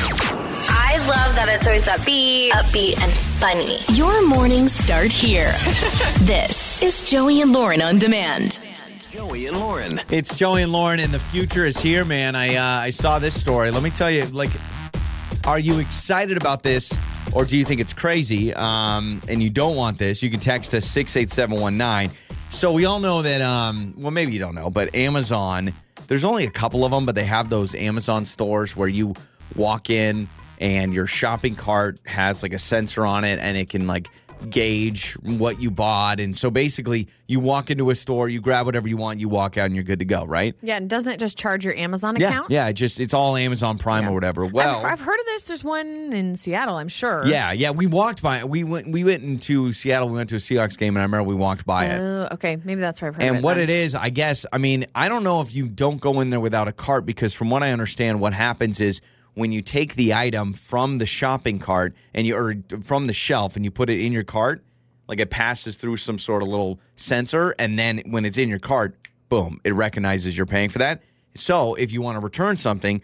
I 1.08 1.10
love 1.10 1.36
that 1.36 1.48
it's 1.48 1.66
always 1.66 1.86
upbeat, 1.86 2.50
upbeat, 2.50 3.02
and 3.02 3.10
funny. 3.40 3.78
Your 3.96 4.28
mornings 4.28 4.72
start 4.72 5.10
here. 5.10 5.52
this 6.20 6.82
is 6.82 7.00
Joey 7.00 7.40
and 7.40 7.50
Lauren 7.50 7.80
on 7.80 7.98
demand. 7.98 8.60
Joey 9.10 9.46
and 9.46 9.58
Lauren. 9.58 10.00
It's 10.10 10.36
Joey 10.36 10.60
and 10.60 10.70
Lauren, 10.70 11.00
and 11.00 11.10
the 11.14 11.18
future 11.18 11.64
is 11.64 11.78
here, 11.78 12.04
man. 12.04 12.36
I 12.36 12.56
uh, 12.56 12.80
I 12.82 12.90
saw 12.90 13.18
this 13.18 13.40
story. 13.40 13.70
Let 13.70 13.82
me 13.82 13.88
tell 13.88 14.10
you, 14.10 14.26
like, 14.26 14.50
are 15.46 15.58
you 15.58 15.78
excited 15.78 16.36
about 16.36 16.62
this, 16.62 16.92
or 17.32 17.46
do 17.46 17.56
you 17.56 17.64
think 17.64 17.80
it's 17.80 17.94
crazy? 17.94 18.52
Um, 18.52 19.22
and 19.28 19.42
you 19.42 19.48
don't 19.48 19.76
want 19.76 19.96
this? 19.96 20.22
You 20.22 20.28
can 20.28 20.40
text 20.40 20.74
us 20.74 20.84
six 20.84 21.16
eight 21.16 21.30
seven 21.30 21.58
one 21.58 21.78
nine. 21.78 22.10
So 22.50 22.70
we 22.70 22.84
all 22.84 23.00
know 23.00 23.22
that. 23.22 23.40
Um, 23.40 23.94
well, 23.96 24.10
maybe 24.10 24.32
you 24.32 24.40
don't 24.40 24.54
know, 24.54 24.68
but 24.68 24.94
Amazon. 24.94 25.72
There's 26.06 26.24
only 26.24 26.44
a 26.44 26.50
couple 26.50 26.84
of 26.84 26.90
them, 26.90 27.06
but 27.06 27.14
they 27.14 27.24
have 27.24 27.48
those 27.48 27.74
Amazon 27.74 28.26
stores 28.26 28.76
where 28.76 28.88
you 28.88 29.14
walk 29.56 29.88
in 29.88 30.28
and 30.58 30.92
your 30.94 31.06
shopping 31.06 31.54
cart 31.54 31.98
has 32.06 32.42
like 32.42 32.52
a 32.52 32.58
sensor 32.58 33.06
on 33.06 33.24
it, 33.24 33.38
and 33.38 33.56
it 33.56 33.68
can 33.70 33.86
like 33.86 34.08
gauge 34.50 35.14
what 35.14 35.60
you 35.60 35.68
bought. 35.68 36.20
And 36.20 36.36
so 36.36 36.48
basically, 36.48 37.08
you 37.26 37.40
walk 37.40 37.72
into 37.72 37.90
a 37.90 37.94
store, 37.96 38.28
you 38.28 38.40
grab 38.40 38.66
whatever 38.66 38.86
you 38.86 38.96
want, 38.96 39.18
you 39.18 39.28
walk 39.28 39.58
out, 39.58 39.66
and 39.66 39.74
you're 39.74 39.82
good 39.82 39.98
to 39.98 40.04
go, 40.04 40.24
right? 40.24 40.54
yeah, 40.62 40.76
and 40.76 40.88
doesn't 40.88 41.12
it 41.12 41.18
just 41.18 41.36
charge 41.36 41.64
your 41.64 41.74
Amazon 41.74 42.14
Yeah, 42.16 42.28
account? 42.28 42.50
yeah. 42.52 42.68
It 42.68 42.74
just 42.74 43.00
it's 43.00 43.12
all 43.14 43.36
Amazon 43.36 43.78
Prime 43.78 44.04
Yeah. 44.04 44.10
or 44.10 44.12
whatever. 44.12 44.44
I've- 44.44 44.52
Well, 44.54 44.86
I've, 44.86 45.00
heard 45.00 45.18
of 45.18 45.26
this. 45.26 45.44
There's 45.44 45.64
one 45.64 46.12
in 46.12 46.34
Seattle, 46.36 46.76
I'm 46.76 46.88
sure. 46.88 47.24
yeah, 47.26 47.50
yeah. 47.52 47.70
We 47.72 47.86
walked 47.86 48.22
by. 48.22 48.38
It. 48.38 48.48
We 48.48 48.62
went. 48.64 48.92
We 48.92 49.02
went 49.02 49.24
into 49.24 49.72
Seattle. 49.72 50.08
We 50.08 50.14
went 50.14 50.28
to 50.30 50.36
a 50.36 50.38
Seahawks 50.38 50.78
game, 50.78 50.94
and 50.96 51.00
I 51.00 51.04
remember 51.04 51.24
we 51.24 51.34
walked 51.34 51.66
by 51.66 51.86
it. 51.86 51.98
Oh, 52.00 52.28
okay. 52.34 52.58
Maybe 52.62 52.80
that's 52.80 53.02
where 53.02 53.08
I've 53.10 53.16
heard 53.16 53.22
of 53.24 53.28
And 53.28 53.36
it. 53.38 53.42
what 53.44 53.54
then. 53.54 53.64
it 53.64 53.70
is, 53.70 53.94
I 53.96 54.10
guess, 54.10 54.46
I 54.52 54.58
mean, 54.58 54.86
I 54.94 55.08
don't 55.08 55.24
know 55.24 55.40
if 55.40 55.52
you 55.54 55.66
don't 55.66 56.00
go 56.00 56.20
in 56.20 56.30
there 56.30 56.40
without 56.40 56.68
a 56.68 56.72
cart 56.72 57.04
because, 57.06 57.34
from 57.34 57.50
what 57.50 57.64
I 57.64 57.72
understand, 57.72 58.20
what 58.20 58.34
happens 58.34 58.80
is 58.80 59.00
when 59.38 59.52
you 59.52 59.62
take 59.62 59.94
the 59.94 60.12
item 60.14 60.52
from 60.52 60.98
the 60.98 61.06
shopping 61.06 61.58
cart 61.60 61.94
and 62.12 62.26
you 62.26 62.36
or 62.36 62.54
from 62.82 63.06
the 63.06 63.12
shelf 63.12 63.54
and 63.56 63.64
you 63.64 63.70
put 63.70 63.88
it 63.88 64.00
in 64.00 64.12
your 64.12 64.24
cart, 64.24 64.64
like 65.06 65.20
it 65.20 65.30
passes 65.30 65.76
through 65.76 65.96
some 65.96 66.18
sort 66.18 66.42
of 66.42 66.48
little 66.48 66.80
sensor, 66.96 67.54
and 67.58 67.78
then 67.78 68.02
when 68.06 68.24
it's 68.24 68.36
in 68.36 68.48
your 68.48 68.58
cart, 68.58 68.96
boom, 69.28 69.60
it 69.64 69.72
recognizes 69.74 70.36
you're 70.36 70.44
paying 70.46 70.68
for 70.70 70.78
that. 70.78 71.02
So 71.34 71.74
if 71.74 71.92
you 71.92 72.02
want 72.02 72.16
to 72.16 72.20
return 72.20 72.56
something, 72.56 73.00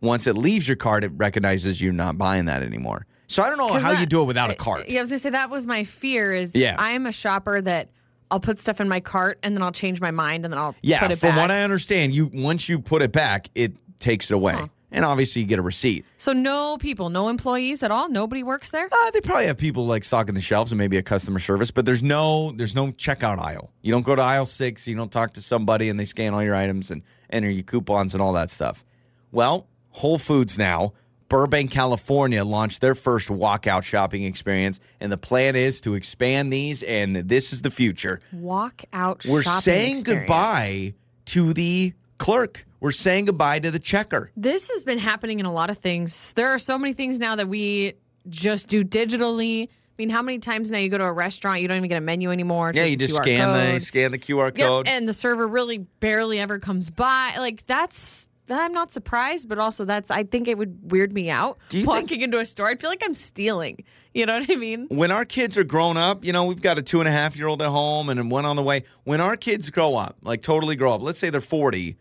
once 0.00 0.26
it 0.26 0.36
leaves 0.36 0.68
your 0.68 0.76
cart, 0.76 1.02
it 1.02 1.10
recognizes 1.16 1.82
you're 1.82 1.92
not 1.92 2.16
buying 2.16 2.44
that 2.44 2.62
anymore. 2.62 3.06
So 3.26 3.42
I 3.42 3.48
don't 3.48 3.58
know 3.58 3.72
how 3.72 3.98
you 3.98 4.06
do 4.06 4.22
it 4.22 4.26
without 4.26 4.50
a 4.50 4.54
cart. 4.54 4.88
Yeah, 4.88 5.00
I 5.00 5.02
was 5.02 5.10
gonna 5.10 5.18
say 5.18 5.30
that 5.30 5.50
was 5.50 5.66
my 5.66 5.82
fear. 5.84 6.32
Is 6.32 6.54
Yeah. 6.54 6.76
I'm 6.78 7.06
a 7.06 7.12
shopper 7.12 7.60
that 7.62 7.88
I'll 8.30 8.38
put 8.40 8.58
stuff 8.60 8.80
in 8.80 8.88
my 8.88 9.00
cart 9.00 9.38
and 9.42 9.56
then 9.56 9.62
I'll 9.62 9.72
change 9.72 10.00
my 10.00 10.10
mind 10.10 10.44
and 10.44 10.52
then 10.52 10.58
I'll 10.58 10.76
Yeah, 10.82 11.00
put 11.00 11.06
it 11.06 11.14
back. 11.14 11.18
from 11.20 11.30
back. 11.30 11.38
what 11.40 11.50
I 11.50 11.62
understand, 11.64 12.14
you 12.14 12.30
once 12.32 12.68
you 12.68 12.78
put 12.78 13.02
it 13.02 13.12
back, 13.12 13.48
it 13.54 13.72
takes 13.98 14.30
it 14.30 14.34
away, 14.34 14.58
and 14.94 15.04
obviously 15.04 15.42
you 15.42 15.48
get 15.48 15.58
a 15.58 15.62
receipt. 15.62 16.06
so 16.16 16.32
no 16.32 16.78
people, 16.78 17.10
no 17.10 17.28
employees 17.28 17.82
at 17.82 17.90
all. 17.90 18.08
Nobody 18.08 18.42
works 18.42 18.70
there. 18.70 18.88
Uh, 18.90 19.10
they 19.10 19.20
probably 19.20 19.46
have 19.46 19.58
people 19.58 19.86
like 19.86 20.04
stocking 20.04 20.34
the 20.34 20.40
shelves 20.40 20.72
and 20.72 20.78
maybe 20.78 20.96
a 20.96 21.02
customer 21.02 21.40
service, 21.40 21.70
but 21.70 21.84
there's 21.84 22.02
no 22.02 22.52
there's 22.52 22.74
no 22.74 22.92
checkout 22.92 23.38
aisle. 23.38 23.70
You 23.82 23.92
don't 23.92 24.06
go 24.06 24.14
to 24.14 24.22
aisle 24.22 24.46
six. 24.46 24.88
You 24.88 24.96
don't 24.96 25.12
talk 25.12 25.34
to 25.34 25.42
somebody 25.42 25.90
and 25.90 26.00
they 26.00 26.06
scan 26.06 26.32
all 26.32 26.42
your 26.42 26.54
items 26.54 26.90
and 26.90 27.02
enter 27.28 27.50
your 27.50 27.64
coupons 27.64 28.14
and 28.14 28.22
all 28.22 28.32
that 28.34 28.48
stuff. 28.48 28.84
Well, 29.32 29.66
Whole 29.90 30.18
Foods 30.18 30.56
now. 30.58 30.94
Burbank, 31.28 31.70
California 31.72 32.44
launched 32.44 32.80
their 32.80 32.94
first 32.94 33.28
walkout 33.28 33.82
shopping 33.82 34.24
experience, 34.24 34.78
and 35.00 35.10
the 35.10 35.16
plan 35.16 35.56
is 35.56 35.80
to 35.80 35.94
expand 35.94 36.52
these. 36.52 36.82
And 36.84 37.16
this 37.16 37.52
is 37.52 37.62
the 37.62 37.70
future. 37.70 38.20
Walk 38.30 38.82
out. 38.92 39.24
We're 39.28 39.42
saying 39.42 39.96
experience. 39.96 40.28
goodbye 40.28 40.94
to 41.26 41.52
the 41.52 41.94
clerk. 42.18 42.66
We're 42.84 42.92
saying 42.92 43.24
goodbye 43.24 43.60
to 43.60 43.70
the 43.70 43.78
checker. 43.78 44.30
This 44.36 44.68
has 44.68 44.84
been 44.84 44.98
happening 44.98 45.40
in 45.40 45.46
a 45.46 45.52
lot 45.52 45.70
of 45.70 45.78
things. 45.78 46.34
There 46.34 46.48
are 46.48 46.58
so 46.58 46.76
many 46.76 46.92
things 46.92 47.18
now 47.18 47.34
that 47.36 47.48
we 47.48 47.94
just 48.28 48.68
do 48.68 48.84
digitally. 48.84 49.68
I 49.68 49.70
mean, 49.96 50.10
how 50.10 50.20
many 50.20 50.38
times 50.38 50.70
now 50.70 50.76
you 50.76 50.90
go 50.90 50.98
to 50.98 51.04
a 51.04 51.12
restaurant, 51.12 51.62
you 51.62 51.68
don't 51.68 51.78
even 51.78 51.88
get 51.88 51.96
a 51.96 52.02
menu 52.02 52.30
anymore. 52.30 52.72
Yeah, 52.74 52.84
you 52.84 52.98
just 52.98 53.14
QR 53.18 53.22
scan 53.22 53.72
the 53.74 53.80
scan 53.80 54.12
the 54.12 54.18
QR 54.18 54.54
Yep, 54.54 54.68
code. 54.68 54.86
and 54.88 55.08
the 55.08 55.14
server 55.14 55.48
really 55.48 55.78
barely 55.78 56.38
ever 56.38 56.58
comes 56.58 56.90
by. 56.90 57.32
Like 57.38 57.64
that's 57.64 58.28
I'm 58.50 58.72
not 58.72 58.92
surprised, 58.92 59.48
but 59.48 59.58
also 59.58 59.86
that's 59.86 60.10
I 60.10 60.24
think 60.24 60.46
it 60.46 60.58
would 60.58 60.92
weird 60.92 61.14
me 61.14 61.30
out. 61.30 61.56
Do 61.70 61.78
you 61.78 61.86
walking 61.86 62.06
think- 62.08 62.22
into 62.24 62.38
a 62.38 62.44
store, 62.44 62.68
I'd 62.68 62.82
feel 62.82 62.90
like 62.90 63.02
I'm 63.02 63.14
stealing. 63.14 63.82
You 64.12 64.26
know 64.26 64.38
what 64.40 64.50
I 64.50 64.56
mean? 64.56 64.88
when 64.90 65.10
our 65.10 65.24
kids 65.24 65.56
are 65.56 65.64
grown 65.64 65.96
up, 65.96 66.22
you 66.22 66.32
know, 66.34 66.44
we've 66.44 66.60
got 66.60 66.76
a 66.76 66.82
two 66.82 67.00
and 67.00 67.08
a 67.08 67.12
half 67.12 67.34
year 67.34 67.46
old 67.46 67.62
at 67.62 67.68
home 67.68 68.10
and 68.10 68.30
one 68.30 68.44
on 68.44 68.56
the 68.56 68.62
way. 68.62 68.84
When 69.04 69.22
our 69.22 69.36
kids 69.38 69.70
grow 69.70 69.96
up, 69.96 70.16
like 70.20 70.42
totally 70.42 70.76
grow 70.76 70.92
up, 70.92 71.00
let's 71.00 71.18
say 71.18 71.30
they're 71.30 71.40
40, 71.40 71.96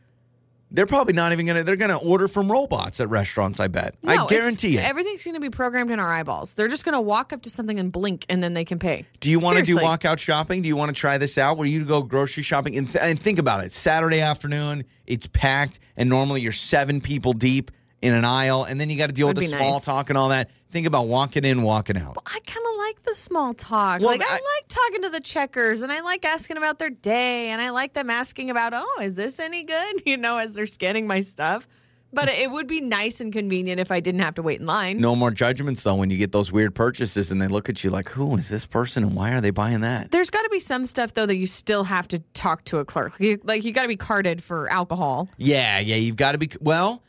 they're 0.73 0.87
probably 0.87 1.13
not 1.13 1.31
even 1.31 1.45
to, 1.57 1.63
they're 1.63 1.75
to 1.91 1.97
order 1.97 2.27
from 2.27 2.51
robots 2.51 2.99
at 2.99 3.07
restaurants, 3.07 3.59
I 3.59 3.67
bet. 3.67 3.95
No, 4.01 4.25
I 4.25 4.27
guarantee 4.27 4.77
it. 4.77 4.83
Everything's 4.83 5.23
to 5.35 5.39
be 5.39 5.51
programmed 5.51 5.91
in 5.91 5.99
our 5.99 6.11
eyeballs. 6.11 6.55
They're 6.55 6.67
just 6.67 6.83
to 6.93 7.01
walk 7.01 7.31
up 7.31 7.43
to 7.43 7.49
something 7.49 7.79
and 7.79 7.91
blink, 7.91 8.25
and 8.27 8.43
then 8.43 8.53
they 8.53 8.65
can 8.65 8.79
pay. 8.79 9.05
Do 9.19 9.29
you 9.29 9.39
want 9.39 9.57
to 9.57 9.63
do 9.63 9.77
walkout 9.77 10.17
shopping? 10.17 10.63
Do 10.63 10.67
you 10.67 10.75
want 10.75 10.89
to 10.93 10.99
try 10.99 11.19
this 11.19 11.37
out 11.37 11.57
where 11.57 11.67
you 11.67 11.85
go 11.85 12.01
grocery 12.01 12.43
shopping 12.43 12.75
and, 12.75 12.91
th- 12.91 13.03
and 13.03 13.19
think 13.19 13.37
about 13.37 13.63
it? 13.63 13.71
Saturday 13.71 14.19
afternoon, 14.19 14.83
it's 15.05 15.27
packed, 15.27 15.79
and 15.95 16.09
normally 16.09 16.41
you're 16.41 16.51
seven 16.51 16.99
people 17.01 17.33
deep 17.33 17.69
in 18.01 18.13
an 18.13 18.25
aisle, 18.25 18.63
and 18.63 18.81
then 18.81 18.89
you 18.89 18.97
got 18.97 19.07
to 19.07 19.13
deal 19.13 19.27
with 19.27 19.37
Would 19.37 19.45
the 19.45 19.49
small 19.49 19.73
nice. 19.73 19.85
talk 19.85 20.09
and 20.09 20.17
all 20.17 20.29
that. 20.29 20.49
Think 20.73 20.87
about 20.87 21.07
walking 21.07 21.45
in, 21.45 21.61
walking 21.61 21.97
out. 21.97 22.17
I 22.25 22.39
kind 22.47 22.65
of 22.67 22.77
like 22.79 23.03
the 23.03 23.13
small 23.13 23.53
talk. 23.53 23.99
Well, 24.01 24.09
like 24.09 24.23
I, 24.23 24.27
I- 24.27 24.39
like 24.57 24.67
talking 24.67 25.03
to 25.03 25.09
the 25.09 25.19
checkers, 25.19 25.83
and 25.83 25.91
I 25.91 26.01
like 26.01 26.25
asking 26.25 26.57
about 26.57 26.79
their 26.79 26.89
day, 26.89 27.49
and 27.49 27.61
I 27.61 27.69
like 27.69 27.93
them 27.93 28.09
asking 28.09 28.49
about, 28.49 28.73
oh, 28.75 28.99
is 29.03 29.13
this 29.13 29.39
any 29.39 29.63
good? 29.63 30.01
You 30.07 30.17
know, 30.17 30.37
as 30.39 30.53
they're 30.53 30.65
scanning 30.65 31.05
my 31.05 31.21
stuff. 31.21 31.67
But 32.11 32.27
it 32.29 32.49
would 32.49 32.65
be 32.67 32.81
nice 32.81 33.21
and 33.21 33.31
convenient 33.31 33.79
if 33.79 33.91
I 33.91 33.99
didn't 33.99 34.21
have 34.21 34.33
to 34.35 34.41
wait 34.41 34.59
in 34.61 34.65
line. 34.65 34.99
No 34.99 35.15
more 35.15 35.29
judgments 35.31 35.81
though 35.83 35.95
when 35.95 36.09
you 36.09 36.17
get 36.17 36.31
those 36.31 36.51
weird 36.51 36.73
purchases 36.75 37.31
and 37.31 37.39
they 37.41 37.47
look 37.47 37.69
at 37.69 37.83
you 37.83 37.89
like, 37.91 38.09
who 38.09 38.35
is 38.37 38.49
this 38.49 38.65
person 38.65 39.03
and 39.03 39.15
why 39.15 39.31
are 39.33 39.41
they 39.41 39.49
buying 39.51 39.81
that? 39.81 40.09
There's 40.11 40.29
got 40.31 40.41
to 40.43 40.49
be 40.49 40.59
some 40.59 40.85
stuff 40.87 41.13
though 41.15 41.25
that 41.27 41.35
you 41.37 41.47
still 41.47 41.83
have 41.85 42.07
to 42.09 42.19
talk 42.33 42.63
to 42.65 42.77
a 42.79 42.85
clerk. 42.85 43.19
You, 43.19 43.39
like 43.43 43.63
you 43.63 43.71
got 43.73 43.83
to 43.83 43.87
be 43.87 43.95
carded 43.95 44.43
for 44.43 44.71
alcohol. 44.71 45.29
Yeah, 45.37 45.79
yeah, 45.79 45.95
you've 45.95 46.15
got 46.15 46.33
to 46.33 46.37
be. 46.37 46.49
Well, 46.61 47.01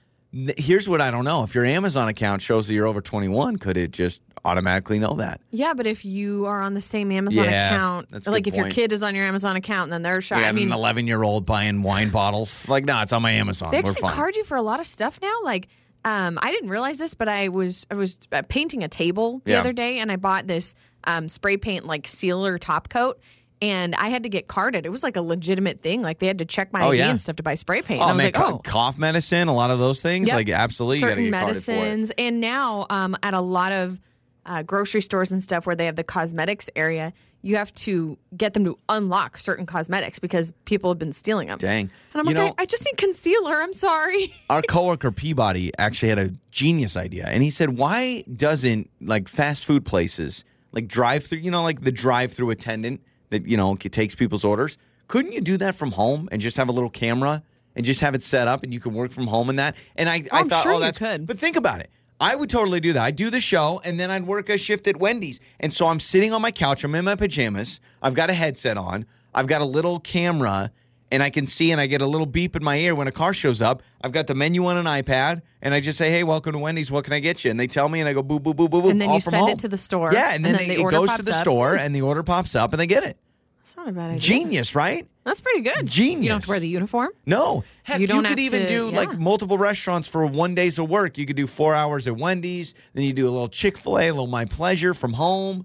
here's 0.57 0.89
what 0.89 1.01
I 1.01 1.11
don't 1.11 1.25
know. 1.25 1.43
If 1.45 1.55
your 1.55 1.65
Amazon 1.65 2.09
account 2.09 2.43
shows 2.43 2.69
that 2.69 2.75
you're 2.75 2.87
over 2.87 3.01
21, 3.01 3.57
could 3.57 3.77
it 3.77 3.91
just 3.93 4.21
automatically 4.45 4.99
know 4.99 5.15
that? 5.15 5.41
Yeah, 5.51 5.75
but 5.75 5.87
if 5.87 6.05
you 6.05 6.47
are 6.47 6.61
on 6.61 6.75
the 6.75 6.81
same 6.81 7.11
Amazon 7.13 7.45
Yeah, 7.45 7.75
account, 7.75 8.09
that's 8.11 8.27
like 8.27 8.47
if 8.47 8.55
your 8.55 8.69
kid 8.69 8.93
is 8.93 9.03
on 9.03 9.15
your 9.15 9.25
Amazon 9.27 9.57
account 9.57 9.85
and 9.85 9.93
then 9.93 10.03
they're 10.03 10.17
You 10.17 10.21
shopping, 10.21 10.45
I 10.45 10.53
mean, 10.53 10.69
an 10.69 10.75
11 10.75 11.07
year 11.07 11.23
old 11.23 11.47
buying 11.47 11.83
wine 11.83 12.11
bottles. 12.11 12.69
Like, 12.69 12.85
no, 12.85 13.01
it's 13.03 13.13
on 13.13 13.23
my 13.23 13.31
Amazon. 13.33 13.71
they 13.71 13.79
actually 13.79 14.01
card 14.03 14.37
you 14.37 14.45
for 14.45 14.57
a 14.57 14.63
lot 14.63 14.81
of 14.81 14.87
stuff 14.87 15.19
now. 15.23 15.35
Like, 15.45 15.69
um, 16.05 16.39
I 16.43 16.51
didn't 16.51 16.69
realize 16.69 16.99
this, 16.99 17.15
but 17.15 17.29
I 17.29 17.49
was 17.49 17.87
I 17.91 17.95
was 17.95 18.19
uh, 18.31 18.43
painting 18.49 18.83
a 18.85 18.89
table 18.89 19.41
the 19.45 19.53
Yeah. 19.53 19.61
other 19.61 19.73
day, 19.73 20.01
and 20.01 20.13
I 20.13 20.17
bought 20.17 20.47
this 20.47 20.75
um, 21.05 21.29
spray 21.29 21.57
paint 21.57 21.87
like 21.87 22.07
sealer 22.07 22.59
top 22.59 22.89
coat. 22.91 23.19
And 23.63 23.95
I 23.95 24.09
had 24.09 24.25
to 24.25 24.29
get 24.29 24.47
carded. 24.47 24.85
It 24.85 24.91
was 24.91 25.03
like 25.03 25.17
a 25.17 25.23
legitimate 25.23 25.81
thing. 25.81 26.03
Like 26.03 26.19
they 26.19 26.27
had 26.27 26.39
to 26.39 26.45
check 26.45 26.73
my 26.73 26.83
Oh, 26.85 26.89
ID 26.91 26.99
yeah. 26.99 27.11
and 27.11 27.21
stuff 27.21 27.37
to 27.37 27.43
buy 27.43 27.55
spray 27.55 27.83
paint. 27.83 28.01
Oh, 28.01 28.05
and 28.05 28.11
I 28.11 28.15
was 28.15 28.23
man, 28.25 28.33
like, 28.43 28.53
oh, 28.53 28.59
cough 28.59 28.99
medicine, 28.99 29.49
a 29.49 29.55
lot 29.55 29.71
of 29.71 29.79
those 29.79 30.03
things. 30.03 30.29
Yep. 30.29 30.37
Like, 30.37 30.49
absolutely, 30.51 30.97
you 30.99 31.01
got 31.03 31.07
to 31.07 31.11
certain 31.13 31.25
get 31.25 31.39
carded 31.41 31.57
for 31.65 31.73
it. 31.73 31.77
medicines. 31.77 32.13
And 32.19 32.41
now 32.41 32.87
um, 32.91 33.17
at 33.23 33.33
a 33.35 33.41
lot 33.41 33.73
of 33.73 34.01
uh, 34.45 34.63
grocery 34.63 35.01
stores 35.01 35.31
and 35.33 35.43
stuff 35.43 35.67
where 35.67 35.77
they 35.77 35.87
have 35.87 35.97
the 35.97 36.05
cosmetics 36.05 36.69
area, 36.77 37.13
you 37.41 37.57
have 37.57 37.73
to 37.75 38.19
get 38.37 38.53
them 38.55 38.65
to 38.65 38.79
unlock 38.91 39.37
certain 39.39 39.65
cosmetics 39.67 40.19
because 40.19 40.53
people 40.67 40.91
have 40.91 40.99
been 40.99 41.13
stealing 41.13 41.49
them. 41.49 41.57
Dang. 41.59 41.91
And 42.13 42.21
I'm 42.21 42.27
You 42.29 42.35
like, 42.35 42.37
know- 42.49 42.55
I, 42.59 42.63
I 42.63 42.67
just 42.67 42.85
need 42.85 42.99
concealer. 42.99 43.55
I'm 43.63 43.73
sorry. 43.73 44.35
Our 44.51 44.61
coworker 44.63 45.13
Peabody 45.13 45.71
actually 45.79 46.09
had 46.11 46.19
a 46.19 46.31
genius 46.51 46.97
idea, 46.97 47.27
and 47.29 47.43
he 47.43 47.51
said, 47.51 47.79
"Why 47.79 48.25
doesn't 48.35 48.91
like 49.01 49.29
fast 49.29 49.65
food 49.65 49.85
places, 49.87 50.45
like 50.73 50.89
drive-through, 50.89 51.39
you 51.39 51.51
know, 51.51 51.63
like 51.63 51.83
the 51.83 51.93
drive-through 51.93 52.51
attendant 52.51 53.01
that 53.35 53.47
you 53.47 53.57
know 53.57 53.75
it 53.75 53.93
takes 53.93 54.15
people's 54.15 54.45
orders? 54.45 54.79
Couldn't 55.09 55.33
you 55.33 55.41
do 55.41 55.57
that 55.59 55.75
from 55.75 55.93
home 55.93 56.29
and 56.33 56.41
just 56.41 56.57
have 56.57 56.69
a 56.69 56.73
little 56.73 56.91
camera 56.91 57.43
and 57.77 57.85
just 57.85 58.01
have 58.01 58.15
it 58.15 58.23
set 58.23 58.49
up, 58.49 58.63
and 58.63 58.73
you 58.73 58.81
can 58.81 58.95
work 58.95 59.11
from 59.11 59.27
home 59.27 59.51
and 59.51 59.59
that?" 59.59 59.77
And 59.97 60.09
I, 60.09 60.17
I 60.17 60.19
oh, 60.33 60.39
I'm 60.39 60.49
thought, 60.49 60.63
sure 60.63 60.73
oh, 60.75 60.81
that's 60.81 60.99
could. 60.99 61.27
But 61.27 61.39
think 61.39 61.57
about 61.57 61.81
it. 61.81 61.91
I 62.21 62.37
would 62.37 62.49
totally 62.49 62.81
do 62.81 62.93
that. 62.93 63.03
I'd 63.03 63.17
do 63.17 63.29
the 63.29 63.41
show 63.41 63.81
and 63.85 63.99
then 63.99 64.11
I'd 64.11 64.25
work 64.25 64.49
a 64.49 64.57
shift 64.57 64.87
at 64.87 64.97
Wendy's. 64.97 65.41
And 65.59 65.75
so 65.75 65.89
I'm 65.89 65.99
sitting 65.99 66.33
on 66.33 66.41
my 66.41 66.53
couch. 66.53 66.85
I'm 66.85 66.95
in 66.95 67.05
my 67.05 67.17
pajamas. 67.17 67.81
I've 68.01 68.15
got 68.15 68.31
a 68.31 68.33
headset 68.33 68.79
on. 68.79 69.05
I've 69.35 69.49
got 69.49 69.61
a 69.61 69.65
little 69.65 69.99
camera 69.99 70.71
and 71.15 71.23
I 71.23 71.31
can 71.31 71.47
see 71.47 71.73
and 71.73 71.81
I 71.81 71.87
get 71.87 72.03
a 72.03 72.07
little 72.07 72.27
beep 72.27 72.55
in 72.57 72.63
my 72.63 72.77
ear 72.79 72.95
when 72.95 73.07
a 73.09 73.13
car 73.13 73.33
shows 73.33 73.63
up. 73.63 73.83
I've 74.03 74.13
got 74.13 74.27
the 74.27 74.35
menu 74.35 74.67
on 74.67 74.77
an 74.77 74.85
iPad 74.87 75.41
and 75.63 75.73
I 75.73 75.81
just 75.81 75.97
say, 75.97 76.11
hey, 76.11 76.25
welcome 76.25 76.53
to 76.53 76.59
Wendy's. 76.59 76.91
What 76.93 77.05
can 77.05 77.13
I 77.15 77.21
get 77.21 77.45
you? 77.45 77.51
And 77.51 77.59
they 77.59 77.67
tell 77.67 77.89
me 77.89 78.01
and 78.01 78.09
I 78.09 78.13
go, 78.13 78.23
boo, 78.23 78.39
boo, 78.41 78.53
boo, 78.53 78.69
boo, 78.69 78.83
boo. 78.83 78.91
And 78.91 79.01
then 79.01 79.11
you 79.11 79.21
send 79.21 79.43
it 79.45 79.49
home. 79.51 79.57
to 79.59 79.69
the 79.69 79.79
store, 79.79 80.13
Yeah. 80.13 80.35
And 80.35 80.45
then, 80.45 80.53
and 80.55 80.61
then 80.61 80.69
they- 80.69 80.77
the 80.77 80.83
it 80.87 80.91
goes 80.91 81.13
to 81.15 81.23
the 81.23 81.31
up. 81.33 81.41
store 81.41 81.77
and 81.77 81.95
the 81.95 82.03
order 82.03 82.23
pops 82.23 82.55
up 82.55 82.73
and 82.73 82.81
they 82.81 82.87
get 82.87 83.05
it. 83.05 83.17
It's 83.63 83.77
not 83.77 83.89
a 83.89 83.93
bad 83.93 84.11
idea. 84.11 84.21
Genius, 84.21 84.75
right? 84.75 85.09
That's 85.25 85.41
pretty 85.41 85.63
good. 85.63 85.87
Genius. 85.87 86.23
You 86.23 86.29
don't 86.29 86.37
have 86.37 86.45
to 86.45 86.51
wear 86.51 86.61
the 86.61 86.69
uniform. 86.69 87.11
No. 87.25 87.65
Heck, 87.83 87.99
You 87.99 88.07
you, 88.07 88.23
could 88.23 88.39
even 88.39 88.61
to- 88.63 88.69
do 88.69 88.91
yeah. 88.93 88.97
like 89.01 89.19
multiple 89.19 89.57
restaurants 89.57 90.07
for 90.07 90.27
one 90.27 90.55
days 90.55 90.79
of 90.79 90.89
work. 90.91 91.17
You 91.17 91.25
could 91.27 91.37
do 91.37 91.47
four 91.47 91.75
hours 91.75 92.07
at 92.07 92.17
Wendy's, 92.17 92.75
then 92.93 93.05
you 93.05 93.13
do 93.13 93.27
a 93.27 93.31
little 93.31 93.49
Chick 93.49 93.79
fil 93.79 93.99
A, 93.99 94.09
a 94.09 94.11
little 94.13 94.27
My 94.27 94.45
Pleasure 94.45 94.93
from 94.95 95.15
home. 95.15 95.65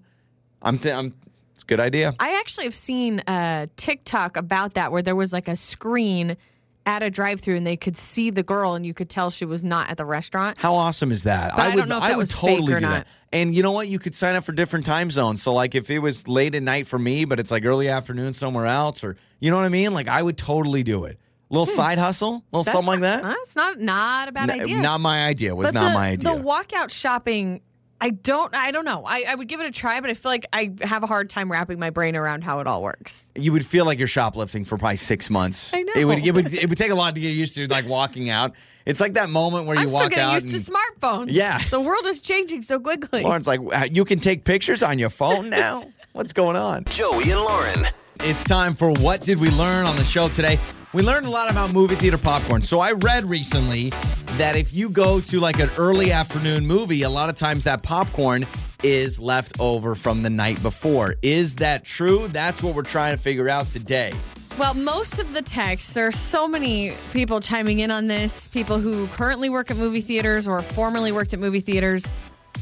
I'm, 0.61 0.79
th- 0.79 0.93
I'm 0.95 1.13
it's 1.59 1.63
a 1.63 1.67
good 1.67 1.79
idea. 1.81 2.13
I 2.19 2.39
actually 2.39 2.63
have 2.63 2.73
seen 2.73 3.21
a 3.27 3.67
TikTok 3.75 4.37
about 4.37 4.75
that 4.75 4.91
where 4.93 5.01
there 5.01 5.15
was 5.15 5.33
like 5.33 5.47
a 5.49 5.55
screen 5.57 6.37
at 6.85 7.03
a 7.03 7.09
drive-through 7.09 7.57
and 7.57 7.67
they 7.67 7.75
could 7.77 7.97
see 7.97 8.29
the 8.29 8.41
girl 8.41 8.73
and 8.73 8.85
you 8.85 8.93
could 8.93 9.09
tell 9.09 9.29
she 9.29 9.43
was 9.45 9.63
not 9.63 9.89
at 9.91 9.97
the 9.97 10.05
restaurant. 10.05 10.57
How 10.57 10.73
awesome 10.75 11.11
is 11.11 11.23
that? 11.23 11.51
But 11.55 11.61
I 11.61 11.67
would 11.69 11.75
don't 11.81 11.89
know 11.89 11.97
if 11.97 12.03
that 12.03 12.17
would 12.17 12.29
totally 12.29 12.73
or 12.73 12.79
do 12.79 12.85
not. 12.85 12.91
that. 12.91 13.07
And 13.33 13.53
you 13.53 13.61
know 13.61 13.73
what? 13.73 13.87
You 13.89 13.99
could 13.99 14.15
sign 14.15 14.35
up 14.35 14.43
for 14.45 14.53
different 14.53 14.85
time 14.85 15.11
zones. 15.11 15.43
So 15.43 15.53
like 15.53 15.75
if 15.75 15.89
it 15.89 15.99
was 15.99 16.27
late 16.27 16.55
at 16.55 16.63
night 16.63 16.87
for 16.87 16.97
me, 16.97 17.25
but 17.25 17.39
it's 17.39 17.51
like 17.51 17.65
early 17.65 17.89
afternoon 17.89 18.33
somewhere 18.33 18.65
else, 18.65 19.03
or 19.03 19.17
you 19.39 19.51
know 19.51 19.57
what 19.57 19.65
I 19.65 19.69
mean? 19.69 19.93
Like 19.93 20.07
I 20.07 20.23
would 20.23 20.37
totally 20.37 20.81
do 20.81 21.03
it. 21.03 21.19
little 21.51 21.65
side 21.67 21.97
hustle, 21.99 22.43
little 22.51 22.63
Hmm. 22.63 22.65
That's 22.65 22.71
something 22.71 22.87
like 22.87 22.99
that. 23.01 23.21
That's 23.23 23.55
not 23.55 23.79
not 23.79 24.29
a 24.29 24.31
bad 24.31 24.49
N- 24.49 24.61
idea. 24.61 24.81
Not 24.81 24.99
my 25.01 25.25
idea. 25.27 25.53
Was 25.55 25.67
but 25.67 25.73
not 25.79 25.89
the, 25.89 25.93
my 25.93 26.07
idea. 26.11 26.35
The 26.37 26.41
walkout 26.41 26.89
shopping, 26.91 27.61
I 28.01 28.11
don't. 28.11 28.53
I 28.55 28.71
don't 28.71 28.85
know. 28.85 29.03
I, 29.05 29.25
I 29.29 29.35
would 29.35 29.47
give 29.47 29.59
it 29.59 29.65
a 29.65 29.71
try, 29.71 29.99
but 29.99 30.09
I 30.09 30.13
feel 30.13 30.31
like 30.31 30.45
I 30.53 30.71
have 30.81 31.03
a 31.03 31.07
hard 31.07 31.29
time 31.29 31.51
wrapping 31.51 31.79
my 31.79 31.89
brain 31.89 32.15
around 32.15 32.43
how 32.43 32.59
it 32.61 32.67
all 32.67 32.81
works. 32.81 33.31
you 33.35 33.51
would 33.51 33.65
feel 33.65 33.85
like 33.85 33.99
you're 33.99 34.07
shoplifting 34.07 34.63
for 34.65 34.77
probably 34.77 34.95
six 34.95 35.29
months. 35.29 35.73
I 35.73 35.81
know. 35.81 35.93
It 35.95 36.05
would, 36.05 36.25
it 36.25 36.33
would. 36.33 36.53
It 36.53 36.69
would 36.69 36.77
take 36.77 36.91
a 36.91 36.95
lot 36.95 37.15
to 37.15 37.21
get 37.21 37.29
used 37.29 37.55
to, 37.55 37.67
like 37.67 37.85
walking 37.87 38.29
out. 38.29 38.53
It's 38.85 38.99
like 39.01 39.15
that 39.15 39.29
moment 39.29 39.67
where 39.67 39.75
you 39.75 39.81
I'm 39.83 39.89
still 39.89 40.07
getting 40.09 40.23
out. 40.23 40.41
used 40.41 40.49
to 40.49 40.71
smartphones. 40.71 41.27
Yeah. 41.29 41.59
the 41.69 41.79
world 41.81 42.05
is 42.05 42.21
changing 42.21 42.61
so 42.63 42.79
quickly. 42.79 43.21
Lauren's 43.23 43.47
like, 43.47 43.59
you 43.91 44.03
can 44.05 44.19
take 44.19 44.45
pictures 44.45 44.81
on 44.81 44.97
your 44.97 45.09
phone 45.09 45.49
now. 45.51 45.83
What's 46.13 46.33
going 46.33 46.55
on? 46.55 46.85
Joey 46.85 47.29
and 47.31 47.39
Lauren. 47.41 47.79
It's 48.21 48.43
time 48.43 48.73
for 48.75 48.91
what 48.93 49.21
did 49.21 49.39
we 49.39 49.49
learn 49.51 49.85
on 49.85 49.95
the 49.95 50.03
show 50.03 50.27
today? 50.29 50.57
We 50.91 51.03
learned 51.03 51.27
a 51.27 51.29
lot 51.29 51.51
about 51.51 51.71
movie 51.71 51.93
theater 51.93 52.17
popcorn. 52.17 52.63
So 52.63 52.79
I 52.79 52.93
read 52.93 53.23
recently 53.23 53.91
that 54.37 54.55
if 54.55 54.73
you 54.73 54.89
go 54.89 55.19
to 55.21 55.39
like 55.39 55.59
an 55.59 55.69
early 55.77 56.11
afternoon 56.11 56.65
movie, 56.65 57.03
a 57.03 57.09
lot 57.09 57.29
of 57.29 57.35
times 57.35 57.65
that 57.65 57.83
popcorn 57.83 58.47
is 58.81 59.19
left 59.19 59.59
over 59.59 59.93
from 59.93 60.23
the 60.23 60.31
night 60.31 60.59
before. 60.63 61.13
Is 61.21 61.53
that 61.57 61.85
true? 61.85 62.27
That's 62.29 62.63
what 62.63 62.73
we're 62.73 62.81
trying 62.81 63.15
to 63.15 63.21
figure 63.21 63.47
out 63.47 63.69
today. 63.69 64.13
Well, 64.57 64.73
most 64.73 65.19
of 65.19 65.35
the 65.35 65.43
texts, 65.43 65.93
there 65.93 66.07
are 66.07 66.11
so 66.11 66.47
many 66.47 66.93
people 67.13 67.39
chiming 67.39 67.81
in 67.81 67.91
on 67.91 68.07
this, 68.07 68.47
people 68.47 68.79
who 68.79 69.05
currently 69.09 69.51
work 69.51 69.69
at 69.69 69.77
movie 69.77 70.01
theaters 70.01 70.47
or 70.47 70.63
formerly 70.63 71.11
worked 71.11 71.35
at 71.35 71.39
movie 71.39 71.59
theaters. 71.59 72.09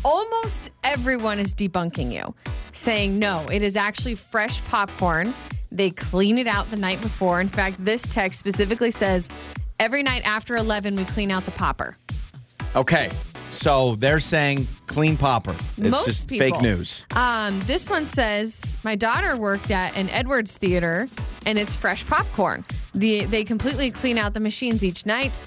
Almost 0.04 0.72
everyone 0.84 1.40
is 1.40 1.54
debunking 1.54 2.12
you, 2.12 2.36
saying 2.74 3.18
no, 3.18 3.46
it 3.46 3.64
is 3.64 3.78
actually 3.78 4.16
fresh 4.16 4.62
popcorn. 4.66 5.34
They 5.72 5.92
clean 5.92 6.38
it 6.38 6.48
out 6.48 6.70
the 6.72 6.78
night 6.78 7.02
before. 7.02 7.42
In 7.42 7.48
fact, 7.48 7.84
this 7.84 8.02
text 8.04 8.40
specifically 8.40 8.92
says 8.92 9.30
every 9.80 10.04
night 10.04 10.26
after 10.26 10.56
11, 10.56 10.96
we 10.96 11.06
clean 11.06 11.32
out 11.32 11.46
the 11.46 11.52
popper. 11.52 11.98
Okay. 12.76 13.10
So 13.52 13.96
they're 13.96 14.20
saying 14.20 14.68
clean 14.86 15.18
popper. 15.18 15.56
It's 15.78 15.90
Most 15.90 16.06
just 16.06 16.28
people. 16.28 16.48
fake 16.48 16.62
news. 16.62 17.06
Um, 17.16 17.60
this 17.62 17.90
one 17.90 18.06
says 18.06 18.76
my 18.84 18.96
daughter 18.96 19.36
worked 19.38 19.72
at 19.72 19.96
an 19.96 20.10
Edwards 20.10 20.58
theater, 20.58 21.08
and 21.46 21.58
it's 21.58 21.76
fresh 21.76 22.06
popcorn. 22.06 22.66
The 22.94 23.26
they 23.26 23.44
completely 23.44 23.90
clean 23.90 24.18
out 24.18 24.34
the 24.34 24.40
machines 24.42 24.84
each 24.84 25.06
night. 25.06 25.42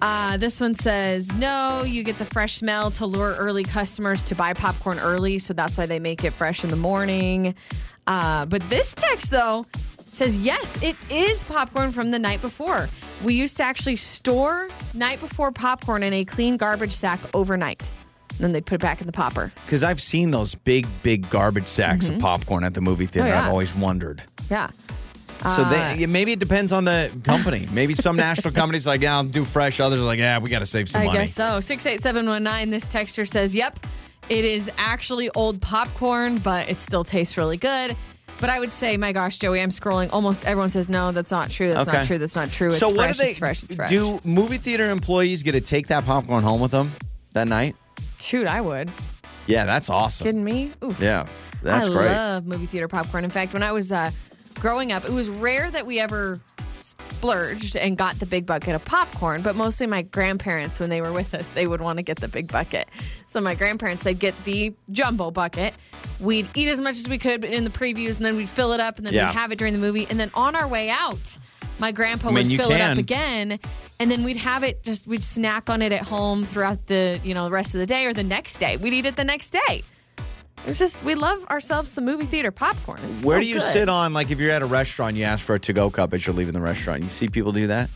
Uh, 0.00 0.36
this 0.38 0.60
one 0.60 0.74
says 0.74 1.32
no, 1.34 1.84
you 1.84 2.02
get 2.02 2.18
the 2.18 2.24
fresh 2.24 2.54
smell 2.54 2.90
to 2.92 3.06
lure 3.06 3.34
early 3.38 3.64
customers 3.64 4.22
to 4.24 4.34
buy 4.34 4.54
popcorn 4.54 4.98
early, 4.98 5.38
so 5.38 5.54
that's 5.54 5.78
why 5.78 5.86
they 5.86 6.00
make 6.00 6.24
it 6.24 6.32
fresh 6.32 6.64
in 6.64 6.70
the 6.70 6.76
morning. 6.76 7.54
Uh, 8.06 8.46
but 8.46 8.62
this 8.68 8.94
text 8.94 9.30
though 9.30 9.66
says 10.08 10.36
yes, 10.36 10.80
it 10.82 10.96
is 11.10 11.44
popcorn 11.44 11.92
from 11.92 12.10
the 12.10 12.18
night 12.18 12.40
before. 12.40 12.88
We 13.24 13.34
used 13.34 13.56
to 13.58 13.62
actually 13.62 13.96
store 13.96 14.68
night 14.94 15.20
before 15.20 15.52
popcorn 15.52 16.02
in 16.02 16.12
a 16.12 16.24
clean 16.24 16.56
garbage 16.56 16.92
sack 16.92 17.20
overnight. 17.34 17.90
Then 18.38 18.52
they 18.52 18.60
put 18.60 18.76
it 18.76 18.80
back 18.80 19.00
in 19.00 19.06
the 19.06 19.12
popper. 19.12 19.52
Because 19.64 19.84
I've 19.84 20.00
seen 20.00 20.30
those 20.30 20.54
big, 20.54 20.86
big 21.02 21.28
garbage 21.30 21.68
sacks 21.68 22.08
of 22.08 22.18
popcorn 22.18 22.64
at 22.64 22.74
the 22.74 22.80
movie 22.80 23.06
theater. 23.06 23.28
Mm-hmm. 23.28 23.36
Oh, 23.36 23.40
yeah. 23.40 23.44
I've 23.46 23.50
always 23.50 23.74
wondered. 23.74 24.22
Yeah. 24.50 24.70
So 25.44 25.62
Uh, 25.62 25.94
they, 25.96 26.06
maybe 26.06 26.32
it 26.32 26.38
depends 26.38 26.72
on 26.72 26.84
the 26.84 27.10
company. 27.24 27.68
Maybe 27.72 27.94
some 27.94 28.16
national 28.16 28.54
companies 28.54 28.86
like, 28.86 29.02
yeah, 29.02 29.16
I'll 29.16 29.24
do 29.24 29.44
fresh. 29.44 29.80
Others 29.80 30.00
are 30.00 30.04
like, 30.04 30.18
yeah, 30.18 30.38
we 30.38 30.50
got 30.50 30.60
to 30.60 30.66
save 30.66 30.88
some 30.88 31.02
I 31.02 31.06
money. 31.06 31.18
I 31.18 31.22
guess 31.22 31.34
so. 31.34 31.60
68719, 31.60 32.70
this 32.70 32.86
texter 32.88 33.28
says, 33.28 33.54
yep, 33.54 33.78
it 34.28 34.44
is 34.44 34.70
actually 34.78 35.28
old 35.30 35.60
popcorn, 35.60 36.38
but 36.38 36.68
it 36.68 36.80
still 36.80 37.04
tastes 37.04 37.36
really 37.36 37.56
good. 37.56 37.96
But 38.40 38.50
I 38.50 38.58
would 38.58 38.72
say, 38.72 38.96
my 38.96 39.12
gosh, 39.12 39.38
Joey, 39.38 39.60
I'm 39.60 39.68
scrolling. 39.68 40.08
Almost 40.12 40.46
everyone 40.46 40.70
says, 40.70 40.88
no, 40.88 41.12
that's 41.12 41.30
not 41.30 41.48
true. 41.50 41.72
That's 41.72 41.88
Okay. 41.88 41.98
not 41.98 42.06
true. 42.06 42.18
That's 42.18 42.34
not 42.34 42.50
true. 42.50 42.68
It's 42.68 42.78
so 42.78 42.88
fresh. 42.88 42.96
what 42.96 43.12
do 43.16 43.22
they 43.22 43.28
it's 43.30 43.38
fresh. 43.38 43.62
It's 43.62 43.74
fresh. 43.74 43.90
do? 43.90 44.18
Movie 44.24 44.56
theater 44.56 44.90
employees 44.90 45.42
get 45.44 45.52
to 45.52 45.60
take 45.60 45.88
that 45.88 46.04
popcorn 46.04 46.42
home 46.42 46.60
with 46.60 46.72
them 46.72 46.90
that 47.34 47.46
night? 47.46 47.76
Shoot, 48.20 48.48
I 48.48 48.60
would. 48.60 48.90
Yeah, 49.46 49.64
that's 49.64 49.90
awesome. 49.90 50.24
Kidding 50.24 50.42
me? 50.44 50.72
Oof. 50.82 51.00
Yeah, 51.00 51.26
that's 51.62 51.88
great. 51.88 51.98
I 51.98 52.02
great. 52.02 52.16
love 52.16 52.46
movie 52.46 52.66
theater 52.66 52.88
popcorn. 52.88 53.22
In 53.24 53.30
fact, 53.30 53.52
when 53.52 53.62
I 53.62 53.70
was 53.72 53.92
uh, 53.92 54.10
growing 54.58 54.90
up, 54.92 55.04
it 55.04 55.12
was 55.12 55.28
rare 55.30 55.70
that 55.70 55.86
we 55.86 56.00
ever 56.00 56.40
splurged 56.66 57.76
and 57.76 57.96
got 57.96 58.18
the 58.18 58.26
big 58.26 58.46
bucket 58.46 58.74
of 58.74 58.84
popcorn, 58.84 59.42
but 59.42 59.54
mostly 59.56 59.86
my 59.86 60.02
grandparents, 60.02 60.80
when 60.80 60.90
they 60.90 61.00
were 61.00 61.12
with 61.12 61.34
us, 61.34 61.50
they 61.50 61.66
would 61.66 61.80
want 61.80 61.98
to 61.98 62.02
get 62.02 62.18
the 62.18 62.28
big 62.28 62.48
bucket. 62.50 62.88
So 63.26 63.40
my 63.40 63.54
grandparents, 63.54 64.02
they'd 64.02 64.18
get 64.18 64.34
the 64.44 64.74
jumbo 64.90 65.30
bucket. 65.30 65.74
We'd 66.20 66.48
eat 66.56 66.68
as 66.68 66.80
much 66.80 66.96
as 66.96 67.08
we 67.08 67.18
could 67.18 67.44
in 67.44 67.64
the 67.64 67.70
previews, 67.70 68.16
and 68.16 68.24
then 68.26 68.36
we'd 68.36 68.48
fill 68.48 68.72
it 68.72 68.80
up, 68.80 68.96
and 68.98 69.06
then 69.06 69.14
Yeah. 69.14 69.28
we'd 69.28 69.34
have 69.36 69.52
it 69.52 69.58
during 69.58 69.72
the 69.72 69.78
movie. 69.78 70.06
And 70.08 70.18
then 70.18 70.30
on 70.34 70.54
our 70.54 70.66
way 70.68 70.90
out, 70.90 71.38
my 71.78 71.90
grandpa 71.92 72.28
I 72.28 72.32
mean, 72.32 72.48
would 72.48 72.56
fill 72.56 72.70
it 72.70 72.80
up 72.80 72.98
again, 72.98 73.58
and 73.98 74.10
then 74.10 74.24
we'd 74.24 74.36
have 74.36 74.62
it 74.62 74.82
just 74.82 75.06
we'd 75.08 75.24
snack 75.24 75.68
on 75.70 75.82
it 75.82 75.90
at 75.92 76.02
home 76.02 76.44
throughout 76.44 76.86
the 76.86 77.18
you 77.24 77.34
know 77.34 77.44
the 77.46 77.50
rest 77.50 77.74
of 77.74 77.80
the 77.80 77.86
day 77.86 78.06
or 78.06 78.12
the 78.12 78.22
next 78.22 78.58
day. 78.58 78.76
We'd 78.76 78.92
eat 78.92 79.06
it 79.06 79.16
the 79.16 79.24
next 79.24 79.50
day. 79.50 79.82
It's 80.66 80.78
just 80.78 81.02
we 81.04 81.14
love 81.14 81.44
ourselves 81.46 81.90
some 81.90 82.04
movie 82.04 82.24
theater 82.26 82.50
popcorn. 82.52 83.00
It's 83.10 83.24
Where 83.24 83.38
so 83.38 83.42
do 83.42 83.48
you 83.48 83.54
good. 83.56 83.62
sit 83.62 83.88
on 83.88 84.12
like 84.12 84.30
if 84.30 84.38
you're 84.38 84.52
at 84.52 84.62
a 84.62 84.66
restaurant, 84.66 85.16
you 85.16 85.24
ask 85.24 85.44
for 85.44 85.54
a 85.54 85.58
to-go 85.58 85.90
cup 85.90 86.14
as 86.14 86.24
you're 86.26 86.34
leaving 86.36 86.54
the 86.54 86.60
restaurant. 86.60 87.02
You 87.02 87.08
see 87.08 87.28
people 87.28 87.52
do 87.52 87.66
that. 87.66 87.90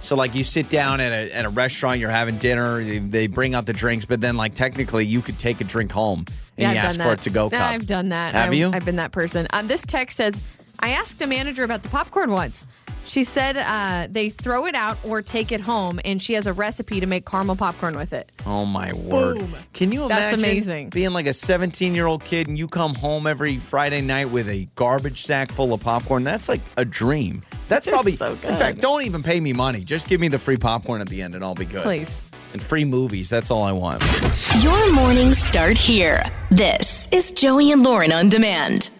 So 0.00 0.16
like 0.16 0.34
you 0.34 0.44
sit 0.44 0.68
down 0.68 1.00
at 1.00 1.12
a 1.12 1.34
at 1.34 1.44
a 1.44 1.48
restaurant, 1.48 1.98
you're 1.98 2.10
having 2.10 2.36
dinner, 2.38 2.82
they, 2.82 2.98
they 2.98 3.26
bring 3.26 3.54
out 3.54 3.66
the 3.66 3.72
drinks, 3.72 4.04
but 4.04 4.20
then 4.20 4.36
like 4.36 4.54
technically 4.54 5.06
you 5.06 5.22
could 5.22 5.38
take 5.38 5.60
a 5.60 5.64
drink 5.64 5.90
home 5.92 6.20
and 6.28 6.28
Yeah, 6.58 6.72
you 6.72 6.78
I've 6.78 6.84
ask 6.84 7.00
for 7.00 7.12
a 7.12 7.16
to-go 7.16 7.48
Yeah, 7.50 7.58
cup. 7.58 7.70
I've 7.70 7.86
done 7.86 8.10
that. 8.10 8.32
Have 8.34 8.50
I, 8.50 8.54
you? 8.54 8.70
I've 8.72 8.84
been 8.84 8.96
that 8.96 9.12
person. 9.12 9.46
Um, 9.52 9.66
this 9.66 9.82
text 9.82 10.16
says, 10.18 10.40
I 10.78 10.90
asked 10.90 11.20
a 11.22 11.26
manager 11.26 11.64
about 11.64 11.82
the 11.82 11.88
popcorn 11.88 12.30
once. 12.30 12.66
She 13.06 13.24
said 13.24 13.56
uh, 13.56 14.06
they 14.10 14.30
throw 14.30 14.66
it 14.66 14.74
out 14.74 14.98
or 15.04 15.20
take 15.22 15.50
it 15.52 15.60
home, 15.60 15.98
and 16.04 16.22
she 16.22 16.34
has 16.34 16.46
a 16.46 16.52
recipe 16.52 17.00
to 17.00 17.06
make 17.06 17.26
caramel 17.26 17.56
popcorn 17.56 17.96
with 17.96 18.12
it. 18.12 18.30
Oh 18.46 18.64
my 18.64 18.92
word! 18.92 19.38
Boom. 19.38 19.56
Can 19.72 19.90
you 19.90 20.06
That's 20.06 20.34
imagine 20.34 20.44
amazing. 20.44 20.90
being 20.90 21.10
like 21.10 21.26
a 21.26 21.32
17 21.32 21.94
year 21.94 22.06
old 22.06 22.24
kid 22.24 22.46
and 22.46 22.56
you 22.58 22.68
come 22.68 22.94
home 22.94 23.26
every 23.26 23.56
Friday 23.58 24.00
night 24.00 24.30
with 24.30 24.48
a 24.48 24.66
garbage 24.76 25.22
sack 25.22 25.50
full 25.50 25.72
of 25.72 25.80
popcorn? 25.82 26.22
That's 26.22 26.48
like 26.48 26.60
a 26.76 26.84
dream. 26.84 27.42
That's 27.68 27.86
It's 27.86 27.94
probably. 27.94 28.12
so 28.12 28.32
In 28.32 28.38
fact, 28.38 28.80
don't 28.80 29.02
even 29.02 29.22
pay 29.22 29.40
me 29.40 29.52
money. 29.52 29.80
Just 29.80 30.08
give 30.08 30.20
me 30.20 30.28
the 30.28 30.38
free 30.38 30.56
popcorn 30.56 31.00
at 31.00 31.08
the 31.08 31.22
end, 31.22 31.34
and 31.34 31.44
I'll 31.44 31.54
be 31.54 31.64
good. 31.64 31.82
Please. 31.84 32.26
And 32.52 32.60
free 32.62 32.84
movies. 32.84 33.28
That's 33.30 33.50
all 33.50 33.62
I 33.62 33.72
want. 33.72 34.02
Your 34.60 34.92
mornings 34.94 35.38
start 35.38 35.78
here. 35.78 36.22
This 36.50 37.08
is 37.12 37.30
Joey 37.32 37.70
and 37.70 37.82
Lauren 37.84 38.10
on 38.12 38.28
demand. 38.28 38.90